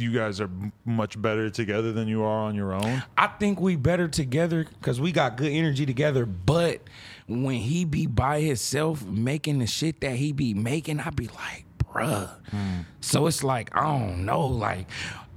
you 0.00 0.12
guys 0.12 0.40
are 0.40 0.50
much 0.84 1.20
better 1.20 1.50
together 1.50 1.92
than 1.92 2.08
you 2.08 2.22
are 2.22 2.46
on 2.46 2.54
your 2.54 2.72
own? 2.72 3.02
I 3.18 3.26
think 3.26 3.60
we 3.60 3.76
better 3.76 4.08
together 4.08 4.64
because 4.64 5.00
we 5.00 5.12
got 5.12 5.36
good 5.36 5.52
energy 5.52 5.86
together. 5.86 6.26
But 6.26 6.80
when 7.28 7.56
he 7.56 7.84
be 7.84 8.06
by 8.06 8.40
himself 8.40 9.04
making 9.04 9.58
the 9.60 9.66
shit 9.66 10.00
that 10.00 10.16
he 10.16 10.32
be 10.32 10.54
making, 10.54 11.00
I 11.00 11.10
be 11.10 11.28
like, 11.28 11.64
bruh. 11.78 12.30
Hmm. 12.50 12.80
So 13.00 13.26
it's 13.26 13.44
like 13.44 13.74
I 13.76 13.82
don't 13.82 14.24
know, 14.24 14.46
like. 14.46 14.86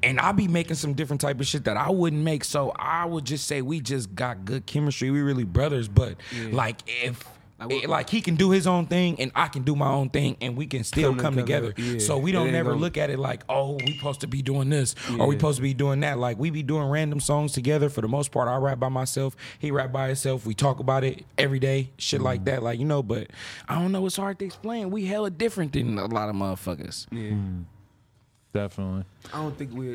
And 0.02 0.20
I 0.20 0.34
be 0.34 0.50
making 0.50 0.76
some 0.76 0.96
different 0.96 1.22
type 1.22 1.40
of 1.40 1.48
shit 1.48 1.64
that 1.64 1.78
I 1.78 1.90
wouldn't 1.90 2.22
make. 2.22 2.44
So 2.44 2.74
I 2.76 3.06
would 3.06 3.24
just 3.24 3.48
say 3.48 3.62
we 3.62 3.80
just 3.80 4.14
got 4.14 4.44
good 4.44 4.66
chemistry. 4.66 5.10
We 5.12 5.22
really 5.22 5.46
brothers. 5.46 5.88
But 5.88 6.18
like 6.52 6.82
if 6.88 7.04
Like, 7.04 7.26
what- 7.26 7.33
it- 7.72 7.90
like 7.90 8.10
he 8.10 8.22
can 8.22 8.36
do 8.36 8.52
his 8.52 8.66
own 8.68 8.86
thing 8.88 9.20
and 9.20 9.32
I 9.36 9.48
can 9.48 9.64
do 9.64 9.76
my 9.76 9.88
own 9.90 10.10
thing 10.10 10.38
and 10.42 10.56
we 10.58 10.66
can 10.68 10.84
still 10.84 11.12
Come 11.12 11.20
come, 11.20 11.36
together, 11.36 11.72
together. 11.74 11.94
yeah. 11.94 12.00
So 12.00 12.18
we 12.18 12.32
don't 12.32 12.52
never 12.52 12.72
gonna- 12.72 12.82
look 12.82 12.98
at 12.98 13.10
it 13.10 13.20
like, 13.20 13.44
oh, 13.50 13.74
we 13.86 13.96
supposed 13.98 14.22
to 14.22 14.28
be 14.28 14.42
doing 14.42 14.70
this 14.70 14.96
or 15.20 15.28
we 15.28 15.36
supposed 15.36 15.58
to 15.58 15.62
be 15.62 15.74
doing 15.74 16.00
that. 16.02 16.18
Like 16.20 16.38
we 16.40 16.50
be 16.50 16.64
doing 16.64 16.84
random 16.90 17.20
songs 17.20 17.52
together. 17.54 17.90
For 17.90 18.02
the 18.02 18.08
most 18.08 18.32
part, 18.32 18.48
I 18.48 18.56
rap 18.58 18.80
by 18.80 18.90
myself. 18.90 19.36
He 19.60 19.72
rap 19.72 19.92
by 19.92 20.08
himself. 20.08 20.46
We 20.46 20.54
talk 20.54 20.80
about 20.80 21.04
it 21.04 21.26
every 21.38 21.60
day, 21.60 21.92
shit 21.98 22.22
Mm. 22.22 22.26
like 22.26 22.46
that. 22.46 22.64
Like 22.64 22.80
you 22.80 22.86
know, 22.86 23.04
but 23.04 23.28
I 23.68 23.76
don't 23.80 23.92
know. 23.92 24.06
It's 24.06 24.16
hard 24.18 24.40
to 24.40 24.46
explain. 24.46 24.90
We 24.92 25.06
hella 25.06 25.30
different 25.30 25.74
than 25.74 25.98
a 25.98 26.06
lot 26.06 26.30
of 26.30 26.36
motherfuckers. 26.36 27.08
Yeah. 27.12 27.36
Definitely. 28.54 29.06
I 29.34 29.38
don't 29.42 29.58
think 29.58 29.74
we 29.74 29.94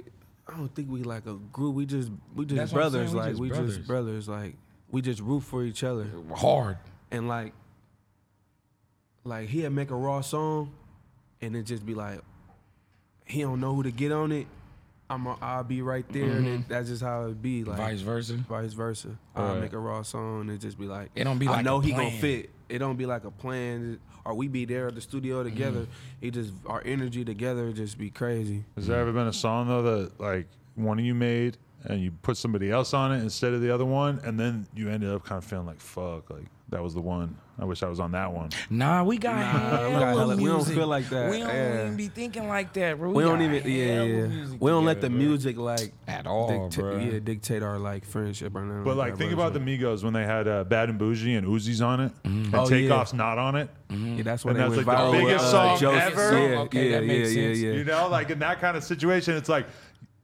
I 0.50 0.56
don't 0.56 0.74
think 0.74 0.90
we 0.90 1.02
like 1.02 1.26
a 1.26 1.34
group. 1.52 1.74
We 1.74 1.86
just 1.86 2.10
we 2.34 2.44
just 2.46 2.56
That's 2.56 2.72
brothers. 2.72 3.12
we 3.12 3.18
like 3.18 3.28
just 3.30 3.40
we 3.40 3.48
brothers. 3.48 3.76
just 3.76 3.86
brothers. 3.88 4.28
Like 4.28 4.56
we 4.90 5.02
just 5.02 5.20
root 5.20 5.40
for 5.40 5.62
each 5.64 5.84
other. 5.84 6.06
Hard. 6.34 6.78
And 7.10 7.28
like 7.28 7.52
like 9.24 9.48
he'll 9.48 9.70
make 9.70 9.90
a 9.90 9.96
raw 9.96 10.20
song 10.20 10.72
and 11.40 11.56
it 11.56 11.64
just 11.64 11.84
be 11.84 11.94
like 11.94 12.20
he 13.24 13.42
don't 13.42 13.60
know 13.60 13.74
who 13.74 13.82
to 13.82 13.90
get 13.90 14.10
on 14.12 14.32
it. 14.32 14.46
I'm 15.10 15.26
a, 15.26 15.38
I'll 15.40 15.64
be 15.64 15.80
right 15.80 16.04
there, 16.10 16.24
and 16.24 16.46
then 16.46 16.64
that's 16.68 16.88
just 16.88 17.02
how 17.02 17.24
it 17.26 17.40
be. 17.40 17.64
Like 17.64 17.78
Vice 17.78 18.00
versa. 18.00 18.34
vice 18.48 18.74
versa. 18.74 19.16
I'll 19.34 19.60
make 19.60 19.72
a 19.72 19.78
raw 19.78 20.02
song 20.02 20.42
and 20.42 20.50
it 20.50 20.58
just 20.58 20.78
be 20.78 20.86
like, 20.86 21.10
It 21.14 21.24
don't 21.24 21.38
be 21.38 21.46
like 21.46 21.54
I 21.54 21.56
like 21.58 21.64
know 21.64 21.78
a 21.78 21.82
he 21.82 21.92
gonna 21.92 22.10
fit. 22.10 22.50
It 22.68 22.78
don't 22.78 22.96
be 22.96 23.06
like 23.06 23.24
a 23.24 23.30
plan, 23.30 24.00
or 24.26 24.34
we 24.34 24.48
be 24.48 24.66
there 24.66 24.88
at 24.88 24.94
the 24.94 25.00
studio 25.00 25.42
together. 25.42 25.80
Mm-hmm. 25.80 26.26
It 26.26 26.30
just 26.32 26.52
our 26.66 26.82
energy 26.84 27.24
together 27.24 27.72
just 27.72 27.96
be 27.96 28.10
crazy. 28.10 28.64
Has 28.76 28.86
there 28.86 29.00
ever 29.00 29.12
been 29.12 29.28
a 29.28 29.32
song 29.32 29.68
though 29.68 29.82
that 29.82 30.20
like 30.20 30.46
one 30.74 30.98
of 30.98 31.04
you 31.04 31.14
made 31.14 31.56
and 31.84 32.02
you 32.02 32.10
put 32.10 32.36
somebody 32.36 32.70
else 32.70 32.92
on 32.92 33.12
it 33.12 33.22
instead 33.22 33.54
of 33.54 33.62
the 33.62 33.72
other 33.72 33.86
one, 33.86 34.20
and 34.24 34.38
then 34.38 34.66
you 34.74 34.90
ended 34.90 35.10
up 35.10 35.24
kind 35.24 35.38
of 35.42 35.44
feeling 35.48 35.66
like 35.66 35.80
fuck, 35.80 36.28
like 36.28 36.46
that 36.70 36.82
was 36.82 36.94
the 36.94 37.00
one. 37.00 37.36
I 37.60 37.64
wish 37.64 37.82
I 37.82 37.88
was 37.88 37.98
on 37.98 38.12
that 38.12 38.32
one. 38.32 38.50
Nah, 38.70 39.02
we 39.02 39.18
got 39.18 39.34
Nah, 39.36 39.42
hella 39.42 39.88
we 39.88 39.94
got 39.94 40.16
hella- 40.16 40.36
we 40.36 40.44
don't 40.44 40.64
feel 40.64 40.86
like 40.86 41.08
that, 41.08 41.28
We 41.30 41.38
don't 41.40 41.48
yeah. 41.48 41.80
even 41.82 41.96
be 41.96 42.06
thinking 42.06 42.46
like 42.46 42.72
that, 42.74 42.98
bro. 42.98 43.10
We, 43.10 43.24
don't 43.24 43.42
even, 43.42 43.68
yeah, 43.68 44.02
yeah. 44.04 44.26
music 44.28 44.60
We 44.60 44.70
don't 44.70 44.84
let 44.84 45.00
the 45.00 45.08
bro. 45.10 45.18
music 45.18 45.56
like 45.56 45.92
At 46.06 46.26
all, 46.28 46.68
bro. 46.68 46.98
yeah, 46.98 47.18
dictate 47.18 47.64
our 47.64 47.78
like 47.80 48.04
friendship 48.04 48.54
or 48.54 48.62
nothing. 48.64 48.84
But 48.84 48.96
like, 48.96 49.14
that, 49.14 49.18
think 49.18 49.32
about 49.32 49.54
the 49.54 49.58
Migos 49.60 50.04
when 50.04 50.12
they 50.12 50.24
had 50.24 50.46
uh, 50.46 50.62
Bad 50.64 50.88
and 50.88 50.98
Bougie 51.00 51.34
and 51.34 51.46
Uzi's 51.48 51.80
on 51.82 52.00
it, 52.00 52.12
and 52.24 52.54
Oh, 52.54 52.62
yeah. 52.62 52.68
Takeoff's 52.68 53.12
not 53.12 53.38
on 53.38 53.56
it. 53.56 53.70
Yeah, 53.90 54.22
that's 54.22 54.44
when 54.44 54.54
And 54.56 54.64
that's 54.72 54.76
like 54.76 54.86
the 54.86 54.92
viral. 54.92 55.10
with, 55.12 55.20
biggest 55.22 55.44
uh, 55.46 55.50
song 55.50 55.78
Joseph. 55.80 56.02
ever? 56.12 56.48
Yeah, 56.50 56.58
Okay, 56.60 56.90
yeah, 56.90 57.00
that 57.00 57.06
makes 57.06 57.34
yeah, 57.34 57.42
sense. 57.48 57.58
yeah, 57.58 57.68
yeah. 57.70 57.74
You 57.78 57.84
know, 57.84 58.08
like 58.08 58.30
in 58.30 58.38
that 58.38 58.60
kind 58.60 58.76
of 58.76 58.84
situation, 58.84 59.34
it's 59.36 59.48
like 59.48 59.66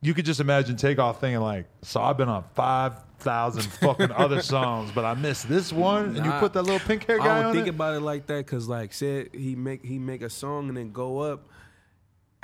you 0.02 0.14
could 0.14 0.24
just 0.26 0.38
imagine 0.38 0.76
Takeoff 0.76 1.20
thinking 1.20 1.40
like, 1.40 1.66
"So 1.82 2.00
I've 2.00 2.16
been 2.18 2.28
on 2.28 2.44
five 2.54 2.92
thousand 3.24 3.62
fucking 3.64 4.12
other 4.12 4.40
songs, 4.54 4.90
but 4.94 5.04
I 5.04 5.14
missed 5.14 5.48
this 5.48 5.72
one." 5.72 6.06
And 6.16 6.16
you 6.18 6.22
Nah, 6.24 6.38
put 6.40 6.52
that 6.52 6.62
little 6.62 6.78
pink 6.80 7.06
hair 7.06 7.18
guy 7.18 7.24
I 7.24 7.36
don't 7.38 7.46
on 7.46 7.54
think 7.54 7.66
it. 7.66 7.70
about 7.70 7.94
it 7.94 8.00
like 8.00 8.26
that 8.26 8.46
because, 8.46 8.68
like, 8.68 8.92
said 8.92 9.30
he 9.32 9.56
make 9.56 9.84
he 9.84 9.98
make 9.98 10.22
a 10.22 10.30
song 10.30 10.68
and 10.68 10.76
then 10.76 10.92
go 10.92 11.18
up. 11.20 11.40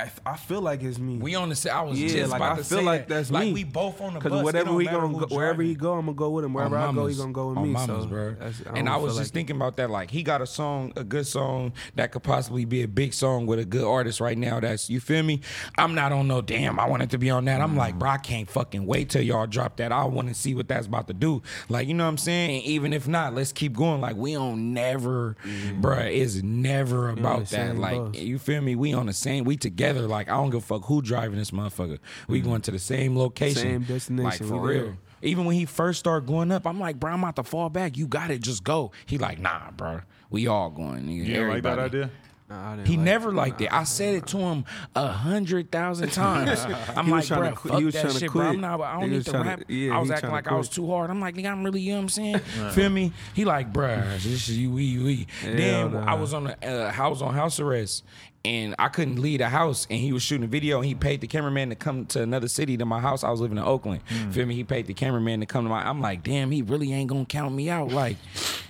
I, 0.01 0.05
f- 0.05 0.21
I 0.25 0.37
feel 0.37 0.63
like 0.63 0.83
it's 0.83 0.99
me. 0.99 1.19
We 1.19 1.35
on 1.35 1.51
the. 1.51 1.55
sa- 1.55 1.81
I 1.81 1.83
was 1.83 2.01
yeah, 2.01 2.09
just 2.09 2.31
like 2.31 2.39
about 2.39 2.53
I 2.53 2.57
to 2.57 2.65
feel 2.65 2.79
say 2.79 2.85
like 2.85 3.09
that. 3.09 3.15
that's 3.15 3.31
like 3.31 3.45
me. 3.49 3.53
we 3.53 3.65
both 3.65 4.01
on 4.01 4.15
the 4.15 4.21
bus. 4.21 4.25
Because 4.25 4.43
whatever 4.43 4.73
we 4.73 4.87
gonna 4.87 5.27
go, 5.27 5.27
wherever 5.35 5.63
he 5.63 5.75
go, 5.75 5.93
I'm 5.93 6.07
gonna 6.07 6.17
go 6.17 6.31
with 6.31 6.45
him. 6.45 6.55
Wherever 6.55 6.79
On 6.79 6.89
I 6.89 6.93
go, 6.93 7.07
he 7.07 7.15
gonna 7.15 7.33
go 7.33 7.49
with 7.49 7.59
me. 7.59 7.71
mamas, 7.71 8.05
so 8.05 8.07
bro. 8.09 8.31
that's- 8.35 8.63
and 8.75 8.89
I 8.89 8.97
was 8.97 9.17
like 9.17 9.25
just 9.25 9.35
thinking 9.35 9.57
about 9.57 9.77
that. 9.77 9.91
Like 9.91 10.11
he 10.11 10.23
got 10.23 10.41
a 10.41 10.47
song, 10.47 10.93
a 10.97 11.05
good 11.05 11.27
song 11.27 11.73
that 11.97 12.13
could 12.13 12.23
possibly 12.23 12.65
be 12.65 12.83
a 12.83 12.89
big 12.89 13.13
song 13.13 13.45
with 13.47 13.59
a 13.59 13.65
good 13.65 13.85
artist 13.85 14.21
right 14.21 14.39
now. 14.39 14.59
That's 14.59 14.89
you 14.89 15.01
feel 15.01 15.23
me. 15.23 15.43
I'm 15.77 15.95
not 15.95 16.13
on 16.13 16.29
no 16.29 16.41
damn. 16.41 16.81
I 16.81 16.87
wanted 16.87 17.11
to 17.11 17.19
be 17.19 17.29
on 17.29 17.45
that. 17.45 17.61
I'm 17.61 17.77
like, 17.77 17.95
mm. 17.95 17.99
bro, 17.99 18.11
I 18.11 18.19
can't 18.19 18.49
fucking 18.49 18.87
wait 18.87 19.11
till 19.11 19.23
y'all 19.23 19.47
drop 19.47 19.77
that. 19.77 19.93
I 19.93 20.05
want 20.05 20.29
to 20.29 20.35
see 20.35 20.55
what 20.55 20.69
that's 20.69 20.87
about 20.87 21.09
to 21.09 21.15
do. 21.15 21.43
Like 21.69 21.89
you 21.89 21.95
know 21.95 22.05
what 22.05 22.11
I'm 22.11 22.19
saying. 22.19 22.59
And 22.59 22.65
even 22.65 22.93
if 22.93 23.07
not, 23.07 23.35
let's 23.35 23.53
keep 23.53 23.75
going. 23.75 24.01
Like 24.01 24.17
we 24.17 24.33
don't 24.33 24.73
never, 24.73 25.37
mm. 25.45 25.81
bruh. 25.83 26.11
It's 26.11 26.37
never 26.37 27.11
about 27.11 27.47
that. 27.47 27.77
Like 27.77 27.97
bus. 27.97 28.17
you 28.17 28.39
feel 28.39 28.63
me. 28.63 28.75
We 28.75 28.95
on 28.95 29.07
the 29.07 29.13
same. 29.13 29.45
We 29.45 29.57
together. 29.57 29.90
Like 29.99 30.29
I 30.29 30.37
don't 30.37 30.51
give 30.51 30.63
a 30.63 30.67
fuck 30.67 30.85
who 30.85 31.03
driving 31.03 31.39
this 31.39 31.51
motherfucker. 31.51 31.99
We 32.29 32.41
going 32.41 32.61
to 32.63 32.71
the 32.71 32.79
same 32.79 33.17
location, 33.17 33.63
Same 33.63 33.83
destination, 33.83 34.25
Like 34.25 34.39
for 34.39 34.59
we 34.59 34.75
real. 34.75 34.85
there. 34.85 34.99
Even 35.23 35.45
when 35.45 35.55
he 35.57 35.67
first 35.67 35.99
started 36.01 36.27
going 36.27 36.51
up, 36.51 36.67
I'm 36.67 36.81
like, 36.81 36.99
bro, 36.99 37.13
I'm 37.13 37.23
about 37.23 37.37
to 37.37 37.43
fall 37.45 37.69
back. 37.69 37.97
You 37.99 38.07
got 38.07 38.31
it, 38.31 38.41
just 38.41 38.65
go. 38.65 38.91
He 39.07 39.19
like, 39.19 39.39
nah, 39.39 39.71
bro. 39.73 40.01
We 40.31 40.47
all 40.47 40.71
going. 40.71 41.05
Nigga. 41.05 41.15
You 41.17 41.25
didn't 41.25 41.49
like 41.49 41.63
that 41.65 41.79
idea? 41.79 42.11
Nah, 42.49 42.73
I 42.73 42.77
didn't 42.77 42.89
He 42.89 42.97
like 42.97 43.05
never 43.05 43.29
it. 43.29 43.35
liked 43.35 43.61
it. 43.61 43.73
I 43.73 43.85
said 43.85 44.15
it 44.17 44.27
to 44.29 44.39
him 44.39 44.65
a 44.97 45.09
hundred 45.09 45.71
thousand 45.71 46.09
times. 46.13 46.61
I'm 46.97 47.05
He 47.05 47.11
like, 47.13 47.19
was 47.21 47.29
trying 47.29 47.41
bro, 47.43 47.51
to 47.51 47.57
quit- 47.57 47.71
fuck 47.73 47.79
he 47.81 47.85
was 47.85 47.95
that 47.95 48.01
trying 48.01 48.13
to 48.15 48.19
shit, 48.21 48.33
bro. 48.33 48.41
quit. 48.43 48.55
I'm 48.55 48.61
not. 48.61 48.81
I 48.81 48.93
don't 48.95 49.03
He 49.03 49.09
need 49.11 49.17
was 49.17 49.25
to 49.27 49.31
trying 49.33 49.43
to- 49.45 49.49
rap. 49.51 49.63
yeah, 49.69 49.97
I 49.97 49.99
was 50.01 50.11
acting 50.11 50.31
like 50.31 50.45
to 50.45 50.51
I 50.53 50.55
was 50.57 50.69
too 50.69 50.87
hard. 50.91 51.11
I'm 51.11 51.21
like, 51.21 51.35
nigga, 51.35 51.53
I'm 51.53 51.63
really. 51.65 51.81
You 51.83 51.93
know 51.93 51.99
what 51.99 52.03
I'm 52.05 52.09
saying? 52.09 52.39
Feel 52.73 52.89
me? 52.89 53.13
He 53.35 53.45
like, 53.45 53.73
bruh, 53.73 54.03
this 54.15 54.27
is 54.49 54.57
you, 54.59 54.71
we, 54.71 54.99
we. 54.99 55.27
Then 55.45 55.93
nah. 55.93 56.05
I 56.11 56.15
was 56.15 56.33
on 56.35 56.47
a, 56.49 56.67
uh, 56.67 56.91
house 56.91 57.21
on 57.23 57.35
house 57.35 57.61
arrest. 57.61 58.05
And 58.43 58.75
I 58.79 58.89
couldn't 58.89 59.21
leave 59.21 59.41
the 59.41 59.51
house, 59.51 59.87
and 59.91 60.01
he 60.01 60.15
was 60.15 60.23
shooting 60.23 60.45
a 60.45 60.47
video, 60.47 60.79
and 60.79 60.87
he 60.87 60.95
paid 60.95 61.21
the 61.21 61.27
cameraman 61.27 61.69
to 61.69 61.75
come 61.75 62.07
to 62.07 62.23
another 62.23 62.49
city 62.49 62.79
to 62.79 62.87
my 62.87 62.99
house. 62.99 63.23
I 63.23 63.29
was 63.31 63.39
living 63.39 63.59
in 63.59 63.65
Oakland. 63.65 64.01
Feel 64.31 64.47
me? 64.47 64.55
He 64.55 64.65
paid 64.65 64.87
the 64.87 64.95
cameraman 64.95 65.41
to 65.41 65.47
come 65.47 65.65
to 65.67 65.69
my. 65.69 65.87
I'm 65.87 66.01
like, 66.01 66.23
damn, 66.23 66.51
he 66.51 66.63
really 66.63 66.91
ain't 66.95 67.11
gonna 67.11 67.27
count 67.27 67.55
me 67.55 67.69
out. 67.69 67.93
Like, 67.93 68.17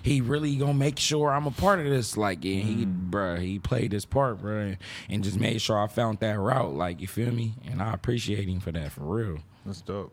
he 0.02 0.20
really 0.22 0.56
gonna 0.56 0.74
make 0.74 0.98
sure 0.98 1.30
I'm 1.30 1.46
a 1.46 1.52
part 1.52 1.78
of 1.78 1.84
this. 1.84 2.16
Like, 2.16 2.44
and 2.44 2.62
he, 2.64 2.84
bruh, 2.84 3.40
he 3.40 3.60
played 3.60 3.92
his 3.92 4.04
part, 4.04 4.42
bruh, 4.42 4.76
and 5.08 5.22
just 5.22 5.38
made 5.38 5.62
sure 5.62 5.80
I 5.80 5.86
found 5.86 6.18
that 6.18 6.36
route. 6.36 6.74
Like, 6.74 7.00
you 7.00 7.06
feel 7.06 7.30
me? 7.30 7.54
And 7.64 7.80
I 7.80 7.92
appreciate 7.92 8.48
him 8.48 8.58
for 8.58 8.72
that, 8.72 8.90
for 8.90 9.02
real. 9.02 9.38
That's 9.64 9.82
dope. 9.82 10.12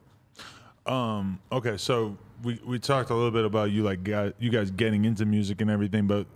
Um, 0.86 1.40
okay, 1.52 1.78
so 1.78 2.16
we, 2.44 2.60
we 2.64 2.78
talked 2.78 3.10
a 3.10 3.16
little 3.16 3.32
bit 3.32 3.44
about 3.44 3.72
you 3.72 3.82
like 3.82 4.04
got, 4.04 4.34
you 4.40 4.52
guys 4.52 4.70
getting 4.70 5.06
into 5.06 5.26
music 5.26 5.62
and 5.62 5.72
everything, 5.72 6.06
but 6.06 6.28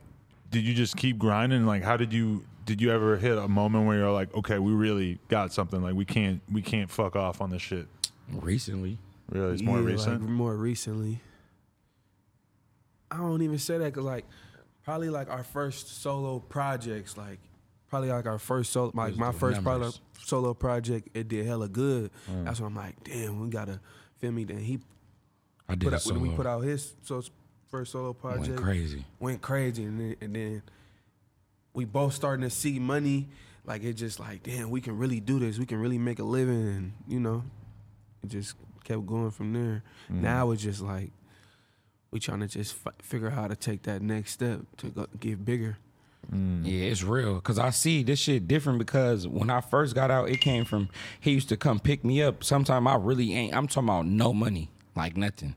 did 0.49 0.63
you 0.63 0.73
just 0.73 0.97
keep 0.97 1.19
grinding? 1.19 1.67
Like, 1.67 1.83
how 1.83 1.95
did 1.95 2.11
you 2.11 2.43
did 2.65 2.81
you 2.81 2.91
ever 2.91 3.17
hit 3.17 3.37
a 3.37 3.47
moment 3.47 3.85
where 3.87 3.97
you're 3.97 4.11
like, 4.11 4.33
okay, 4.35 4.59
we 4.59 4.71
really 4.71 5.19
got 5.29 5.51
something. 5.53 5.81
Like, 5.81 5.95
we 5.95 6.05
can't 6.05 6.41
we 6.51 6.61
can't 6.61 6.89
fuck 6.89 7.15
off 7.15 7.41
on 7.41 7.49
this 7.49 7.61
shit. 7.61 7.87
Recently, 8.31 8.97
Really, 9.29 9.53
it's 9.53 9.61
more 9.63 9.79
Yeah, 9.79 9.85
recent. 9.85 10.21
Like, 10.21 10.29
more 10.29 10.55
recently. 10.55 11.19
I 13.09 13.17
don't 13.17 13.41
even 13.41 13.57
say 13.59 13.77
that 13.77 13.85
because 13.85 14.05
like 14.05 14.25
probably 14.83 15.09
like 15.09 15.29
our 15.29 15.43
first 15.43 16.01
solo 16.01 16.39
projects, 16.39 17.17
like 17.17 17.39
probably 17.89 18.09
like 18.09 18.25
our 18.25 18.39
first 18.39 18.71
solo, 18.71 18.91
like 18.93 19.09
Was 19.11 19.17
my 19.17 19.31
first 19.31 19.61
probably 19.63 19.91
solo 20.23 20.53
project, 20.53 21.09
it 21.13 21.27
did 21.27 21.45
hella 21.45 21.67
good. 21.67 22.09
Mm. 22.29 22.45
That's 22.45 22.59
when 22.59 22.67
I'm 22.67 22.75
like, 22.75 23.03
damn, 23.03 23.39
we 23.41 23.49
gotta 23.49 23.79
feel 24.19 24.31
me. 24.31 24.43
Then 24.45 24.59
he 24.59 24.79
I 25.67 25.75
did 25.75 25.85
put 25.89 25.93
a 25.93 25.95
out, 25.97 26.05
when 26.05 26.21
we 26.21 26.29
put 26.35 26.45
out 26.45 26.61
his 26.61 26.93
so 27.03 27.21
first 27.69 27.91
solo 27.91 28.13
project, 28.13 28.47
Went 28.49 28.61
crazy. 28.61 29.05
went 29.19 29.41
crazy, 29.41 29.83
and 29.83 29.99
then, 29.99 30.15
and 30.21 30.35
then 30.35 30.61
we 31.73 31.85
both 31.85 32.13
starting 32.13 32.43
to 32.43 32.49
see 32.49 32.79
money. 32.79 33.29
Like 33.65 33.83
it 33.83 33.93
just 33.93 34.19
like, 34.19 34.43
damn, 34.43 34.69
we 34.69 34.81
can 34.81 34.97
really 34.97 35.19
do 35.19 35.39
this. 35.39 35.59
We 35.59 35.65
can 35.65 35.79
really 35.79 35.99
make 35.99 36.19
a 36.19 36.23
living, 36.23 36.67
and 36.67 36.93
you 37.07 37.19
know, 37.19 37.43
it 38.23 38.29
just 38.29 38.55
kept 38.83 39.05
going 39.05 39.31
from 39.31 39.53
there. 39.53 39.83
Mm-hmm. 40.05 40.21
Now 40.21 40.51
it's 40.51 40.63
just 40.63 40.81
like 40.81 41.11
we 42.09 42.19
trying 42.19 42.39
to 42.41 42.47
just 42.47 42.73
fi- 42.73 42.91
figure 43.01 43.27
out 43.27 43.33
how 43.33 43.47
to 43.47 43.55
take 43.55 43.83
that 43.83 44.01
next 44.01 44.31
step 44.31 44.61
to 44.77 44.87
go, 44.87 45.07
get 45.19 45.45
bigger. 45.45 45.77
Mm. 46.31 46.65
Yeah, 46.65 46.89
it's 46.89 47.03
real. 47.03 47.39
Cause 47.41 47.57
I 47.57 47.71
see 47.71 48.03
this 48.03 48.19
shit 48.19 48.47
different 48.47 48.79
because 48.79 49.27
when 49.27 49.49
I 49.49 49.61
first 49.61 49.95
got 49.95 50.11
out, 50.11 50.29
it 50.29 50.39
came 50.39 50.65
from 50.65 50.89
he 51.19 51.31
used 51.31 51.49
to 51.49 51.57
come 51.57 51.79
pick 51.79 52.03
me 52.03 52.21
up. 52.21 52.43
Sometime 52.43 52.87
I 52.87 52.95
really 52.95 53.33
ain't 53.33 53.55
I'm 53.55 53.67
talking 53.67 53.89
about 53.89 54.05
no 54.05 54.33
money. 54.33 54.69
Like 54.95 55.17
nothing. 55.17 55.55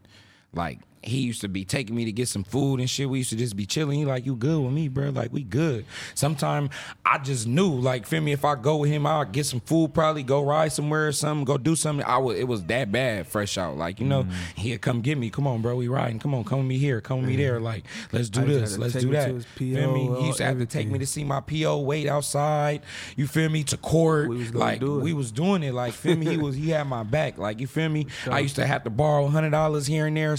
Like 0.52 0.80
he 1.06 1.18
used 1.18 1.40
to 1.42 1.48
be 1.48 1.64
taking 1.64 1.94
me 1.94 2.04
to 2.04 2.12
get 2.12 2.28
some 2.28 2.44
food 2.44 2.80
and 2.80 2.88
shit. 2.88 3.08
We 3.08 3.18
used 3.18 3.30
to 3.30 3.36
just 3.36 3.56
be 3.56 3.66
chilling. 3.66 3.98
He 3.98 4.04
like, 4.04 4.24
you 4.24 4.36
good 4.36 4.62
with 4.62 4.72
me, 4.72 4.88
bro? 4.88 5.10
Like 5.10 5.32
we 5.32 5.42
good. 5.42 5.84
Sometime 6.14 6.70
I 7.04 7.18
just 7.18 7.46
knew, 7.46 7.70
like, 7.74 8.06
feel 8.06 8.20
me, 8.20 8.32
if 8.32 8.44
I 8.44 8.54
go 8.54 8.76
with 8.76 8.90
him, 8.90 9.06
I'll 9.06 9.24
get 9.24 9.46
some 9.46 9.60
food, 9.60 9.92
probably 9.94 10.22
go 10.22 10.42
ride 10.42 10.72
somewhere 10.72 11.08
or 11.08 11.12
something, 11.12 11.44
go 11.44 11.58
do 11.58 11.76
something. 11.76 12.04
I 12.06 12.18
would 12.18 12.36
it 12.36 12.44
was 12.44 12.64
that 12.64 12.90
bad, 12.90 13.26
fresh 13.26 13.58
out. 13.58 13.76
Like, 13.76 14.00
you 14.00 14.06
know, 14.06 14.26
he'd 14.56 14.80
come 14.80 15.00
get 15.00 15.18
me. 15.18 15.30
Come 15.30 15.46
on, 15.46 15.62
bro, 15.62 15.76
we 15.76 15.88
riding. 15.88 16.18
Come 16.18 16.34
on, 16.34 16.44
come 16.44 16.58
with 16.58 16.68
me 16.68 16.78
here, 16.78 17.00
come 17.00 17.20
with 17.20 17.28
me 17.28 17.36
there. 17.36 17.60
Like, 17.60 17.84
let's 18.12 18.28
do 18.28 18.44
this. 18.44 18.78
Let's 18.78 18.94
do 18.94 19.10
that. 19.12 19.30
his 19.30 19.44
feel 19.44 19.92
me? 19.92 20.08
PO, 20.08 20.20
He 20.20 20.26
used 20.26 20.38
to 20.38 20.44
have 20.44 20.58
to 20.58 20.66
take 20.66 20.88
me 20.88 20.98
to 20.98 21.06
see 21.06 21.24
my 21.24 21.40
PO 21.40 21.80
wait 21.80 22.08
outside. 22.08 22.82
You 23.16 23.26
feel 23.26 23.48
me? 23.48 23.64
To 23.64 23.76
court. 23.76 24.28
We 24.28 24.38
was 24.38 24.54
like 24.54 24.80
we 24.80 25.12
was 25.12 25.32
doing 25.32 25.62
it. 25.62 25.74
Like 25.74 25.92
feel 25.92 26.16
me? 26.16 26.26
He 26.26 26.36
was 26.38 26.56
he 26.56 26.70
had 26.70 26.86
my 26.86 27.02
back. 27.02 27.38
Like 27.38 27.60
you 27.60 27.66
feel 27.66 27.88
me? 27.88 28.06
I 28.30 28.40
used 28.40 28.56
to 28.56 28.66
have 28.66 28.84
to 28.84 28.90
borrow 28.90 29.26
hundred 29.26 29.50
dollars 29.50 29.86
here 29.86 30.06
and 30.06 30.16
there 30.16 30.36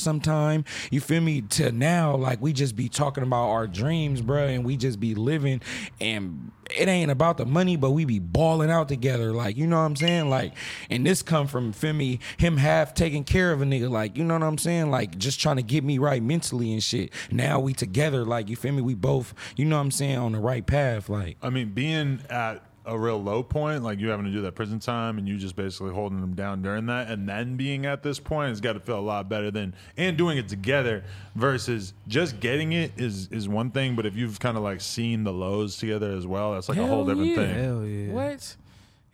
sometime. 0.56 0.90
You 0.92 1.02
feel 1.02 1.22
me? 1.22 1.42
To 1.42 1.72
now, 1.72 2.16
like 2.16 2.42
we 2.42 2.54
just 2.54 2.76
be 2.76 2.90
talking 2.90 3.24
about 3.24 3.50
our 3.50 3.68
dreams, 3.68 4.22
bro, 4.22 4.48
and 4.48 4.66
we 4.66 4.78
just 4.78 5.00
be 5.00 5.16
living 5.16 5.62
and 6.00 6.52
it 6.76 6.88
ain't 6.88 7.12
about 7.12 7.38
the 7.38 7.46
money, 7.46 7.76
but 7.76 7.92
we 7.92 8.06
be 8.06 8.18
balling 8.18 8.72
out 8.72 8.88
together. 8.88 9.32
Like, 9.32 9.56
you 9.56 9.68
know 9.68 9.78
what 9.78 9.86
I'm 9.86 9.96
saying? 9.96 10.32
Like, 10.32 10.54
and 10.90 11.06
this 11.06 11.22
come 11.22 11.46
from 11.46 11.74
feel 11.74 11.94
me, 11.94 12.20
him 12.38 12.58
half 12.58 12.96
taking 12.96 13.24
care 13.24 13.52
of 13.52 13.62
a 13.62 13.66
nigga. 13.66 13.90
Like, 13.90 14.18
you 14.18 14.24
know 14.24 14.34
what 14.34 14.44
I'm 14.44 14.58
saying? 14.58 14.90
Like, 14.90 15.16
just 15.18 15.40
trying 15.40 15.58
to 15.58 15.62
get 15.62 15.84
me 15.84 16.00
right 16.00 16.24
mentally 16.24 16.74
and 16.74 16.82
shit. 16.82 17.12
Now 17.32 17.60
we 17.60 17.74
together, 17.74 18.26
like, 18.26 18.50
you 18.50 18.56
feel 18.56 18.72
me? 18.72 18.82
We 18.82 18.96
both, 18.96 19.36
you 19.56 19.66
know 19.66 19.76
what 19.76 19.84
I'm 19.84 19.92
saying, 19.92 20.18
on 20.18 20.32
the 20.32 20.40
right 20.40 20.66
path. 20.66 21.08
Like, 21.08 21.38
I 21.44 21.52
mean, 21.52 21.70
being 21.70 22.22
at 22.32 22.64
a 22.86 22.98
real 22.98 23.22
low 23.22 23.44
point, 23.44 23.84
like 23.84 24.00
you 24.00 24.10
having 24.10 24.26
to 24.26 24.32
do 24.32 24.42
that 24.42 24.54
prison 24.54 24.80
time 24.80 25.18
and 25.18 25.28
you 25.28 25.38
just 25.38 25.56
basically 25.56 25.94
holding 25.94 26.22
them 26.22 26.34
down 26.34 26.62
during 26.62 26.86
that, 26.88 27.10
and 27.10 27.28
then 27.28 27.56
being 27.56 27.86
at 27.86 28.04
this 28.04 28.20
point, 28.20 28.52
it's 28.52 28.62
got 28.62 28.74
to 28.74 28.80
feel 28.80 29.00
a 29.00 29.02
lot 29.02 29.28
better 29.30 29.52
than 29.52 29.74
and 29.98 30.18
doing 30.18 30.38
it 30.38 30.48
together 30.48 31.04
versus 31.36 31.94
just 32.08 32.40
getting 32.40 32.74
it 32.74 32.92
is 32.98 33.28
is 33.30 33.48
one 33.48 33.72
thing, 33.72 33.96
but 33.96 34.06
if 34.06 34.16
you've 34.16 34.40
kind 34.40 34.58
of 34.58 34.64
like 34.64 34.82
seen 34.82 35.24
the 35.24 35.34
lows 35.34 35.78
together 35.78 36.12
as 36.12 36.26
well, 36.28 36.54
that's 36.54 36.70
like 36.70 36.78
a 36.78 36.86
whole 36.86 37.06
different 37.06 37.30
yeah. 37.30 37.36
thing. 37.36 37.56
Hell 37.56 37.86
yeah. 37.86 38.12
what? 38.14 38.56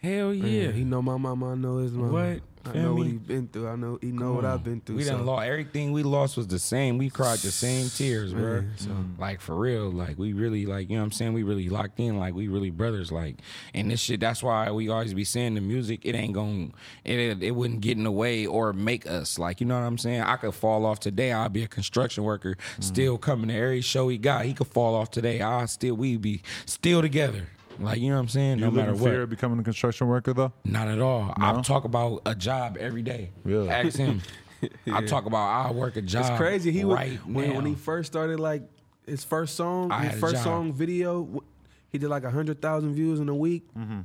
Hell 0.01 0.33
Yeah, 0.33 0.67
yeah. 0.67 0.71
he 0.71 0.83
know 0.83 1.01
my 1.01 1.17
mama. 1.17 1.51
I 1.51 1.55
know 1.55 1.77
his 1.77 1.91
mama. 1.91 2.11
What? 2.11 2.41
I 2.65 2.71
Feel 2.73 2.81
know 2.81 2.93
what 2.95 3.05
me? 3.05 3.11
he 3.11 3.17
been 3.17 3.47
through. 3.47 3.67
I 3.67 3.75
know 3.75 3.97
he 4.01 4.11
know 4.11 4.33
what 4.33 4.45
I've 4.45 4.63
been 4.63 4.81
through. 4.81 4.97
We 4.97 5.03
done 5.03 5.19
so. 5.19 5.25
lost 5.25 5.47
everything 5.47 5.91
we 5.91 6.03
lost 6.03 6.37
was 6.37 6.47
the 6.47 6.59
same. 6.59 6.97
We 6.97 7.09
cried 7.09 7.39
the 7.39 7.51
same 7.51 7.89
tears, 7.89 8.33
bro. 8.33 8.61
Man, 8.61 8.73
so- 8.77 8.89
mm. 8.89 9.19
Like 9.19 9.41
for 9.41 9.55
real. 9.55 9.89
Like 9.89 10.17
we 10.17 10.33
really 10.33 10.65
like, 10.65 10.89
you 10.89 10.95
know 10.95 11.01
what 11.01 11.07
I'm 11.07 11.11
saying? 11.11 11.33
We 11.33 11.43
really 11.43 11.69
locked 11.69 11.99
in, 11.99 12.17
like 12.17 12.33
we 12.33 12.47
really 12.47 12.69
brothers. 12.69 13.11
Like 13.11 13.37
and 13.73 13.89
this 13.89 13.99
shit, 13.99 14.19
that's 14.19 14.43
why 14.43 14.69
we 14.71 14.89
always 14.89 15.13
be 15.13 15.23
saying 15.23 15.55
the 15.55 15.61
music, 15.61 16.01
it 16.03 16.15
ain't 16.15 16.33
going 16.33 16.73
it 17.03 17.41
it 17.41 17.51
wouldn't 17.51 17.81
get 17.81 17.97
in 17.97 18.03
the 18.03 18.11
way 18.11 18.45
or 18.45 18.73
make 18.73 19.07
us. 19.07 19.39
Like, 19.39 19.59
you 19.59 19.67
know 19.67 19.79
what 19.79 19.85
I'm 19.85 19.97
saying? 19.97 20.21
I 20.21 20.35
could 20.37 20.53
fall 20.53 20.85
off 20.85 20.99
today. 20.99 21.31
I'll 21.31 21.49
be 21.49 21.63
a 21.63 21.67
construction 21.67 22.23
worker, 22.23 22.57
mm. 22.77 22.83
still 22.83 23.17
coming 23.17 23.47
to 23.47 23.55
every 23.55 23.81
show 23.81 24.07
he 24.07 24.17
got. 24.17 24.45
He 24.45 24.53
could 24.53 24.67
fall 24.67 24.95
off 24.95 25.11
today. 25.11 25.41
I 25.41 25.65
still 25.65 25.95
we 25.95 26.17
be 26.17 26.41
still 26.65 27.01
together. 27.01 27.47
Like 27.83 27.99
you 27.99 28.09
know 28.09 28.15
what 28.15 28.21
I'm 28.21 28.27
saying? 28.27 28.59
You 28.59 28.65
no 28.65 28.71
matter 28.71 28.91
in 28.91 28.99
what. 28.99 29.09
fear 29.09 29.21
of 29.23 29.29
becoming 29.29 29.59
a 29.59 29.63
construction 29.63 30.07
worker 30.07 30.33
though. 30.33 30.53
Not 30.65 30.87
at 30.87 30.99
all. 30.99 31.33
I 31.37 31.59
talk 31.61 31.83
about 31.83 32.21
a 32.25 32.35
job 32.35 32.77
every 32.79 33.01
day. 33.01 33.31
Really? 33.43 33.69
Ask 33.69 33.97
him. 33.97 34.21
I 34.91 35.03
talk 35.05 35.25
about 35.25 35.67
I 35.67 35.71
work 35.71 35.95
a 35.97 36.01
job. 36.01 36.25
It's 36.25 36.37
crazy. 36.37 36.71
He 36.71 36.83
right 36.83 37.13
was 37.25 37.35
when, 37.35 37.55
when 37.55 37.65
he 37.65 37.75
first 37.75 38.11
started 38.11 38.39
like 38.39 38.63
his 39.05 39.23
first 39.23 39.55
song, 39.55 39.91
I 39.91 40.05
his 40.05 40.19
first 40.19 40.43
song 40.43 40.73
video. 40.73 41.43
He 41.89 41.97
did 41.97 42.09
like 42.09 42.23
a 42.23 42.31
hundred 42.31 42.61
thousand 42.61 42.93
views 42.93 43.19
in 43.19 43.27
a 43.27 43.35
week. 43.35 43.67
Mm-hmm. 43.77 44.01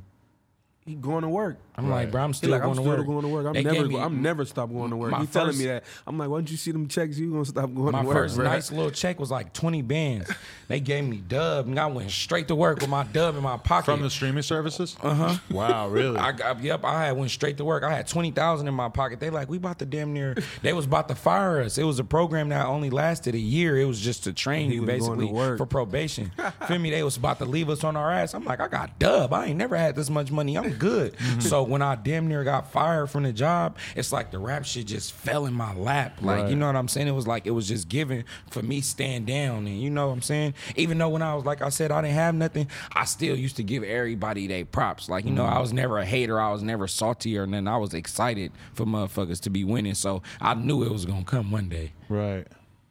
He 0.87 0.95
going 0.95 1.23
to 1.23 1.29
work. 1.29 1.57
I'm 1.75 1.89
like, 1.91 2.09
bro, 2.11 2.23
I'm 2.23 2.33
still 2.33 2.49
like, 2.49 2.61
going 2.61 2.71
I'm 2.71 2.77
to 2.77 2.81
still 2.89 2.97
work. 2.97 3.05
going 3.05 3.21
to 3.21 3.27
work. 3.27 3.45
I'm 3.45 3.53
They 3.53 3.61
never, 3.61 3.75
gave 3.75 3.91
go, 3.91 3.97
me 3.97 4.03
I'm 4.03 4.21
never 4.21 4.45
stop 4.45 4.71
going 4.71 4.89
to 4.89 4.95
work. 4.95 5.11
my 5.11 5.19
He 5.19 5.27
telling 5.27 5.55
me 5.57 5.65
that. 5.65 5.83
I'm 6.07 6.17
like, 6.17 6.29
why 6.29 6.37
don't 6.37 6.49
you 6.49 6.55
see 6.57 6.71
them 6.71 6.87
checks, 6.87 7.19
you 7.19 7.29
gonna 7.29 7.45
stop 7.45 7.65
going 7.65 7.75
to 7.75 7.81
work. 7.81 8.05
My 8.05 8.13
first 8.13 8.37
bruh. 8.37 8.45
nice 8.45 8.71
little 8.71 8.89
check 8.89 9.19
was 9.19 9.29
like 9.29 9.51
20 9.53 9.81
bands. 9.83 10.31
They 10.69 10.79
gave 10.79 11.03
me 11.03 11.17
dub, 11.17 11.67
and 11.67 11.77
I 11.79 11.85
went 11.87 12.09
straight 12.09 12.47
to 12.47 12.55
work 12.55 12.79
with 12.79 12.89
my 12.89 13.03
dub 13.03 13.35
in 13.35 13.43
my 13.43 13.57
pocket. 13.57 13.85
From 13.85 14.01
the 14.01 14.09
streaming 14.09 14.43
services? 14.43 14.95
Uh 15.03 15.13
huh. 15.13 15.37
Wow, 15.51 15.87
really? 15.89 16.17
I 16.17 16.31
got, 16.31 16.63
yep, 16.63 16.83
I 16.83 17.11
went 17.11 17.31
straight 17.31 17.57
to 17.57 17.65
work. 17.65 17.83
I 17.83 17.93
had 17.93 18.07
twenty 18.07 18.31
thousand 18.31 18.67
in 18.67 18.73
my 18.73 18.89
pocket. 18.89 19.19
They 19.19 19.29
like, 19.29 19.49
we 19.49 19.57
about 19.57 19.79
to 19.79 19.85
damn 19.85 20.13
near. 20.13 20.35
They 20.63 20.73
was 20.73 20.85
about 20.85 21.07
to 21.09 21.15
fire 21.15 21.61
us. 21.61 21.77
It 21.77 21.83
was 21.83 21.99
a 21.99 22.03
program 22.03 22.49
that 22.49 22.65
only 22.65 22.89
lasted 22.89 23.35
a 23.35 23.39
year. 23.39 23.77
It 23.77 23.85
was 23.85 23.99
just 24.01 24.23
to 24.23 24.33
train 24.33 24.71
you 24.71 24.81
was 24.81 24.87
going 24.89 24.99
to 24.99 25.05
basically 25.05 25.25
work. 25.33 25.57
for 25.57 25.65
probation. 25.65 26.31
Feel 26.67 26.79
me? 26.79 26.89
They 26.89 27.03
was 27.03 27.17
about 27.17 27.37
to 27.39 27.45
leave 27.45 27.69
us 27.69 27.83
on 27.83 27.95
our 27.95 28.11
ass. 28.11 28.33
I'm 28.33 28.43
like, 28.45 28.59
I 28.59 28.67
got 28.67 28.97
dub. 28.99 29.31
I 29.33 29.45
ain't 29.45 29.57
never 29.57 29.77
had 29.77 29.95
this 29.95 30.09
much 30.09 30.31
money. 30.31 30.57
I'm 30.57 30.76
good. 30.77 31.13
Mm-hmm. 31.17 31.39
so 31.41 31.63
when 31.63 31.81
I 31.81 31.95
damn 31.95 32.27
near 32.27 32.43
got 32.43 32.71
fired 32.71 33.07
from 33.09 33.23
the 33.23 33.33
job, 33.33 33.77
it's 33.95 34.11
like 34.11 34.31
the 34.31 34.39
rap 34.39 34.65
shit 34.65 34.87
just 34.87 35.13
fell 35.13 35.45
in 35.45 35.53
my 35.53 35.73
lap. 35.75 36.19
Like 36.21 36.41
Right. 36.43 36.49
you 36.49 36.55
know 36.55 36.67
what 36.67 36.75
I'm 36.75 36.87
saying? 36.87 37.07
It 37.07 37.11
was 37.11 37.27
like 37.27 37.45
it 37.45 37.51
was 37.51 37.67
just 37.67 37.89
given 37.89 38.23
for 38.51 38.61
me 38.61 38.81
stand 38.81 39.27
down, 39.27 39.67
and 39.67 39.81
you 39.81 39.89
know 39.89 40.07
what 40.07 40.13
I'm 40.13 40.21
saying. 40.21 40.53
Even 40.75 40.97
though 40.97 41.09
when 41.09 41.21
I 41.21 41.35
was 41.35 41.45
like 41.45 41.61
I 41.61 41.69
said 41.69 41.91
I 41.91 42.01
didn't 42.01 42.13
have 42.15 42.35
nothing, 42.35 42.67
I 42.93 43.05
still 43.05 43.35
used 43.35 43.55
to 43.57 43.63
give 43.63 43.83
everybody 43.83 44.47
their 44.47 44.65
props. 44.65 45.09
Like 45.09 45.25
you 45.25 45.31
know, 45.31 45.45
I 45.45 45.59
was 45.59 45.73
never 45.73 45.97
a 45.99 46.05
hater. 46.05 46.39
I 46.39 46.51
was 46.51 46.61
never 46.63 46.87
salty 46.87 47.37
or 47.37 47.45
nothing. 47.47 47.67
I 47.67 47.77
was 47.77 47.93
excited 47.93 48.51
for 48.73 48.85
motherfuckers 48.85 49.41
to 49.41 49.49
be 49.49 49.63
winning. 49.63 49.95
So 49.95 50.21
I 50.39 50.53
knew 50.53 50.83
it 50.83 50.91
was 50.91 51.05
gonna 51.05 51.23
come 51.23 51.51
one 51.51 51.69
day. 51.69 51.91
right. 52.09 52.47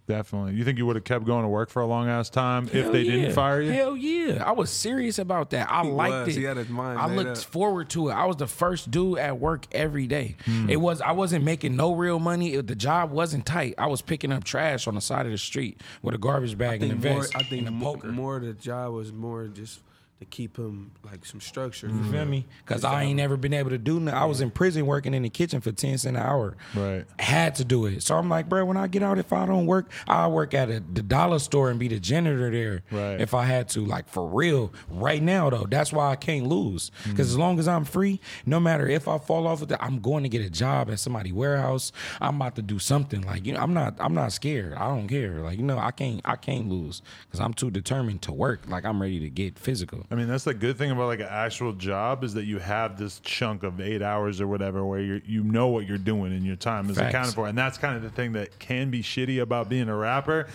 Definitely. 0.06 0.54
You 0.54 0.64
think 0.64 0.78
you 0.78 0.86
would 0.86 0.94
have 0.96 1.04
kept 1.04 1.24
going 1.24 1.42
to 1.42 1.48
work 1.48 1.68
for 1.68 1.82
a 1.82 1.86
long 1.86 2.08
ass 2.08 2.30
time 2.30 2.68
if 2.72 2.92
they 2.92 3.02
yeah. 3.02 3.12
didn't 3.12 3.32
fire 3.34 3.60
you? 3.60 3.72
Hell 3.72 3.96
yeah. 3.96 4.44
I 4.44 4.52
was 4.52 4.70
serious 4.70 5.18
about 5.18 5.50
that. 5.50 5.68
I 5.70 5.82
He 5.82 5.90
liked 5.90 6.26
was. 6.26 6.36
it. 6.36 6.40
He 6.40 6.44
had 6.46 6.56
his 6.56 6.68
mind 6.68 6.98
I 7.00 7.12
looked 7.12 7.30
up. 7.30 7.38
forward 7.38 7.88
to 7.90 8.10
it. 8.10 8.12
I 8.12 8.24
was 8.26 8.36
the 8.36 8.46
first 8.46 8.90
dude 8.92 9.18
at 9.18 9.40
work 9.40 9.66
every 9.72 10.06
day. 10.06 10.36
Hmm. 10.44 10.70
It 10.70 10.76
was 10.80 11.00
I 11.00 11.10
wasn't 11.12 11.44
making 11.44 11.74
no 11.74 11.92
real 11.94 12.18
money. 12.20 12.54
It- 12.54 12.66
the 12.68 12.76
job 12.76 13.10
wasn't 13.10 13.46
tight. 13.46 13.74
I 13.78 13.86
was 13.88 14.00
picking 14.00 14.30
up 14.30 14.44
trash 14.44 14.86
on 14.86 14.94
the 14.94 15.00
side 15.00 15.26
of 15.26 15.32
the 15.32 15.38
street 15.38 15.80
with 16.02 16.14
a 16.14 16.18
garbage 16.18 16.56
bag 16.56 16.82
I 16.82 16.86
and 16.86 16.98
a 16.98 17.00
think 17.02 17.04
more. 17.14 17.22
vest 17.22 17.36
I 17.36 17.42
think 17.42 17.66
and 17.66 17.82
a 17.82 17.84
poker. 17.84 18.08
more. 18.08 18.38
The 18.38 18.52
job 18.52 18.92
was 18.92 19.12
more 19.12 19.46
just 19.48 19.80
to 20.18 20.24
keep 20.24 20.56
him 20.56 20.92
like 21.04 21.26
some 21.26 21.40
structure. 21.40 21.88
You 21.88 22.02
feel 22.10 22.24
me? 22.24 22.46
Because 22.64 22.84
I 22.84 23.02
ain't 23.02 23.18
never 23.18 23.36
been 23.36 23.52
able 23.52 23.68
to 23.70 23.78
do 23.78 24.00
nothing. 24.00 24.18
I 24.18 24.24
was 24.24 24.40
in 24.40 24.50
prison 24.50 24.86
working 24.86 25.12
in 25.12 25.22
the 25.22 25.28
kitchen 25.28 25.60
for 25.60 25.72
10 25.72 25.98
cents 25.98 26.04
an 26.06 26.16
hour. 26.16 26.56
Right. 26.74 27.04
Had 27.18 27.54
to 27.56 27.64
do 27.66 27.84
it. 27.84 28.02
So 28.02 28.16
I'm 28.16 28.30
like, 28.30 28.48
bro, 28.48 28.64
when 28.64 28.78
I 28.78 28.86
get 28.86 29.02
out, 29.02 29.18
if 29.18 29.32
I 29.34 29.44
don't 29.44 29.66
work, 29.66 29.90
I'll 30.08 30.32
work 30.32 30.54
at 30.54 30.70
a, 30.70 30.80
the 30.80 31.02
dollar 31.02 31.38
store 31.38 31.70
and 31.70 31.78
be 31.78 31.88
the 31.88 32.00
janitor 32.00 32.50
there. 32.50 32.82
Right. 32.90 33.20
If 33.20 33.34
I 33.34 33.44
had 33.44 33.68
to. 33.70 33.84
Like, 33.84 34.08
for 34.08 34.26
real. 34.26 34.72
Right 34.88 35.22
now, 35.22 35.50
though, 35.50 35.66
that's 35.68 35.92
why 35.92 36.10
I 36.10 36.16
can't 36.16 36.46
lose. 36.46 36.90
Mm. 37.04 37.10
Because 37.10 37.28
as 37.28 37.36
long 37.36 37.58
as 37.58 37.68
I'm 37.68 37.84
free, 37.84 38.18
no 38.46 38.58
matter 38.58 38.88
if 38.88 39.08
I 39.08 39.18
fall 39.18 39.46
off 39.46 39.60
with 39.60 39.72
it, 39.72 39.78
I'm 39.82 40.00
going 40.00 40.22
to 40.22 40.30
get 40.30 40.40
a 40.40 40.50
job 40.50 40.90
at 40.90 40.98
somebody 40.98 41.30
warehouse. 41.30 41.92
I'm 42.22 42.36
about 42.36 42.56
to 42.56 42.62
do 42.62 42.78
something. 42.78 43.20
Like, 43.20 43.44
you 43.44 43.52
know, 43.52 43.60
I'm 43.60 43.74
not 43.74 43.96
I'm 43.98 44.14
not 44.14 44.32
scared. 44.32 44.74
I 44.74 44.88
don't 44.88 45.08
care. 45.08 45.40
Like, 45.40 45.58
you 45.58 45.64
know, 45.64 45.78
I 45.78 45.90
can't 45.90 46.22
I 46.24 46.36
can't 46.36 46.70
lose. 46.70 47.02
Because 47.26 47.40
I'm 47.40 47.52
too 47.52 47.70
determined 47.70 48.22
to 48.22 48.32
work. 48.32 48.62
Like, 48.66 48.86
I'm 48.86 49.02
ready 49.02 49.20
to 49.20 49.28
get 49.28 49.58
physical. 49.58 50.05
I 50.10 50.14
mean, 50.14 50.28
that's 50.28 50.44
the 50.44 50.54
good 50.54 50.78
thing 50.78 50.90
about 50.92 51.06
like 51.06 51.20
an 51.20 51.26
actual 51.28 51.72
job 51.72 52.22
is 52.22 52.34
that 52.34 52.44
you 52.44 52.58
have 52.58 52.96
this 52.96 53.18
chunk 53.20 53.62
of 53.64 53.80
eight 53.80 54.02
hours 54.02 54.40
or 54.40 54.46
whatever 54.46 54.84
where 54.84 55.00
you 55.00 55.20
you 55.26 55.42
know 55.42 55.68
what 55.68 55.86
you're 55.88 55.98
doing 55.98 56.32
and 56.32 56.44
your 56.46 56.56
time 56.56 56.88
is 56.90 56.96
Facts. 56.96 57.08
accounted 57.08 57.34
for, 57.34 57.48
and 57.48 57.58
that's 57.58 57.76
kind 57.78 57.96
of 57.96 58.02
the 58.02 58.10
thing 58.10 58.32
that 58.34 58.56
can 58.60 58.90
be 58.90 59.02
shitty 59.02 59.40
about 59.42 59.68
being 59.68 59.88
a 59.88 59.96
rapper. 59.96 60.46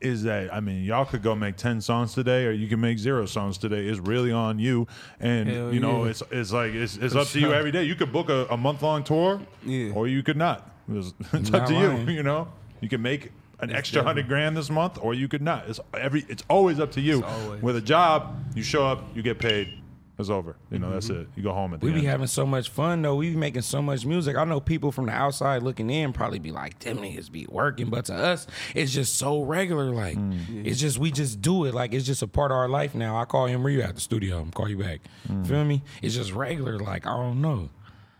Is 0.00 0.22
that 0.22 0.54
I 0.54 0.60
mean, 0.60 0.82
y'all 0.84 1.04
could 1.04 1.22
go 1.22 1.34
make 1.34 1.56
ten 1.56 1.80
songs 1.82 2.14
today, 2.14 2.46
or 2.46 2.52
you 2.52 2.68
can 2.68 2.80
make 2.80 2.98
zero 2.98 3.26
songs 3.26 3.58
today. 3.58 3.84
It's 3.86 3.98
really 4.00 4.32
on 4.32 4.58
you, 4.58 4.86
and 5.18 5.46
Hell 5.48 5.74
you 5.74 5.80
know 5.80 6.04
yeah. 6.04 6.10
it's 6.10 6.22
it's 6.30 6.52
like 6.52 6.72
it's, 6.72 6.96
it's 6.96 7.14
up 7.14 7.26
to 7.28 7.40
you 7.40 7.52
every 7.52 7.70
day. 7.70 7.82
You 7.84 7.94
could 7.96 8.10
book 8.10 8.30
a, 8.30 8.46
a 8.48 8.56
month 8.56 8.80
long 8.82 9.04
tour, 9.04 9.42
Yeah. 9.64 9.92
or 9.92 10.08
you 10.08 10.22
could 10.22 10.38
not. 10.38 10.70
It's, 10.90 11.12
it's 11.34 11.52
up 11.52 11.66
to 11.66 11.74
lying. 11.74 12.08
you. 12.08 12.14
You 12.14 12.22
know, 12.22 12.48
you 12.80 12.88
can 12.88 13.02
make 13.02 13.30
an 13.62 13.74
extra 13.74 14.02
hundred 14.02 14.28
grand 14.28 14.56
this 14.56 14.70
month, 14.70 14.98
or 15.00 15.14
you 15.14 15.28
could 15.28 15.42
not. 15.42 15.68
It's 15.68 15.80
every. 15.94 16.24
It's 16.28 16.44
always 16.48 16.80
up 16.80 16.92
to 16.92 17.00
you. 17.00 17.24
always. 17.24 17.62
With 17.62 17.76
a 17.76 17.80
job, 17.80 18.36
you 18.54 18.62
show 18.62 18.86
up, 18.86 19.04
you 19.14 19.22
get 19.22 19.38
paid. 19.38 19.80
It's 20.20 20.28
over. 20.28 20.56
You 20.70 20.78
know, 20.78 20.90
that's 20.90 21.08
mm-hmm. 21.08 21.22
it. 21.22 21.28
You 21.34 21.42
go 21.42 21.52
home 21.54 21.72
at 21.72 21.80
the 21.80 21.86
We 21.86 21.92
end. 21.92 22.02
be 22.02 22.06
having 22.06 22.26
so 22.26 22.44
much 22.44 22.68
fun 22.68 23.00
though. 23.00 23.16
We 23.16 23.30
be 23.30 23.36
making 23.36 23.62
so 23.62 23.80
much 23.80 24.04
music. 24.04 24.36
I 24.36 24.44
know 24.44 24.60
people 24.60 24.92
from 24.92 25.06
the 25.06 25.12
outside 25.12 25.62
looking 25.62 25.88
in 25.88 26.12
probably 26.12 26.38
be 26.38 26.52
like, 26.52 26.78
"Them 26.80 26.98
niggas 26.98 27.32
be 27.32 27.46
working," 27.48 27.88
but 27.88 28.04
to 28.06 28.14
us, 28.14 28.46
it's 28.74 28.92
just 28.92 29.16
so 29.16 29.42
regular. 29.42 29.90
Like, 29.90 30.18
mm. 30.18 30.66
it's 30.66 30.78
just 30.78 30.98
we 30.98 31.10
just 31.10 31.40
do 31.40 31.64
it. 31.64 31.72
Like 31.74 31.94
it's 31.94 32.04
just 32.04 32.20
a 32.20 32.26
part 32.26 32.50
of 32.50 32.58
our 32.58 32.68
life 32.68 32.94
now. 32.94 33.16
I 33.16 33.24
call 33.24 33.46
him, 33.46 33.62
"Where 33.62 33.72
you 33.72 33.80
at 33.80 33.94
the 33.94 34.00
studio?" 34.00 34.40
I'm 34.40 34.50
call 34.50 34.68
you 34.68 34.76
back. 34.76 35.00
Mm. 35.26 35.46
Feel 35.46 35.64
me? 35.64 35.82
It's 36.02 36.14
just 36.14 36.32
regular. 36.32 36.78
Like 36.78 37.06
I 37.06 37.16
don't 37.16 37.40
know. 37.40 37.70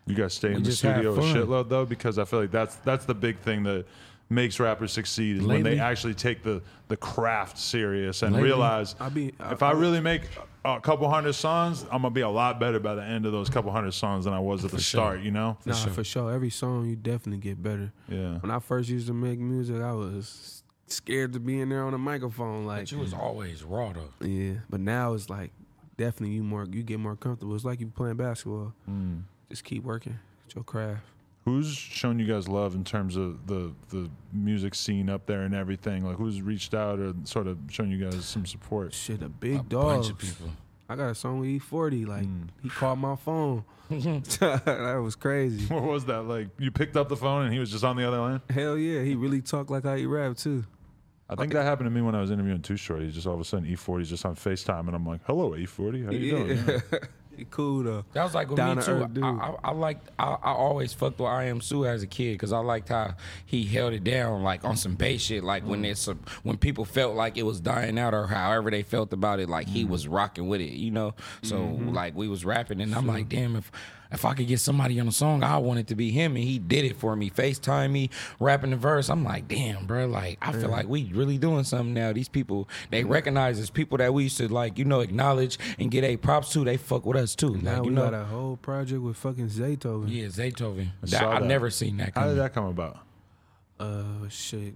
you 0.07 0.14
guys 0.14 0.33
stay 0.33 0.48
in 0.48 0.55
the 0.55 0.70
just 0.70 0.81
have 0.81 0.94
studio 0.94 1.12
a 1.12 1.16
fun. 1.20 1.35
shitload 1.35 1.68
though, 1.68 1.85
because 1.85 2.18
I 2.18 2.24
feel 2.24 2.40
like 2.40 2.50
that's 2.50 2.76
that's 2.76 3.05
the 3.05 3.14
big 3.14 3.40
thing 3.40 3.62
that 3.64 3.85
makes 4.31 4.61
rappers 4.61 4.93
succeed 4.93 5.38
is 5.38 5.43
when 5.45 5.62
they 5.64 5.79
actually 5.79 6.14
take 6.14 6.43
the 6.43 6.62
the 6.88 6.97
craft 6.97 7.59
serious 7.59 8.23
and 8.23 8.33
Lately- 8.33 8.49
realize 8.49 8.95
I 9.01 9.09
be- 9.09 9.35
I- 9.38 9.53
if 9.53 9.62
I 9.62 9.71
I- 9.71 9.73
really 9.73 10.01
make 10.01 10.23
a 10.64 10.81
couple 10.81 11.09
hundred 11.11 11.33
songs, 11.35 11.83
I'm 11.85 12.03
gonna 12.03 12.11
be 12.11 12.21
a 12.21 12.29
lot 12.29 12.59
better 12.61 12.79
by 12.81 12.95
the 12.95 13.03
end 13.03 13.27
of 13.27 13.33
those 13.33 13.49
couple 13.51 13.71
hundred 13.73 13.93
songs 13.93 14.25
than 14.27 14.35
I 14.35 14.38
was 14.40 14.64
at 14.64 14.71
the 14.71 14.79
sure. 14.81 15.01
start. 15.01 15.21
You 15.21 15.31
know? 15.33 15.57
Nah, 15.66 15.75
for 15.75 16.05
sure. 16.05 16.33
Every 16.33 16.51
song 16.51 16.87
you 16.88 16.97
definitely 16.97 17.38
get 17.40 17.62
better. 17.62 17.93
Yeah. 18.09 18.38
When 18.38 18.51
I 18.51 18.59
first 18.61 18.88
used 18.88 19.07
to 19.09 19.14
make 19.14 19.38
music, 19.38 19.81
I 19.81 19.93
was 19.93 20.62
scared 20.87 21.33
to 21.35 21.40
be 21.40 21.61
in 21.61 21.69
there 21.71 21.85
on 21.85 21.95
a 21.95 21.99
microphone. 21.99 22.66
Like, 22.66 22.83
But 22.83 22.93
you 22.93 22.99
was 22.99 23.14
always 23.14 23.62
raw 23.64 23.93
though. 23.93 24.27
yeah. 24.27 24.55
But 24.69 24.81
now 24.81 25.14
it's 25.14 25.31
like 25.31 25.51
definitely 25.97 26.35
you 26.37 26.43
more 26.45 26.66
you 26.71 26.83
get 26.83 26.99
more 27.01 27.16
comfortable. 27.16 27.55
It's 27.55 27.64
like 27.64 27.81
you 27.81 27.87
playing 27.88 28.16
basketball. 28.16 28.75
Mm. 28.88 29.23
Just 29.49 29.64
keep 29.64 29.83
working 29.83 30.19
at 30.49 30.55
your 30.55 30.64
craft. 30.64 31.03
Who's 31.46 31.68
shown 31.74 32.18
you 32.18 32.26
guys 32.26 32.48
love 32.48 32.74
in 32.74 32.85
terms 32.85 33.16
of 33.16 33.46
the 33.46 33.72
the 33.88 34.11
music 34.33 34.74
scene 34.74 35.09
up 35.09 35.26
there 35.26 35.42
and 35.42 35.55
everything? 35.55 36.05
Like 36.05 36.16
who's 36.16 36.42
reached 36.42 36.74
out 36.74 36.98
or 36.98 37.14
sort 37.24 37.46
of 37.46 37.59
shown 37.70 37.90
you 37.90 37.98
guys 38.11 38.24
some 38.26 38.44
support? 38.46 38.92
Shit, 38.92 39.22
a 39.22 39.29
big 39.29 39.61
A 39.61 39.62
dog. 39.62 39.85
bunch 39.96 40.11
of 40.11 40.18
people. 40.18 40.50
I 40.88 40.96
got 40.96 41.09
a 41.11 41.14
song 41.14 41.40
with 41.40 41.48
E40. 41.48 42.07
Like 42.07 42.24
Mm. 42.26 42.48
he 42.62 42.68
called 42.68 42.98
my 42.98 43.16
phone. 43.16 43.64
that 43.90 45.00
was 45.03 45.16
crazy. 45.16 45.66
What 45.72 45.83
was 45.83 46.05
that 46.07 46.22
like? 46.22 46.48
You 46.59 46.70
picked 46.70 46.96
up 46.96 47.09
the 47.09 47.16
phone 47.16 47.44
and 47.44 47.53
he 47.55 47.59
was 47.59 47.70
just 47.70 47.85
on 47.85 47.96
the 47.96 48.07
other 48.07 48.18
line. 48.18 48.40
Hell 48.50 48.76
yeah, 48.76 49.03
he 49.03 49.14
really 49.14 49.40
talked 49.40 49.70
like 49.70 49.85
how 49.85 49.96
he 49.96 50.07
rap 50.07 50.37
too. 50.37 50.64
I 51.29 51.37
think 51.37 51.53
that 51.53 51.62
happened 51.62 51.87
to 51.87 51.90
me 51.90 52.03
when 52.03 52.16
I 52.16 52.20
was 52.20 52.33
interviewing 52.33 52.61
Too 52.61 52.76
Short. 52.76 53.03
He's 53.03 53.14
just 53.14 53.26
all 53.26 53.35
of 53.35 53.40
a 53.40 53.44
sudden 53.44 53.64
E40's 53.64 54.11
just 54.11 54.24
on 54.26 54.35
Facetime, 54.35 54.88
and 54.88 54.96
I'm 54.96 55.07
like, 55.07 55.20
"Hello, 55.29 55.53
E40, 55.53 56.05
how 56.05 56.11
you 56.11 56.31
doing?" 56.33 56.48
Yeah. 56.66 56.79
he 56.90 56.98
cool 57.51 57.83
though. 57.83 58.05
That 58.12 58.25
was 58.25 58.35
like 58.35 58.49
with 58.49 58.57
Down 58.57 58.77
me 58.77 58.83
to 58.83 58.87
too. 58.87 58.93
earth 58.93 59.14
dude. 59.14 59.25
I, 59.25 59.29
I, 59.29 59.55
I 59.64 59.73
liked. 59.73 60.09
I, 60.19 60.37
I 60.43 60.53
always 60.53 60.93
fucked 60.93 61.19
with 61.19 61.29
Iamsu 61.29 61.88
as 61.88 62.03
a 62.03 62.07
kid 62.07 62.33
because 62.33 62.53
I 62.53 62.59
liked 62.59 62.88
how 62.88 63.14
he 63.47 63.64
held 63.64 63.93
it 63.93 64.05
down, 64.05 64.43
like 64.43 64.64
on 64.64 64.77
some 64.77 64.95
bass 64.95 65.23
shit. 65.23 65.45
Like 65.45 65.64
when 65.64 65.83
mm. 65.83 65.90
it's 65.90 66.09
a, 66.09 66.16
when 66.43 66.57
people 66.57 66.85
felt 66.85 67.14
like 67.14 67.37
it 67.37 67.45
was 67.45 67.61
dying 67.61 67.99
out 67.99 68.14
or 68.14 68.27
however 68.27 68.71
they 68.71 68.83
felt 68.83 69.12
about 69.12 69.40
it, 69.40 69.49
like 69.49 69.69
he 69.69 69.85
mm. 69.85 69.88
was 69.88 70.07
rocking 70.09 70.49
with 70.49 70.61
it, 70.61 70.73
you 70.73 70.90
know. 70.90 71.14
So 71.43 71.57
mm-hmm. 71.57 71.95
like 71.95 72.14
we 72.14 72.29
was 72.29 72.45
rapping, 72.45 72.81
and 72.81 72.95
I'm 72.95 73.07
like, 73.07 73.29
damn, 73.29 73.57
if 73.57 73.71
if 74.12 74.25
I 74.25 74.35
could 74.35 74.46
get 74.46 74.61
somebody 74.61 74.99
on 75.01 75.09
a 75.09 75.12
song, 75.12 75.42
I 75.44 75.59
want 75.59 75.79
it 75.81 75.87
to 75.88 75.94
be 75.94 76.11
him, 76.11 76.37
and 76.37 76.44
he 76.44 76.59
did 76.59 76.85
it 76.85 76.96
for 76.96 77.14
me. 77.16 77.31
Facetime 77.31 77.90
me, 77.90 78.11
rapping 78.38 78.70
the 78.70 78.77
verse. 78.77 79.09
I'm 79.09 79.25
like, 79.25 79.49
damn, 79.49 79.87
bro. 79.87 80.07
Like 80.07 80.38
I 80.42 80.53
feel 80.53 80.68
like 80.68 80.88
we 80.88 81.05
really 81.14 81.38
doing 81.38 81.64
something 81.64 81.94
now. 81.94 82.12
These 82.12 82.29
people 82.29 82.68
they 82.90 83.05
recognize 83.05 83.59
as 83.59 83.70
people 83.70 83.99
that 83.99 84.12
we 84.14 84.25
used 84.25 84.37
to 84.38 84.49
like, 84.49 84.79
you 84.79 84.85
know, 84.85 85.01
acknowledge 85.01 85.59
and 85.79 85.90
get 85.90 86.05
a 86.05 86.16
props 86.16 86.53
to. 86.53 86.64
They 86.64 86.77
fuck 86.77 87.07
with 87.07 87.16
us 87.16 87.35
too. 87.35 87.57
Now 87.57 87.77
like 87.79 87.85
you 87.85 87.90
we 87.90 87.96
know. 87.96 88.11
got 88.11 88.14
a 88.14 88.25
whole 88.25 88.57
project 88.57 89.01
with 89.03 89.16
fucking 89.16 89.49
Zaytoven. 89.49 90.07
Yeah, 90.09 90.27
Zaytoven. 90.27 90.88
That, 91.03 91.23
I've 91.23 91.40
that. 91.42 91.46
never 91.46 91.70
seen 91.70 91.96
that 91.99 92.12
How 92.14 92.27
did 92.29 92.38
that 92.38 92.53
come 92.55 92.66
about? 92.66 92.99
Uh, 93.79 94.29
shit. 94.29 94.75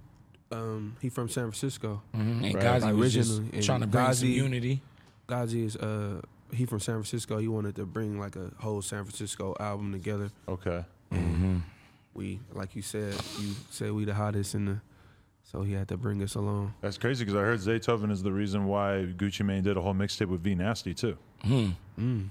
Um, 0.53 0.97
he 1.03 1.09
from 1.09 1.29
San 1.29 1.45
Francisco. 1.45 2.03
Mhm. 2.15 2.19
And 2.45 2.55
Right. 2.55 2.63
Ghazi 2.63 2.93
was 2.93 3.13
just 3.13 3.31
Originally, 3.33 3.51
and 3.57 3.65
trying 3.65 3.81
to 3.81 3.87
bring 3.87 4.13
some 4.13 4.29
unity. 4.29 4.83
Ghazi 5.27 5.65
is 5.65 5.77
uh, 5.77 6.21
he 6.55 6.67
from 6.67 6.81
San 6.81 6.95
Francisco. 6.95 7.39
He 7.39 7.49
wanted 7.49 7.77
to 7.77 7.87
bring 7.87 8.19
like 8.19 8.37
a 8.37 8.51
whole 8.59 8.83
San 8.83 9.05
Francisco 9.05 9.55
album 9.61 9.93
together. 9.93 10.31
Okay, 10.49 10.85
mm-hmm. 11.13 11.59
We, 12.15 12.41
like 12.53 12.77
you 12.77 12.83
said, 12.83 13.15
you 13.41 13.55
said 13.71 13.93
we 13.93 14.05
the 14.05 14.15
hottest 14.15 14.55
in 14.55 14.67
the, 14.67 14.81
so 15.43 15.63
he 15.63 15.73
had 15.73 15.89
to 15.89 15.97
bring 15.97 16.23
us 16.23 16.35
along. 16.37 16.75
that's 16.81 16.97
crazy 16.99 17.25
because 17.25 17.39
I 17.39 17.43
heard 17.43 17.59
Zaytoven 17.59 18.11
is 18.11 18.23
the 18.23 18.33
reason 18.33 18.67
why 18.67 19.07
Gucci 19.17 19.45
Mane 19.45 19.63
did 19.65 19.77
a 19.77 19.81
whole 19.81 19.95
mixtape 19.95 20.29
with 20.29 20.43
V 20.43 20.55
Nasty 20.55 20.95
too. 20.95 21.17
Hmm. 21.43 21.71
Mm. 21.99 22.29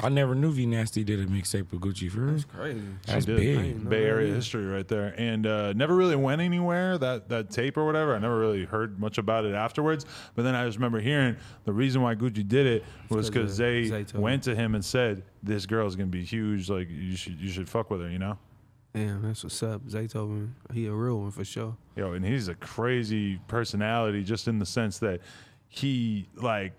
I 0.00 0.08
never 0.08 0.34
knew 0.34 0.50
V 0.50 0.64
Nasty 0.64 1.04
did 1.04 1.20
a 1.20 1.26
mixtape 1.26 1.70
with 1.70 1.82
Gucci 1.82 2.10
for 2.10 2.20
That's 2.20 2.44
Crazy. 2.44 2.80
That's 3.06 3.26
big. 3.26 3.58
I 3.58 3.62
ain't 3.62 3.84
know 3.84 3.90
Bay 3.90 4.04
Area 4.04 4.28
either. 4.28 4.36
history 4.36 4.64
right 4.64 4.88
there, 4.88 5.14
and 5.18 5.46
uh, 5.46 5.74
never 5.74 5.94
really 5.94 6.16
went 6.16 6.40
anywhere. 6.40 6.96
That 6.96 7.28
that 7.28 7.50
tape 7.50 7.76
or 7.76 7.84
whatever, 7.84 8.14
I 8.14 8.18
never 8.18 8.38
really 8.38 8.64
heard 8.64 8.98
much 8.98 9.18
about 9.18 9.44
it 9.44 9.54
afterwards. 9.54 10.06
But 10.34 10.44
then 10.44 10.54
I 10.54 10.64
just 10.64 10.78
remember 10.78 10.98
hearing 10.98 11.36
the 11.64 11.74
reason 11.74 12.00
why 12.00 12.14
Gucci 12.14 12.46
did 12.48 12.66
it 12.66 12.84
was 13.10 13.28
because 13.28 13.58
they 13.58 13.82
Zaytoven. 13.90 14.14
went 14.14 14.42
to 14.44 14.54
him 14.54 14.74
and 14.74 14.82
said, 14.82 15.24
"This 15.42 15.66
girl's 15.66 15.94
gonna 15.94 16.06
be 16.08 16.24
huge. 16.24 16.70
Like 16.70 16.88
you 16.90 17.14
should 17.14 17.38
you 17.38 17.50
should 17.50 17.68
fuck 17.68 17.90
with 17.90 18.00
her." 18.00 18.08
You 18.08 18.18
know. 18.18 18.38
Damn, 18.94 19.22
that's 19.22 19.42
what's 19.44 19.62
up. 19.62 19.86
Zaytoven, 19.86 20.52
he 20.72 20.86
a 20.86 20.92
real 20.92 21.20
one 21.20 21.30
for 21.32 21.44
sure. 21.44 21.76
Yo, 21.96 22.12
and 22.12 22.24
he's 22.24 22.48
a 22.48 22.54
crazy 22.54 23.38
personality 23.46 24.22
just 24.24 24.48
in 24.48 24.58
the 24.58 24.66
sense 24.66 24.98
that 25.00 25.20
he 25.68 26.28
like 26.36 26.72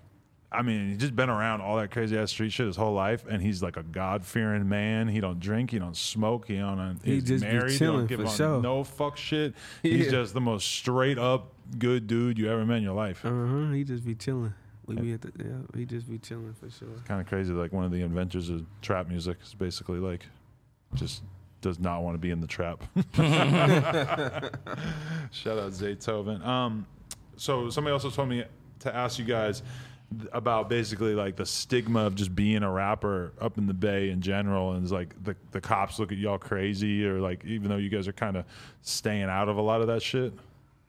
I 0.54 0.62
mean, 0.62 0.90
he's 0.90 0.98
just 0.98 1.16
been 1.16 1.30
around 1.30 1.62
all 1.62 1.78
that 1.78 1.90
crazy 1.92 2.18
ass 2.18 2.30
street 2.32 2.52
shit 2.52 2.68
his 2.68 2.76
whole 2.76 2.94
life, 2.94 3.26
and 3.28 3.42
he's 3.42 3.64
like 3.64 3.76
a 3.78 3.84
God 3.84 4.24
fearing 4.26 4.70
man. 4.70 5.08
He 5.08 5.20
don't 5.20 5.40
drink, 5.40 5.72
he 5.72 5.80
don't 5.80 5.98
smoke, 5.98 6.48
he 6.48 6.58
don't. 6.58 7.00
He 7.04 7.16
he's 7.16 7.24
just 7.24 7.44
married. 7.44 7.72
he 7.72 7.80
don't 7.80 8.06
give 8.08 8.20
for 8.22 8.28
sure. 8.28 8.62
no 8.62 8.84
fuck 8.84 9.18
shit. 9.18 9.56
He's 9.82 10.06
Yeah. 10.06 10.12
just 10.12 10.34
the 10.34 10.42
most 10.42 10.68
straight 10.68 11.18
up 11.18 11.54
good 11.80 12.08
dude 12.08 12.38
you 12.38 12.50
ever 12.52 12.66
met 12.66 12.78
in 12.78 12.84
your 12.84 12.94
life. 12.94 13.26
Uh 13.26 13.30
huh. 13.30 13.72
He 13.72 13.84
just 13.84 14.06
be 14.06 14.16
chilling. 14.16 14.54
We 14.86 14.96
be 14.98 15.14
at 15.14 15.22
the 15.22 15.32
yeah. 15.40 15.78
He 15.80 15.86
just 15.86 16.10
be 16.10 16.18
chilling 16.20 16.54
for 16.54 16.70
sure. 16.70 16.90
Kind 17.08 17.22
of 17.22 17.28
crazy. 17.28 17.54
Like 17.54 17.72
one 17.72 17.86
of 17.86 17.92
the 17.92 18.02
inventors 18.02 18.50
of 18.50 18.66
trap 18.82 19.08
music 19.08 19.38
is 19.44 19.54
basically 19.54 20.00
like 20.00 20.26
just 20.94 21.24
does 21.62 21.80
not 21.80 22.04
want 22.04 22.14
to 22.16 22.20
be 22.20 22.30
in 22.32 22.42
the 22.42 22.48
trap. 22.48 22.84
Shout 25.32 25.58
out 25.58 25.72
Zaytoven. 25.72 26.46
Um, 26.46 26.86
so 27.38 27.70
somebody 27.70 27.94
also 27.94 28.10
told 28.10 28.30
me 28.30 28.44
to 28.80 28.96
ask 28.96 29.18
you 29.20 29.26
guys 29.26 29.64
about 30.32 30.70
basically 30.70 31.16
like 31.16 31.36
the 31.36 31.46
stigma 31.46 32.06
of 32.06 32.16
just 32.16 32.36
being 32.36 32.64
a 32.64 32.72
rapper 32.72 33.32
up 33.40 33.58
in 33.58 33.68
the 33.68 33.74
Bay 33.74 34.10
in 34.10 34.22
general, 34.22 34.74
and 34.74 34.84
it's 34.84 34.92
like 34.92 35.22
the 35.24 35.36
the 35.52 35.62
cops 35.62 36.00
look 36.00 36.12
at 36.12 36.18
y'all 36.18 36.38
crazy, 36.38 37.06
or 37.06 37.20
like 37.20 37.44
even 37.46 37.70
though 37.70 37.78
you 37.78 37.90
guys 37.90 38.08
are 38.08 38.14
kind 38.14 38.38
of 38.38 38.46
staying 38.82 39.24
out 39.24 39.50
of 39.50 39.58
a 39.58 39.62
lot 39.62 39.82
of 39.82 39.88
that 39.88 40.02
shit. 40.02 40.34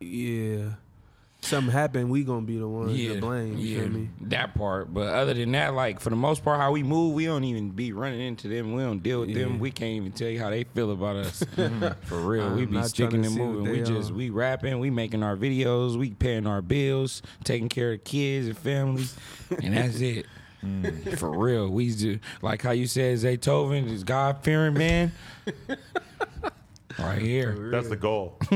Yeah. 0.00 0.70
Something 1.44 1.72
happened, 1.72 2.10
we 2.10 2.24
gonna 2.24 2.46
be 2.46 2.56
the 2.56 2.66
ones 2.66 2.96
to 2.96 3.20
blame. 3.20 3.58
You 3.58 3.66
yeah, 3.68 3.80
feel 3.82 3.88
me? 3.90 4.08
that 4.22 4.54
part. 4.54 4.92
But 4.92 5.08
other 5.14 5.34
than 5.34 5.52
that, 5.52 5.74
like 5.74 6.00
for 6.00 6.10
the 6.10 6.16
most 6.16 6.42
part, 6.42 6.58
how 6.58 6.72
we 6.72 6.82
move, 6.82 7.14
we 7.14 7.26
don't 7.26 7.44
even 7.44 7.70
be 7.70 7.92
running 7.92 8.20
into 8.20 8.48
them. 8.48 8.72
We 8.74 8.82
don't 8.82 9.02
deal 9.02 9.20
with 9.20 9.30
Yeah. 9.30 9.40
them. 9.44 9.58
We 9.58 9.70
can't 9.70 9.92
even 9.92 10.12
tell 10.12 10.28
you 10.28 10.40
how 10.40 10.50
they 10.50 10.64
feel 10.64 10.90
about 10.90 11.16
us. 11.16 11.44
for 12.04 12.18
real, 12.20 12.54
we 12.54 12.62
I'm 12.62 12.70
be 12.70 12.82
sticking 12.84 13.24
and 13.26 13.34
moving. 13.36 13.70
We 13.70 13.82
just 13.82 14.10
we 14.12 14.30
rapping, 14.30 14.78
we 14.78 14.90
making 14.90 15.22
our 15.22 15.36
videos, 15.36 15.96
we 15.98 16.10
paying 16.10 16.46
our 16.46 16.62
bills, 16.62 17.20
taking 17.44 17.68
care 17.68 17.92
of 17.92 18.04
kids 18.04 18.46
and 18.46 18.56
families, 18.58 19.14
and 19.62 19.76
that's 19.76 20.00
it. 20.00 20.26
Mm. 20.64 21.18
For 21.18 21.30
real, 21.30 21.68
we 21.68 21.94
do 21.94 22.18
like 22.40 22.62
how 22.62 22.70
you 22.70 22.86
said 22.86 23.18
Zaytoven 23.18 23.86
is 23.86 24.02
God 24.02 24.38
fearing 24.42 24.72
man. 24.72 25.12
Right 27.06 27.22
here, 27.22 27.70
That's 27.70 27.88
the 27.88 27.96
goal. 27.96 28.38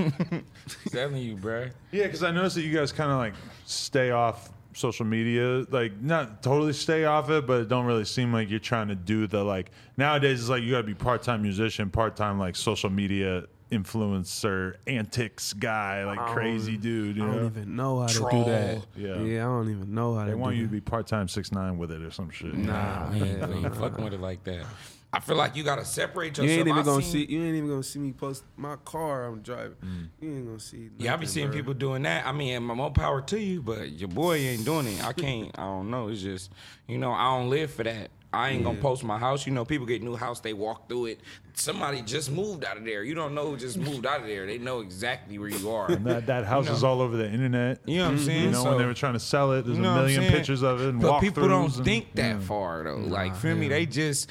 telling 0.91 1.17
you, 1.17 1.37
bruh. 1.37 1.71
Yeah, 1.93 2.05
because 2.05 2.23
I 2.23 2.31
noticed 2.31 2.57
that 2.57 2.63
you 2.63 2.75
guys 2.77 2.93
kind 2.93 3.11
of 3.11 3.19
like 3.19 3.35
stay 3.67 4.11
off 4.11 4.51
social 4.75 5.05
media, 5.07 5.65
like 5.71 6.01
not 6.01 6.43
totally 6.43 6.73
stay 6.73 7.05
off 7.05 7.31
it, 7.31 7.47
but 7.47 7.63
it 7.63 7.69
don't 7.69 7.87
really 7.87 8.05
seem 8.05 8.33
like 8.33 8.49
you're 8.51 8.59
trying 8.61 8.89
to 8.89 8.95
do 8.95 9.27
the 9.27 9.43
like 9.43 9.71
nowadays. 9.97 10.41
It's 10.41 10.49
like 10.49 10.63
you 10.63 10.71
got 10.73 10.79
to 10.79 10.87
be 10.87 10.95
part 10.95 11.23
time 11.23 11.43
musician, 11.43 11.91
part 11.91 12.17
time 12.17 12.39
like 12.39 12.55
social 12.57 12.91
media 12.91 13.45
influencer, 13.73 14.77
antics 14.87 15.53
guy, 15.53 16.05
like 16.05 16.19
I 16.19 16.33
crazy 16.33 16.73
don't- 16.73 16.81
dude. 16.83 17.17
You 17.17 17.25
I 17.25 17.27
know, 17.27 17.33
don't 17.35 17.47
even 17.57 17.77
know 17.77 18.01
how 18.01 18.07
to 18.07 18.19
do 18.31 18.45
that. 18.45 18.87
Yeah. 18.97 19.19
yeah, 19.23 19.41
I 19.43 19.49
don't 19.49 19.71
even 19.71 19.95
know 19.95 20.15
how 20.15 20.25
they 20.25 20.31
to. 20.33 20.37
want 20.39 20.55
do 20.55 20.61
you 20.61 20.67
to 20.67 20.73
be 20.73 20.81
part 20.81 21.07
time 21.07 21.29
six 21.29 21.53
nine 21.53 21.77
with 21.79 21.91
it 21.91 22.01
or 22.03 22.11
some 22.11 22.31
shit. 22.31 22.55
Nah, 22.55 23.11
we 23.11 23.23
ain't, 23.23 23.49
we 23.49 23.55
ain't 23.65 23.77
fucking 23.77 24.03
with 24.05 24.15
it 24.15 24.21
like 24.21 24.43
that. 24.45 24.65
I 25.11 25.21
feel 25.21 25.37
like 25.37 25.57
you 25.57 25.63
gotta 25.65 25.87
separate 25.87 26.37
You 26.37 26.45
yourself. 26.45 26.59
ain't 26.59 26.69
even 26.69 26.81
I 26.81 26.85
gonna 26.85 27.03
seen- 27.03 27.27
see. 27.29 27.33
You 27.33 27.43
ain't 27.43 27.57
even 27.57 27.69
gonna 27.71 27.83
see 27.83 27.99
me 27.99 28.13
post 28.13 28.45
my 28.59 28.77
car 28.85 29.25
I'm 29.25 29.41
driving. 29.41 29.77
Mm. 29.83 30.09
You 30.21 30.31
ain't 30.37 30.47
gonna 30.47 30.61
see. 30.61 30.91
Yeah, 30.99 31.15
I 31.15 31.17
be 31.17 31.27
seeing 31.27 31.47
bro. 31.49 31.57
people 31.57 31.73
doing 31.75 32.03
that. 32.03 32.27
I 32.27 32.33
mean, 32.33 32.63
my 32.63 32.75
more 32.75 32.91
power 32.91 33.23
to 33.23 33.41
you, 33.41 33.63
but 33.63 33.91
your 33.93 34.09
boy 34.11 34.37
ain't 34.37 34.67
doing 34.67 34.87
it. 34.87 35.03
I 35.03 35.15
can't. 35.15 35.51
I 35.59 35.63
don't 35.63 35.91
know. 35.91 36.09
It's 36.09 36.21
just, 36.21 36.53
you 36.87 36.99
know, 36.99 37.13
I 37.13 37.39
don't 37.39 37.49
live 37.49 37.71
for 37.71 37.85
that. 37.85 38.11
I 38.31 38.51
ain't 38.51 38.63
gonna 38.63 38.79
post 38.79 39.03
my 39.05 39.19
house. 39.19 39.47
You 39.47 39.53
know, 39.55 39.65
people 39.65 39.87
get 39.87 40.03
new 40.03 40.15
house, 40.15 40.41
they 40.41 40.53
walk 40.53 40.87
through 40.89 41.07
it. 41.07 41.21
Somebody 41.55 42.03
just 42.03 42.31
moved 42.31 42.63
out 42.63 42.77
of 42.77 42.85
there. 42.85 43.03
You 43.03 43.15
don't 43.15 43.35
know 43.35 43.51
who 43.51 43.57
just 43.57 43.79
moved 43.79 44.05
out 44.05 44.21
of 44.21 44.27
there. 44.27 44.45
They 44.47 44.59
know 44.59 44.81
exactly 44.81 45.39
where 45.39 45.49
you 45.49 45.71
are. 45.71 45.91
And 45.91 46.05
that 46.07 46.27
that 46.27 46.45
house 46.45 46.67
You 46.67 46.71
know. 46.73 46.77
is 46.77 46.85
all 46.85 47.01
over 47.01 47.17
the 47.17 47.29
internet. 47.31 47.81
You 47.87 47.99
know 47.99 48.05
what 48.05 48.11
I'm 48.13 48.19
saying? 48.19 48.45
You 48.45 48.51
know, 48.51 48.63
So- 48.63 48.69
when 48.71 48.79
they 48.79 48.85
were 48.85 48.93
trying 48.95 49.15
to 49.15 49.19
sell 49.21 49.53
it, 49.53 49.65
there's 49.65 49.77
You 49.79 49.83
know 49.83 49.93
a 49.93 49.97
million 50.07 50.31
pictures 50.31 50.63
of 50.63 50.81
it 50.83 50.89
and 50.91 51.01
But 51.01 51.21
people 51.21 51.49
don't 51.49 51.75
and- 51.75 51.85
think 51.85 52.15
that 52.17 52.37
yeah. 52.37 52.41
far 52.41 52.85
though. 52.85 52.97
like, 52.99 53.35
feel 53.35 53.57
me? 53.57 53.69
They 53.69 53.87
just 53.87 54.29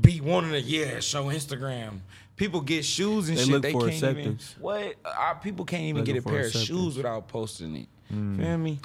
be 0.00 0.20
wanting 0.20 0.52
to 0.52 0.60
yeah 0.60 1.00
show 1.00 1.24
Instagram. 1.24 1.98
People 2.36 2.60
get 2.60 2.84
shoes 2.84 3.28
and 3.28 3.36
They 3.38 3.42
shit. 3.42 3.52
look 3.52 3.62
they 3.62 3.72
for 3.72 3.80
can't 3.88 3.92
even. 3.94 4.08
acceptance. 4.08 4.54
What? 4.60 4.94
Uh, 5.04 5.34
people 5.34 5.64
can't 5.64 5.82
even 5.82 6.02
Looking 6.02 6.14
get 6.14 6.20
a 6.20 6.22
for 6.22 6.30
pair 6.30 6.46
of 6.46 6.52
shoes 6.52 6.96
without 6.96 7.26
posting 7.28 7.74
it. 7.76 7.88
Mm. 8.12 8.36
Feel 8.38 8.58
me? 8.58 8.78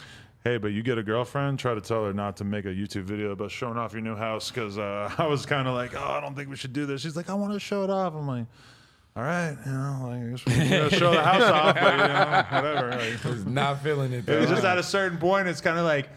Hey, 0.47 0.55
but 0.55 0.69
you 0.69 0.81
get 0.81 0.97
a 0.97 1.03
girlfriend, 1.03 1.59
try 1.59 1.73
to 1.73 1.81
tell 1.81 2.05
her 2.05 2.13
not 2.13 2.37
to 2.37 2.45
make 2.45 2.63
a 2.63 2.69
YouTube 2.69 3.03
video 3.03 3.31
about 3.31 3.51
showing 3.51 3.77
off 3.77 3.91
your 3.91 4.01
new 4.01 4.15
house 4.15 4.49
because 4.49 4.77
uh, 4.77 5.13
I 5.17 5.27
was 5.27 5.45
kind 5.45 5.67
of 5.67 5.73
like, 5.73 5.93
oh, 5.93 6.01
I 6.01 6.21
don't 6.21 6.35
think 6.35 6.49
we 6.49 6.55
should 6.55 6.71
do 6.71 6.85
this. 6.85 7.01
She's 7.01 7.17
like, 7.17 7.29
I 7.29 7.33
want 7.33 7.51
to 7.51 7.59
show 7.59 7.83
it 7.83 7.89
off. 7.89 8.15
I'm 8.15 8.25
like, 8.25 8.45
all 9.17 9.23
right, 9.23 9.57
you 9.65 9.71
know, 9.73 9.99
like, 10.07 10.23
I 10.23 10.29
guess 10.29 10.45
we're 10.45 10.69
gonna 10.69 10.89
show 10.97 11.11
the 11.11 11.21
house 11.21 11.43
off, 11.43 11.75
but 11.75 11.91
you 11.91 11.97
know, 11.97 12.45
whatever. 12.61 13.35
Like, 13.35 13.45
Not 13.45 13.83
feeling 13.83 14.13
it. 14.13 14.29
it 14.29 14.39
was 14.39 14.49
just 14.49 14.63
at 14.63 14.77
a 14.77 14.83
certain 14.83 15.17
point, 15.17 15.49
it's 15.49 15.59
kind 15.59 15.77
of 15.77 15.83
like, 15.83 16.07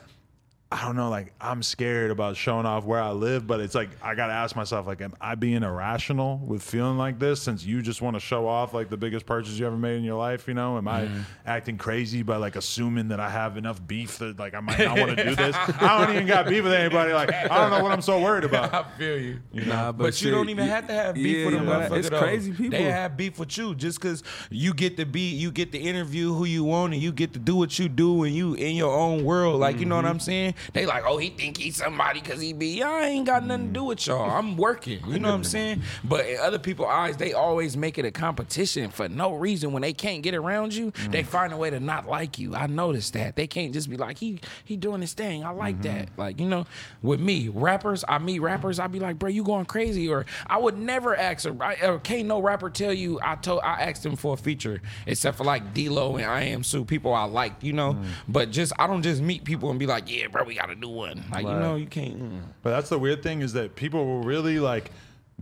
I 0.73 0.85
don't 0.85 0.95
know, 0.95 1.11
like 1.11 1.33
I'm 1.41 1.64
scared 1.64 2.12
about 2.12 2.37
showing 2.37 2.64
off 2.64 2.85
where 2.85 3.03
I 3.03 3.11
live, 3.11 3.45
but 3.45 3.59
it's 3.59 3.75
like 3.75 3.89
I 4.05 4.14
gotta 4.14 4.33
ask 4.33 4.55
myself, 4.55 4.87
like, 4.87 5.01
am 5.01 5.14
I 5.21 5.35
being 5.35 5.64
irrational 5.64 6.39
with 6.39 6.62
feeling 6.62 6.97
like 6.97 7.18
this 7.18 7.43
since 7.43 7.64
you 7.64 7.83
just 7.83 8.01
want 8.01 8.14
to 8.14 8.21
show 8.21 8.47
off 8.47 8.73
like 8.73 8.89
the 8.89 8.97
biggest 8.97 9.27
purchase 9.27 9.55
you 9.59 9.66
ever 9.66 9.77
made 9.77 9.97
in 9.97 10.05
your 10.05 10.14
life? 10.16 10.47
You 10.47 10.55
know, 10.55 10.79
am 10.79 10.87
I 10.87 11.01
Mm-hmm. 11.07 11.21
acting 11.45 11.77
crazy 11.77 12.23
by 12.23 12.37
like 12.37 12.55
assuming 12.55 13.09
that 13.09 13.18
I 13.18 13.29
have 13.31 13.57
enough 13.57 13.85
beef 13.85 14.18
that 14.18 14.39
like 14.39 14.55
I 14.55 14.61
might 14.61 14.79
not 14.79 14.97
want 14.97 15.16
to 15.16 15.25
do 15.25 15.35
this? 15.35 15.57
I 15.57 16.05
don't 16.07 16.14
even 16.14 16.29
got 16.29 16.47
beef 16.47 16.62
with 16.62 16.73
anybody. 16.73 17.12
Like 17.14 17.33
I 17.35 17.49
don't 17.49 17.71
know 17.71 17.83
what 17.83 17.91
I'm 17.91 18.03
so 18.03 18.21
worried 18.21 18.45
about. 18.45 18.73
I 18.75 18.85
feel 18.97 19.18
you. 19.18 19.41
You 19.53 19.64
Nah, 19.64 19.91
But, 19.91 20.05
you 20.07 20.12
shit, 20.12 20.31
don't 20.33 20.51
even 20.51 20.68
have 20.68 20.87
to 20.87 20.93
have 20.93 21.16
beef 21.16 21.39
yeah, 21.39 21.45
with 21.47 21.55
them 21.55 21.64
you 21.64 21.68
gotta- 21.68 21.95
It's 21.97 22.11
though. 22.11 22.21
crazy 22.21 22.53
people. 22.53 22.79
They 22.79 22.85
have 22.85 23.16
beef 23.16 23.41
with 23.41 23.59
you 23.59 23.75
just 23.75 24.01
because 24.01 24.23
you 24.51 24.73
get 24.73 24.97
to 24.99 25.05
be, 25.05 25.31
you 25.31 25.51
get 25.51 25.73
to 25.73 25.79
interview 25.79 26.33
who 26.33 26.45
you 26.45 26.62
want, 26.62 26.93
and 26.93 27.03
you 27.03 27.11
get 27.11 27.33
to 27.33 27.41
do 27.41 27.57
what 27.57 27.77
you 27.77 27.89
do, 27.89 28.23
and 28.23 28.33
you 28.37 28.55
in 28.55 28.77
your 28.77 28.97
own 28.97 29.25
world. 29.25 29.59
Like 29.59 29.81
you 29.81 29.87
know 29.87 29.97
what 29.97 30.05
Mm-hmm. 30.05 30.11
I'm 30.14 30.21
saying? 30.21 30.55
They 30.73 30.87
like, 30.87 31.05
oh, 31.07 31.19
he 31.19 31.31
think 31.31 31.57
he's 31.57 31.77
somebody 31.77 32.21
because 32.21 32.41
he 32.41 32.53
be. 32.53 32.83
I 32.83 33.07
ain't 33.07 33.27
got 33.27 33.45
nothing 33.45 33.69
to 33.69 33.73
do 33.73 33.85
with 33.85 34.07
y'all. 34.07 34.31
I'm 34.31 34.57
working. 34.57 35.01
You 35.07 35.19
know 35.19 35.29
what 35.29 35.35
I'm 35.35 35.45
saying? 35.45 35.83
But 36.05 36.27
in 36.27 36.39
other 36.41 36.59
people's 36.59 36.89
eyes, 36.91 37.17
they 37.17 37.33
always 37.33 37.77
make 37.77 37.99
it 37.99 38.05
a 38.05 38.11
competition 38.11 38.91
for 38.91 39.09
no 39.09 39.35
reason. 39.35 39.73
When 39.73 39.83
they 39.83 39.93
can't 39.93 40.23
get 40.23 40.35
around 40.35 40.75
you, 40.75 40.91
Mm. 40.93 41.13
they 41.13 41.23
find 41.23 41.53
a 41.53 41.57
way 41.57 41.71
to 41.71 41.79
not 41.81 42.07
like 42.09 42.39
you. 42.39 42.55
I 42.55 42.67
noticed 42.67 43.13
that 43.15 43.37
they 43.37 43.47
can't 43.47 43.73
just 43.73 43.89
be 43.91 43.97
like, 43.97 44.19
he 44.19 44.41
he 44.65 44.77
doing 44.77 45.01
his 45.01 45.13
thing. 45.13 45.45
I 45.45 45.51
like 45.51 45.77
Mm-hmm. 45.81 45.99
that. 45.99 46.09
Like 46.17 46.41
you 46.41 46.47
know, 46.49 46.67
with 47.03 47.21
me 47.21 47.49
rappers, 47.49 48.05
I 48.09 48.19
meet 48.19 48.41
rappers. 48.41 48.79
I 48.79 48.87
be 48.87 48.99
like, 49.01 49.19
bro, 49.19 49.29
you 49.29 49.45
going 49.45 49.65
crazy? 49.67 50.09
Or 50.09 50.27
I 50.47 50.59
would 50.59 50.77
never 50.79 51.17
ask 51.17 51.47
a 51.47 51.57
I- 51.61 51.87
or 51.87 51.99
can't 51.99 52.27
no 52.27 52.41
rapper 52.41 52.71
tell 52.71 52.93
you 52.93 53.21
I 53.23 53.37
told 53.37 53.61
I 53.63 53.83
asked 53.83 54.05
him 54.05 54.17
for 54.17 54.35
a 54.35 54.37
feature 54.37 54.81
except 55.07 55.37
for 55.39 55.45
like 55.45 55.73
D-Lo 55.75 56.17
and 56.17 56.27
Iamsu, 56.27 56.87
people 56.87 57.13
I 57.15 57.25
like, 57.25 57.63
you 57.63 57.73
know. 57.73 57.95
Mm. 57.95 58.05
But 58.29 58.51
just 58.51 58.73
I 58.79 58.87
don't 58.87 59.03
just 59.03 59.21
meet 59.23 59.45
people 59.45 59.71
and 59.71 59.79
be 59.79 59.87
like, 59.87 60.11
yeah, 60.11 60.27
bro, 60.27 60.49
we 60.51 60.57
got 60.57 60.66
to 60.66 60.74
do 60.74 60.88
one. 60.88 61.24
Like 61.30 61.44
you 61.44 61.48
Right. 61.51 61.59
know, 61.61 61.76
you 61.76 61.86
can't. 61.86 62.18
mm. 62.20 62.40
But 62.62 62.70
that's 62.70 62.88
the 62.88 62.98
weird 62.98 63.22
thing 63.22 63.40
is 63.40 63.53
that 63.55 63.76
people 63.76 64.05
will 64.05 64.22
really 64.22 64.59
like 64.59 64.90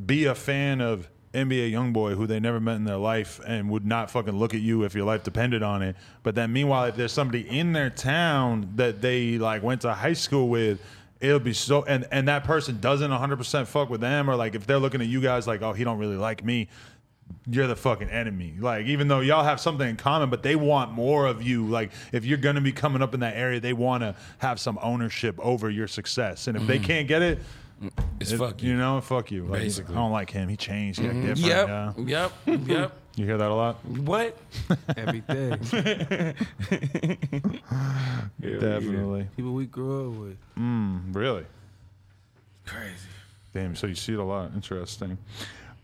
be 0.07 0.27
a 0.27 0.35
fan 0.35 0.81
of 0.83 1.09
NBA 1.35 1.73
YoungBoy 1.73 2.15
who 2.15 2.27
they 2.27 2.41
never 2.41 2.61
met 2.61 2.77
in 2.77 2.85
their 2.85 2.97
life 2.99 3.41
and 3.47 3.71
would 3.71 3.85
not 3.87 4.11
fucking 4.11 4.39
look 4.39 4.55
at 4.55 4.61
you 4.61 4.83
if 4.85 4.95
your 4.95 5.05
life 5.07 5.23
depended 5.25 5.63
on 5.63 5.83
it. 5.83 5.97
But 6.23 6.35
then 6.35 6.53
meanwhile, 6.53 6.85
if 6.85 6.97
there's 6.97 7.13
somebody 7.13 7.41
in 7.49 7.73
their 7.73 7.91
town 7.91 8.73
that 8.77 9.01
they 9.01 9.39
like 9.39 9.63
went 9.63 9.81
to 9.83 9.93
high 9.95 10.13
school 10.15 10.49
with, 10.49 10.81
it'll 11.21 11.41
be 11.41 11.53
so 11.55 11.85
and 11.85 12.07
and 12.13 12.29
that 12.29 12.45
person 12.45 12.79
doesn't 12.81 13.11
100% 13.11 13.67
fuck 13.67 13.89
with 13.91 14.01
them 14.03 14.29
or 14.31 14.37
like 14.37 14.55
if 14.55 14.67
they're 14.67 14.79
looking 14.79 15.01
at 15.01 15.07
you 15.09 15.21
guys 15.23 15.47
like, 15.47 15.63
"Oh, 15.63 15.73
he 15.73 15.85
don't 15.85 15.99
really 15.99 16.17
like 16.17 16.45
me." 16.45 16.69
You're 17.51 17.67
the 17.67 17.77
fucking 17.77 18.11
enemy. 18.11 18.55
Like, 18.59 18.87
even 18.87 19.09
though 19.09 19.21
y'all 19.21 19.45
have 19.45 19.61
something 19.61 19.89
in 19.89 19.97
common, 19.97 20.29
but 20.29 20.43
they 20.43 20.55
want 20.55 20.93
more 20.93 21.27
of 21.27 21.43
you. 21.43 21.67
Like, 21.67 21.93
if 22.13 22.25
you're 22.25 22.39
gonna 22.39 22.61
be 22.61 22.73
coming 22.73 23.01
up 23.01 23.15
in 23.15 23.21
that 23.21 23.37
area, 23.37 23.59
they 23.59 23.73
want 23.73 24.03
to 24.03 24.15
have 24.39 24.61
some 24.61 24.79
ownership 24.83 25.39
over 25.41 25.71
your 25.71 25.89
success. 25.89 26.47
And 26.47 26.57
if 26.57 26.67
they 26.67 26.79
mm. 26.79 26.85
can't 26.85 27.09
get 27.09 27.23
it, 27.23 27.39
mm, 27.83 27.91
It's 28.21 28.33
it- 28.33 28.39
fuck 28.39 28.63
you. 28.63 28.71
You 28.71 28.77
know, 28.77 29.01
fuck 29.01 29.31
you. 29.31 29.47
Like, 29.47 29.63
Basically. 29.63 29.95
I 29.95 29.99
don't 29.99 30.13
like 30.13 30.31
him. 30.31 30.49
He 30.49 30.57
changed. 30.57 31.01
He 31.01 31.07
act 31.07 31.17
mm-hmm. 31.17 31.27
different. 31.27 31.49
Yep, 31.49 31.69
yeah. 31.69 32.29
yep, 32.47 32.61
yep. 32.67 32.93
You 33.19 33.25
hear 33.25 33.37
that 33.39 33.51
a 33.51 33.55
lot? 33.55 33.85
What? 33.85 34.37
Everything. 34.97 35.51
Definitely. 38.41 39.27
people 39.35 39.55
we 39.55 39.67
grew 39.67 40.13
up 40.13 40.21
with. 40.21 40.37
Mm, 40.57 41.13
really? 41.17 41.45
Crazy. 42.65 42.95
Damn. 43.53 43.75
So 43.75 43.89
you 43.89 43.97
see 43.97 44.13
it 44.13 44.21
a 44.21 44.23
lot. 44.23 44.53
Interesting. 44.55 45.19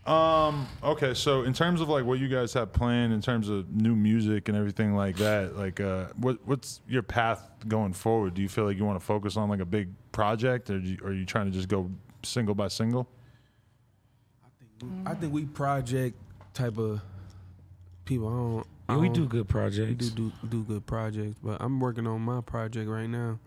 Um. 0.05 0.67
Okay. 0.83 1.13
So 1.15 1.43
in 1.43 1.53
terms 1.53 1.81
of 1.81 1.89
like 1.89 2.05
what 2.05 2.19
you 2.19 2.27
guys 2.27 2.53
have 2.53 2.71
planned 2.71 3.11
in 3.11 3.21
terms 3.21 3.49
of 3.49 3.69
new 3.73 3.95
music 3.95 4.47
and 4.49 4.57
everything 4.57 4.93
like 4.95 5.15
that, 5.17 5.57
like 5.57 5.79
uh, 5.79 6.05
what 6.17 6.37
what's 6.45 6.81
your 6.87 7.01
path 7.01 7.41
going 7.67 7.93
forward? 7.93 8.35
Do 8.35 8.41
you 8.43 8.49
feel 8.49 8.65
like 8.65 8.77
you 8.77 8.85
want 8.85 8.99
to 8.99 9.05
focus 9.05 9.35
on 9.35 9.49
like 9.49 9.61
a 9.61 9.65
big 9.65 9.89
project, 10.11 10.69
or, 10.69 10.79
do 10.79 10.89
you, 10.89 10.97
or 11.01 11.09
are 11.09 11.13
you 11.13 11.25
trying 11.25 11.47
to 11.47 11.51
just 11.51 11.67
go 11.69 11.89
single 12.23 12.53
by 12.53 12.67
single? 12.67 13.07
I 15.05 15.15
think 15.15 15.33
we 15.33 15.45
project 15.45 16.15
type 16.53 16.77
of 16.77 17.01
people. 18.05 18.27
I 18.27 18.31
don't. 18.31 18.67
I 18.87 18.93
Yeah, 18.93 18.99
we 18.99 19.07
don't- 19.07 19.13
do 19.15 19.27
good 19.27 19.47
projects. 19.47 19.89
We 19.89 20.09
do 20.11 20.31
do 20.41 20.47
do 20.49 20.63
good 20.65 20.85
projects, 20.85 21.35
but 21.43 21.59
I'm 21.59 21.79
working 21.79 22.05
on 22.05 22.21
my 22.21 22.41
project 22.41 22.87
right 22.87 23.09
now, 23.09 23.39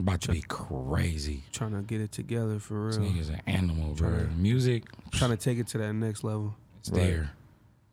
About 0.00 0.20
to 0.22 0.32
be 0.32 0.42
crazy. 0.48 1.44
trying 1.52 1.72
to 1.72 1.82
get 1.82 2.00
it 2.00 2.10
together 2.12 2.58
for 2.58 2.88
This 2.88 2.96
real. 2.98 3.10
nigga's 3.10 3.28
an 3.28 3.40
animal, 3.46 3.94
bro. 3.94 4.10
Tryna- 4.10 4.36
Music, 4.36 4.84
Trying 5.12 5.30
to 5.30 5.36
take 5.36 5.58
it 5.58 5.68
to 5.68 5.78
that 5.78 5.92
next 5.92 6.24
level. 6.24 6.54
it's 6.80 6.88
there. 6.90 7.30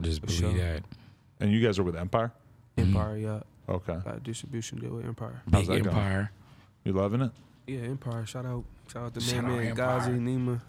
Just 0.02 0.22
For 0.22 0.28
believe 0.28 0.40
sure. 0.40 0.54
that. 0.54 0.84
And 1.40 1.52
you 1.52 1.62
guys 1.62 1.78
are 1.78 1.84
with 1.84 1.96
Empire? 1.96 2.32
Empire, 2.78 3.16
mm-hmm. 3.18 3.24
yeah. 3.26 3.76
Okay. 3.76 3.98
Got 4.04 4.24
distribution 4.24 4.80
deal 4.80 4.92
with 4.92 5.06
Empire. 5.06 5.42
How's 5.52 5.68
Big 5.68 5.84
that 5.84 5.90
going? 5.92 5.98
Empire. 5.98 6.32
You 6.86 6.94
loving 6.94 7.22
it? 7.22 7.32
Yeah, 7.68 7.80
Empire. 7.82 8.26
Shout 8.26 8.46
out, 8.46 8.64
shout 8.92 9.04
out 9.04 9.14
to 9.14 9.20
Shout 9.22 9.44
man, 9.44 9.52
out 9.52 9.58
man, 9.58 9.68
Empire. 9.68 9.86
Ghazi, 10.00 10.12
Nima. 10.14 10.62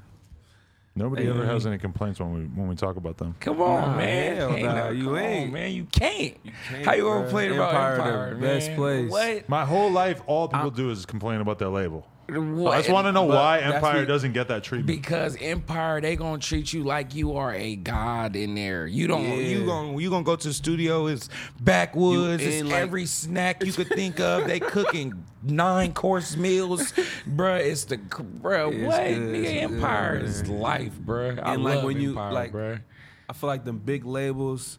Nobody 0.97 1.23
Hey, 1.25 1.31
ever 1.31 1.47
has 1.47 1.67
any 1.67 1.79
complaints 1.79 2.19
when 2.19 2.35
we 2.35 2.41
when 2.47 2.69
we 2.69 2.75
talk 2.75 2.97
about 2.97 3.17
them. 3.17 3.37
Come 3.41 3.63
on, 3.63 3.81
Nah, 3.93 3.97
man. 3.97 4.37
hell 4.37 4.51
Ain't 4.53 4.65
nah, 4.65 4.75
no- 4.75 4.91
you 4.91 5.05
come 5.05 5.13
on, 5.15 5.19
ain't. 5.21 5.53
man. 5.53 5.73
You 5.73 5.85
can't. 5.85 6.35
can't, 6.69 6.85
How 6.85 6.93
you 6.95 7.03
gonna 7.05 7.27
bruh. 7.27 7.31
play 7.31 7.49
about 7.55 7.69
Empire 7.75 7.97
the 7.97 8.03
Empire? 8.03 8.35
best 8.37 8.69
man? 8.69 8.77
place. 8.77 9.11
What? 9.11 9.49
My 9.49 9.65
whole 9.65 9.91
life, 9.93 10.21
all 10.27 10.49
people 10.49 10.71
do 10.71 10.91
is 10.91 11.07
complain 11.07 11.41
about 11.41 11.59
their 11.61 11.69
label. 11.69 12.07
What? 12.31 12.75
I 12.75 12.79
just 12.79 12.91
want 12.91 13.07
to 13.07 13.13
know 13.13 13.25
why 13.25 13.61
Empire 13.61 14.05
doesn't 14.07 14.33
get 14.33 14.49
that 14.49 14.63
treatment. 14.65 14.87
Because 14.87 15.37
Empire, 15.41 16.01
they 16.01 16.17
gonna 16.17 16.39
treat 16.41 16.73
you 16.73 16.85
like 16.85 17.15
you 17.15 17.37
are 17.37 17.55
a 17.55 17.77
god 17.77 18.37
in 18.37 18.55
there. 18.55 18.87
You 18.87 19.07
don't. 19.07 19.25
You 19.27 19.67
gonna 19.67 19.99
you 20.01 20.11
gonna 20.11 20.25
go 20.25 20.37
to 20.37 20.49
the 20.49 20.55
studio. 20.55 21.07
It's 21.07 21.29
backwoods. 21.61 22.43
You 22.43 22.49
It's 22.51 22.63
like- 22.65 22.75
every 22.75 23.07
snack 23.07 23.65
you 23.65 23.73
could 23.73 23.89
think 23.89 24.21
of. 24.21 24.47
They 24.47 24.61
cooking 24.61 25.25
nine 25.43 25.93
course 25.93 26.37
meals, 26.37 26.93
bruh. 27.29 27.61
It's 27.61 27.85
the 27.85 27.97
bruh. 27.99 28.73
It's 28.73 28.87
what 28.87 29.05
good, 29.05 29.19
nigga? 29.19 29.35
it's 29.35 29.51
good, 29.53 29.57
Empire 29.75 30.17
is 30.19 30.49
life, 30.49 30.93
bruh. 30.99 31.43
I 31.43 31.55
And, 31.55 31.65
love 31.65 31.77
like, 31.77 31.85
when 31.85 32.01
you, 32.01 32.13
like, 32.13 32.53
bruh. 32.53 32.81
I 33.29 33.33
feel 33.33 33.49
like 33.49 33.65
them 33.65 33.79
big 33.79 34.05
labels, 34.05 34.79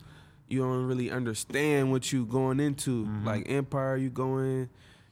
you 0.49 0.59
don't 0.59 0.85
really 0.85 1.09
understand 1.09 1.91
what 1.91 2.11
you 2.11 2.25
going 2.25 2.59
into. 2.59 3.05
Mm-hmm. 3.05 3.25
Like 3.25 3.49
Empire, 3.49 3.95
you 3.95 4.09
going 4.09 4.45
in, 4.45 4.69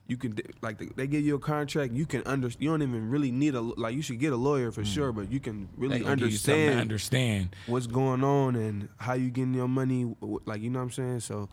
you 0.09 0.17
can 0.17 0.35
like 0.61 0.79
they- 0.95 1.07
give 1.07 1.23
you 1.23 1.35
a 1.35 1.39
contract. 1.39 1.93
You 1.93 2.05
can 2.05 2.23
under. 2.25 2.49
You 2.57 2.69
don't 2.69 2.81
even 2.81 3.09
really 3.09 3.31
need 3.31 3.53
a 3.53 3.61
like. 3.61 3.95
You 3.95 4.01
should 4.01 4.19
get 4.19 4.33
a 4.33 4.35
lawyer 4.35 4.71
for 4.71 4.81
mm. 4.81 4.93
sure, 4.93 5.11
but 5.11 5.31
you 5.31 5.39
can 5.39 5.69
really 5.77 5.99
gonna 5.99 6.15
give 6.15 6.31
you 6.31 6.37
something 6.37 6.71
to 6.71 6.77
understand 6.77 6.89
understand. 6.89 7.55
what's 7.67 7.87
going 7.87 8.23
on 8.23 8.55
and 8.55 8.89
how 8.97 9.13
you 9.13 9.29
getting 9.29 9.53
your 9.53 9.67
money. 9.67 10.13
Like 10.45 10.61
you 10.61 10.71
know 10.71 10.79
what 10.79 10.85
I'm 10.85 10.91
saying. 10.91 11.19
So 11.21 11.47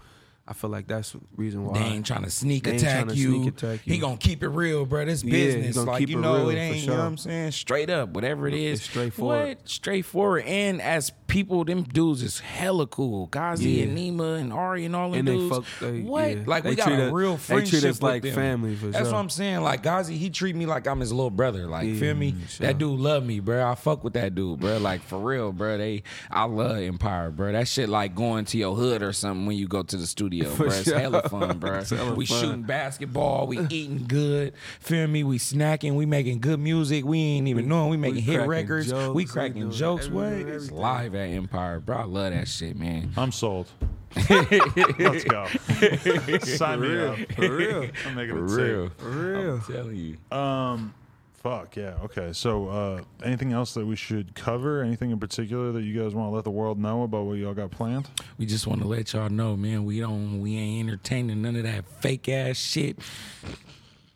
I 0.48 0.52
feel 0.52 0.70
like 0.70 0.86
that's 0.86 1.10
the 1.12 1.20
reason 1.36 1.64
why. 1.64 1.78
They 1.78 1.84
ain't 1.86 2.06
trying 2.06 2.22
to 2.22 2.30
sneak 2.30 2.64
They 2.64 2.76
attack 2.76 3.06
tryna 3.06 3.16
you. 3.16 3.30
sneak 3.34 3.48
attack 3.48 3.80
He 3.84 3.98
gonna 3.98 4.16
keep 4.16 4.44
it 4.44 4.48
real, 4.48 4.86
bro. 4.86 5.04
This 5.04 5.24
Yeah, 5.24 5.30
business, 5.32 5.76
like 5.76 6.08
you 6.08 6.20
know, 6.20 6.48
it 6.50 6.54
ain't. 6.54 6.76
You 6.78 6.86
know 6.88 6.98
what 6.98 7.02
I'm 7.02 7.16
saying? 7.16 7.50
Straight 7.50 7.90
up, 7.90 8.10
whatever 8.10 8.46
it 8.46 8.54
is. 8.54 8.78
It's 8.78 8.88
straightforward. 8.88 9.48
What? 9.58 9.68
Straightforward. 9.68 10.44
And 10.44 10.80
as 10.80 11.10
people, 11.26 11.64
them 11.64 11.82
dudes 11.82 12.22
is 12.22 12.38
hella 12.38 12.86
cool. 12.86 13.26
Ghazi 13.26 13.70
Yeah. 13.70 13.84
and 13.86 13.98
Nima 13.98 14.38
and 14.38 14.52
Ari 14.52 14.84
and 14.84 14.94
all 14.94 15.10
them 15.10 15.18
And 15.20 15.28
they 15.28 15.32
dudes. 15.36 15.56
fuck- 15.56 15.64
they- 15.80 16.00
what? 16.02 16.30
yeah. 16.36 16.42
Like 16.46 16.62
we 16.62 16.76
got 16.76 16.92
a 16.92 17.10
real 17.12 17.32
they 17.32 17.36
treat 17.56 17.68
friendship 17.68 17.90
us 17.90 18.02
like 18.02 18.22
them. 18.22 18.34
family, 18.34 18.76
for 18.76 18.86
That's 18.86 19.06
sure. 19.06 19.14
what 19.14 19.18
I'm 19.18 19.28
saying. 19.30 19.62
Like 19.62 19.82
Ghazi, 19.82 20.16
he 20.16 20.30
treat 20.30 20.54
me 20.54 20.66
like 20.66 20.86
I'm 20.86 21.00
his 21.00 21.12
little 21.12 21.30
brother. 21.30 21.66
Like 21.66 21.92
feel 21.96 22.14
me? 22.14 22.36
sure. 22.48 22.68
That 22.68 22.78
dude 22.78 23.00
love 23.00 23.24
me, 23.26 23.40
bro. 23.40 23.68
I 23.68 23.74
fuck 23.74 24.04
with 24.04 24.12
that 24.12 24.36
dude, 24.36 24.60
bro. 24.60 24.78
Like 24.78 25.02
for 25.02 25.18
real, 25.18 25.50
bro. 25.50 25.76
They, 25.76 26.04
I 26.30 26.44
love 26.44 26.76
Empire, 26.76 27.30
bro. 27.32 27.50
That 27.50 27.66
shit 27.66 27.88
like 27.88 28.14
going 28.14 28.44
to 28.46 28.58
your 28.58 28.76
hood 28.76 29.02
or 29.02 29.12
something 29.12 29.46
when 29.46 29.56
you 29.56 29.66
go 29.66 29.82
to 29.82 29.96
the 29.96 30.06
studio, 30.06 30.35
For 30.44 30.64
bro. 30.64 30.66
It's 30.66 30.82
sure. 30.84 30.98
hella 30.98 31.22
fun, 31.28 31.58
bro. 31.58 31.78
It's 31.78 31.90
hella 31.90 32.14
we 32.14 32.26
fun. 32.26 32.40
shooting 32.40 32.62
basketball. 32.62 33.46
We 33.46 33.58
eating 33.70 34.04
good. 34.06 34.52
Feel 34.80 35.06
me? 35.06 35.24
We 35.24 35.38
snacking. 35.38 35.94
We 35.94 36.06
making 36.06 36.40
good 36.40 36.60
music. 36.60 37.04
We 37.04 37.18
ain't 37.18 37.48
even 37.48 37.68
knowing. 37.68 37.90
We 37.90 37.96
making 37.96 38.22
hit 38.22 38.46
records. 38.46 38.88
jokes, 38.90 39.08
we 39.08 39.14
we 39.14 39.24
cracking 39.24 39.62
doing 39.62 39.72
jokes. 39.72 40.08
What? 40.08 40.26
It's 40.32 40.70
live 40.70 41.14
at 41.14 41.28
Empire, 41.30 41.80
bro. 41.80 41.96
I 41.96 42.04
love 42.04 42.32
that 42.32 42.48
shit, 42.48 42.76
man. 42.76 43.12
I'm 43.16 43.32
sold. 43.32 43.68
Let's 44.30 45.24
go. 45.24 45.46
Sign 46.38 46.80
me 46.80 46.98
up. 47.04 47.18
For 47.32 47.54
real. 47.54 47.88
I'm 48.06 48.14
making 48.14 48.34
For 48.34 48.44
it 48.44 48.50
real. 48.72 48.88
sick. 48.88 48.98
For 48.98 49.08
real. 49.10 49.54
I'm 49.56 49.60
telling 49.62 49.96
you. 49.96 50.36
Um, 50.36 50.94
fuck 51.42 51.76
yeah. 51.76 51.94
Okay. 52.04 52.32
So, 52.32 52.68
uh, 52.68 53.00
anything 53.22 53.52
else 53.52 53.74
that 53.74 53.86
we 53.86 53.96
should 53.96 54.34
cover? 54.34 54.82
Anything 54.82 55.10
in 55.10 55.18
particular 55.18 55.72
that 55.72 55.82
you 55.82 56.00
guys 56.00 56.14
want 56.14 56.30
to 56.30 56.34
let 56.34 56.44
the 56.44 56.50
world 56.50 56.78
know 56.78 57.02
about 57.02 57.24
what 57.26 57.38
y'all 57.38 57.54
got 57.54 57.70
planned? 57.70 58.08
We 58.38 58.46
just 58.46 58.66
want 58.66 58.82
to 58.82 58.88
let 58.88 59.12
y'all 59.12 59.28
know, 59.28 59.56
man. 59.56 59.84
We 59.84 60.00
don't. 60.00 60.40
We 60.40 60.56
ain't 60.56 60.88
entertaining 60.88 61.42
none 61.42 61.56
of 61.56 61.62
that 61.64 61.84
fake 62.00 62.28
ass 62.28 62.56
shit. 62.56 62.98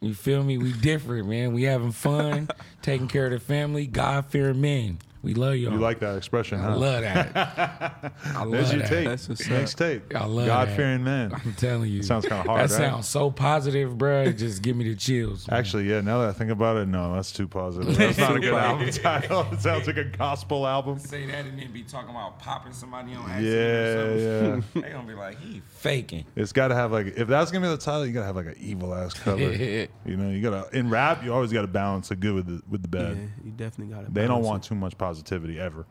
You 0.00 0.14
feel 0.14 0.42
me? 0.42 0.56
We 0.56 0.72
different, 0.72 1.28
man. 1.28 1.52
We 1.52 1.64
having 1.64 1.92
fun, 1.92 2.48
taking 2.82 3.06
care 3.06 3.26
of 3.26 3.32
the 3.32 3.40
family, 3.40 3.86
God 3.86 4.26
fearing 4.26 4.60
men. 4.60 4.98
We 5.22 5.34
love 5.34 5.54
y'all. 5.56 5.72
You 5.74 5.78
like 5.78 5.98
that 6.00 6.16
expression, 6.16 6.60
I 6.60 6.70
huh? 6.70 6.76
love 6.78 7.02
that. 7.02 7.36
I 8.24 8.38
love 8.42 8.52
There's 8.52 8.72
your 8.72 8.80
that. 8.80 8.88
tape. 8.88 9.06
That's 9.08 9.28
what's 9.28 9.46
Next 9.48 9.74
tape. 9.76 10.14
I 10.16 10.24
love 10.24 10.46
God 10.46 10.68
that. 10.68 10.76
fearing 10.76 11.04
man. 11.04 11.32
I'm 11.34 11.52
telling 11.54 11.90
you. 11.90 12.02
Sounds 12.02 12.24
kinda 12.24 12.42
hard, 12.42 12.58
That 12.70 12.70
right? 12.74 12.90
sounds 12.90 13.06
so 13.06 13.30
positive, 13.30 13.98
bro. 13.98 14.22
It 14.22 14.34
just 14.38 14.62
give 14.62 14.76
me 14.76 14.88
the 14.88 14.96
chills. 14.96 15.46
man. 15.46 15.58
Actually, 15.60 15.90
yeah. 15.90 16.00
Now 16.00 16.20
that 16.22 16.30
I 16.30 16.32
think 16.32 16.50
about 16.50 16.78
it, 16.78 16.86
no, 16.88 17.14
that's 17.14 17.32
too 17.32 17.46
positive. 17.48 17.94
That's 17.98 18.16
not 18.16 18.36
a 18.36 18.40
good 18.40 18.54
album 18.54 18.90
title. 18.90 19.46
It 19.52 19.60
sounds 19.60 19.86
like 19.86 19.98
a 19.98 20.04
gospel 20.04 20.66
album. 20.66 20.98
say 20.98 21.26
that 21.26 21.44
and 21.44 21.58
then 21.58 21.70
be 21.70 21.82
talking 21.82 22.10
about 22.10 22.38
popping 22.38 22.72
somebody 22.72 23.14
on 23.14 23.28
Yeah, 23.44 24.14
yeah. 24.14 24.60
They 24.74 24.90
gonna 24.90 25.06
be 25.06 25.14
like, 25.14 25.38
he 25.38 25.60
faking. 25.68 26.24
It's 26.34 26.52
got 26.52 26.68
to 26.68 26.74
have 26.74 26.92
like 26.92 27.08
if 27.18 27.28
that's 27.28 27.50
gonna 27.50 27.66
be 27.66 27.70
the 27.70 27.76
title, 27.76 28.06
you 28.06 28.12
gotta 28.14 28.26
have 28.26 28.36
like 28.36 28.46
an 28.46 28.56
evil 28.58 28.94
ass 28.94 29.12
cover. 29.14 29.42
you 29.52 29.88
know, 30.16 30.30
you 30.30 30.40
gotta 30.40 30.66
in 30.76 30.88
rap, 30.88 31.22
you 31.22 31.32
always 31.34 31.52
gotta 31.52 31.66
balance 31.66 32.08
the 32.08 32.16
good 32.16 32.34
with 32.34 32.46
the 32.46 32.62
with 32.70 32.90
the 32.90 32.98
Yeah, 32.98 33.04
bad. 33.14 33.30
you 33.44 33.50
definitely 33.50 33.94
got 33.94 34.06
to. 34.06 34.10
They 34.12 34.26
don't 34.26 34.42
want 34.42 34.62
too 34.64 34.74
much 34.74 34.96
positivity 35.10 35.58
ever. 35.58 35.86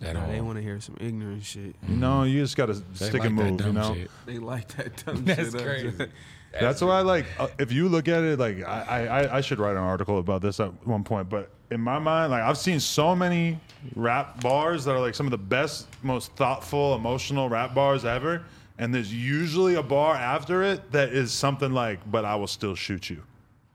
At 0.00 0.14
all. 0.14 0.28
they 0.28 0.40
want 0.40 0.56
to 0.56 0.62
hear 0.62 0.80
some 0.80 0.96
ignorant 1.00 1.42
shit. 1.42 1.74
You 1.88 1.96
know, 1.96 2.22
you 2.22 2.40
just 2.40 2.56
gotta 2.56 2.76
stick 2.94 3.14
like 3.14 3.24
and 3.24 3.34
move. 3.34 3.60
You 3.60 3.72
know, 3.72 3.94
shit. 3.94 4.10
They 4.26 4.38
like 4.38 4.68
that 4.76 4.94
dumb 5.04 5.24
That's 5.24 5.50
shit. 5.50 5.62
crazy. 5.62 6.06
That's 6.52 6.80
why, 6.80 6.98
I 6.98 7.00
like, 7.02 7.26
uh, 7.38 7.48
if 7.58 7.72
you 7.72 7.88
look 7.88 8.08
at 8.08 8.22
it, 8.22 8.38
like, 8.38 8.64
I, 8.66 9.06
I, 9.06 9.36
I 9.36 9.40
should 9.42 9.58
write 9.58 9.72
an 9.76 9.82
article 9.82 10.18
about 10.18 10.40
this 10.40 10.60
at 10.60 10.70
one 10.86 11.04
point. 11.04 11.28
But 11.28 11.50
in 11.70 11.80
my 11.80 11.98
mind, 11.98 12.30
like, 12.30 12.42
I've 12.42 12.56
seen 12.56 12.80
so 12.80 13.14
many 13.14 13.58
rap 13.96 14.40
bars 14.40 14.84
that 14.84 14.92
are 14.92 15.00
like 15.00 15.14
some 15.14 15.26
of 15.26 15.30
the 15.32 15.36
best, 15.36 15.88
most 16.02 16.32
thoughtful, 16.36 16.94
emotional 16.94 17.48
rap 17.48 17.74
bars 17.74 18.04
ever. 18.04 18.44
And 18.78 18.94
there's 18.94 19.12
usually 19.12 19.74
a 19.74 19.82
bar 19.82 20.14
after 20.14 20.62
it 20.62 20.92
that 20.92 21.08
is 21.08 21.32
something 21.32 21.72
like, 21.72 21.98
"But 22.08 22.24
I 22.24 22.36
will 22.36 22.46
still 22.46 22.76
shoot 22.76 23.10
you." 23.10 23.22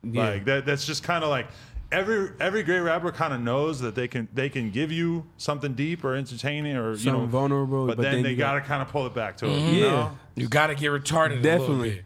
Yeah. 0.01 0.29
Like 0.29 0.45
that. 0.45 0.65
That's 0.65 0.85
just 0.85 1.03
kind 1.03 1.23
of 1.25 1.29
like 1.29 1.47
every 1.93 2.29
every 2.39 2.63
great 2.63 2.79
rapper 2.79 3.11
kind 3.11 3.33
of 3.33 3.39
knows 3.39 3.79
that 3.81 3.95
they 3.95 4.07
can 4.07 4.27
they 4.33 4.49
can 4.49 4.71
give 4.71 4.91
you 4.91 5.25
something 5.37 5.73
deep 5.73 6.03
or 6.03 6.15
entertaining 6.15 6.75
or 6.75 6.91
you 6.91 6.97
Something 6.97 7.21
know 7.21 7.27
vulnerable, 7.27 7.87
but, 7.87 7.97
but 7.97 8.03
then, 8.03 8.15
then 8.15 8.23
they 8.23 8.31
you 8.31 8.35
gotta 8.35 8.59
got- 8.59 8.67
kind 8.67 8.81
of 8.81 8.89
pull 8.89 9.05
it 9.07 9.13
back 9.13 9.37
to 9.37 9.45
it. 9.45 9.49
Mm-hmm. 9.49 9.73
You 9.75 9.81
Yeah. 9.85 9.89
know? 9.91 10.17
You 10.35 10.47
gotta 10.49 10.75
get 10.75 10.87
retarded 10.87 11.39
a 11.39 11.41
little 11.41 11.41
Definitely. 11.59 11.89
bit. 11.91 12.03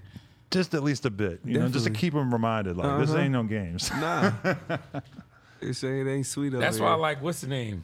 just 0.52 0.74
at 0.74 0.84
least 0.84 1.06
a 1.06 1.10
bit, 1.10 1.40
you 1.44 1.56
know, 1.60 1.68
just 1.68 1.86
to 1.86 1.90
Definitely. 1.92 2.00
keep 2.00 2.14
them 2.14 2.32
reminded, 2.34 2.78
like 2.78 3.00
this 3.00 3.10
Uh-huh. 3.12 3.20
ain't 3.20 3.32
no 3.32 3.44
games. 3.44 3.90
Nah. 3.92 4.32
they 5.62 5.74
say 5.74 6.02
it 6.02 6.08
ain't 6.08 6.26
sweet 6.26 6.54
over 6.54 6.60
That's 6.60 6.78
here. 6.78 6.86
why 6.86 6.92
I 6.92 6.96
like 6.96 7.22
what's 7.22 7.42
the 7.42 7.48
name? 7.48 7.84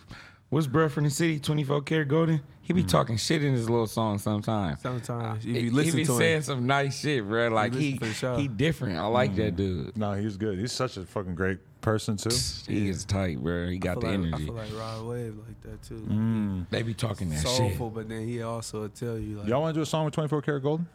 What's 0.49 0.67
bruh 0.67 0.91
from 0.91 1.05
the 1.05 1.09
city? 1.09 1.39
Twenty 1.39 1.63
four 1.63 1.81
karat 1.81 2.07
golden. 2.09 2.41
He 2.61 2.71
be 2.71 2.83
mm. 2.83 2.87
talking 2.87 3.17
shit 3.17 3.43
in 3.43 3.53
his 3.53 3.69
little 3.69 3.87
song 3.87 4.19
sometimes. 4.19 4.79
Sometimes 4.81 5.43
if 5.45 5.51
He- 5.51 5.59
you 5.61 5.71
he 5.71 5.91
be 5.91 6.05
to 6.05 6.15
saying 6.17 6.37
him, 6.37 6.43
some 6.43 6.67
nice 6.67 6.99
shit, 6.99 7.27
bro. 7.27 7.49
Like 7.49 7.73
he 7.73 7.93
listen 7.93 8.07
for 8.07 8.13
sure. 8.13 8.37
he 8.37 8.47
different. 8.47 8.97
I 8.99 9.05
like 9.07 9.35
that 9.35 9.53
mm. 9.53 9.57
dude. 9.57 9.97
no, 9.97 10.13
he's 10.13 10.37
good. 10.37 10.59
He's 10.59 10.71
such 10.71 10.95
a 10.97 11.05
fucking 11.05 11.35
great 11.35 11.59
person 11.83 12.17
too. 12.17 12.29
He 12.67 12.89
is 12.89 13.05
tight, 13.05 13.37
bro. 13.37 13.67
He 13.67 13.77
got 13.77 13.99
the 13.99 14.07
like, 14.07 14.11
I 14.19 14.23
energy. 14.27 14.45
feel 14.45 14.53
like 14.55 14.75
Rod 14.75 15.05
Wave 15.05 15.35
like 15.47 15.61
that 15.61 15.83
too. 15.83 15.95
Mm. 16.09 16.65
They 16.71 16.81
be 16.81 16.95
talking 16.95 17.29
that 17.29 17.39
Soulful, 17.39 17.91
but 17.91 18.09
then 18.09 18.27
he 18.27 18.41
also 18.41 18.81
will 18.81 18.89
tell 18.89 19.17
you 19.19 19.37
like, 19.39 19.47
Y'all 19.47 19.61
want 19.61 19.75
to 19.75 19.77
do 19.77 19.83
a 19.83 19.85
song 19.85 20.05
with 20.05 20.15
24kGoldn? 20.15 20.85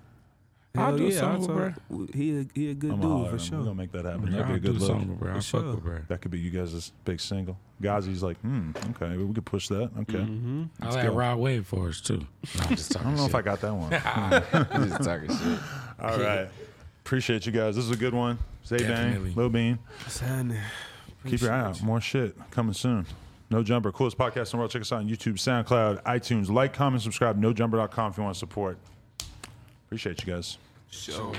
hell 0.75 0.85
I'll 0.85 0.97
do 0.99 1.07
a 1.07 1.13
song 1.13 1.35
I'll 1.49 1.57
with 1.57 1.75
talk- 2.09 2.15
He 2.15 2.39
a, 2.41 2.47
he 2.55 2.71
a 2.71 2.75
good 2.75 2.93
I'm 2.93 3.01
dude 3.01 3.31
for 3.31 3.39
sure. 3.39 3.59
We're 3.59 3.65
gonna 3.65 3.75
make 3.77 3.93
that 3.93 4.05
happen. 4.05 4.27
shit. 4.27 4.33
That'd 4.33 4.47
be 4.47 4.53
a 4.53 4.55
I'll 4.55 4.61
good 4.61 4.63
do 4.63 4.73
look. 4.79 4.87
something, 4.89 5.17
bro. 5.17 5.33
I'll 5.35 5.41
For 5.41 5.43
fuck 5.43 5.63
with 5.65 5.73
sure. 5.75 5.81
bro. 5.81 5.99
That 6.09 6.21
could 6.21 6.31
be 6.31 6.39
you 6.41 6.51
guys' 6.51 6.93
big 7.05 7.21
single. 7.21 7.59
Ghazi's 7.83 8.23
like, 8.23 8.39
hmm, 8.41 8.71
okay, 8.91 9.17
we 9.17 9.33
could 9.35 9.45
push 9.45 9.69
that. 9.69 9.91
Okay. 10.01 10.19
Mm-hmm. 10.19 10.65
I 10.83 10.91
like 10.91 11.05
go. 11.05 11.13
Rod 11.15 11.39
Wave 11.39 11.67
for 11.67 11.89
us 11.89 12.01
too. 12.01 12.19
No, 12.19 12.27
I'm 12.65 12.77
just 12.77 12.97
I 13.01 13.03
don't 13.03 13.15
know 13.17 13.23
shit. 13.23 13.29
if 13.31 13.35
I 13.35 13.43
got 13.43 13.61
that 13.61 13.73
one. 13.75 13.91
Just 14.89 15.03
talking 15.05 15.29
shit. 15.29 15.59
All 16.01 16.19
right. 16.19 16.49
Appreciate 17.05 17.47
you 17.47 17.53
guys. 17.53 17.75
This 17.77 17.85
is 17.85 17.91
a 17.91 17.97
good 17.97 18.15
one. 18.15 18.39
Zay 18.69 18.79
Bang, 18.79 18.89
Definitely. 18.89 19.33
Lil 19.35 19.49
Bean. 19.49 19.79
What's 20.05 20.21
happening? 20.21 20.59
Keep 21.27 21.41
your 21.41 21.53
eye 21.53 21.61
out. 21.61 21.83
More 21.83 22.01
shit 22.01 22.37
coming 22.51 22.75
soon. 22.75 23.07
No 23.51 23.63
Jumper, 23.63 23.91
coolest 23.93 24.19
podcast 24.19 24.47
in 24.47 24.51
the 24.53 24.57
world. 24.59 24.71
Check 24.71 24.83
us 24.83 24.93
out 24.93 24.99
on 25.01 25.09
YouTube, 25.09 25.35
SoundCloud, 25.35 26.03
iTunes. 26.03 26.51
Like, 26.51 26.75
comment, 26.75 27.03
subscribe. 27.03 27.41
NoJumper.com 27.41 28.11
if 28.13 28.19
you 28.19 28.23
want 28.23 28.35
to 28.35 28.39
support. 28.39 28.79
Appreciate 29.87 30.25
you 30.27 30.35
guys. 30.35 30.59
you. 30.91 30.99
Show. 31.15 31.33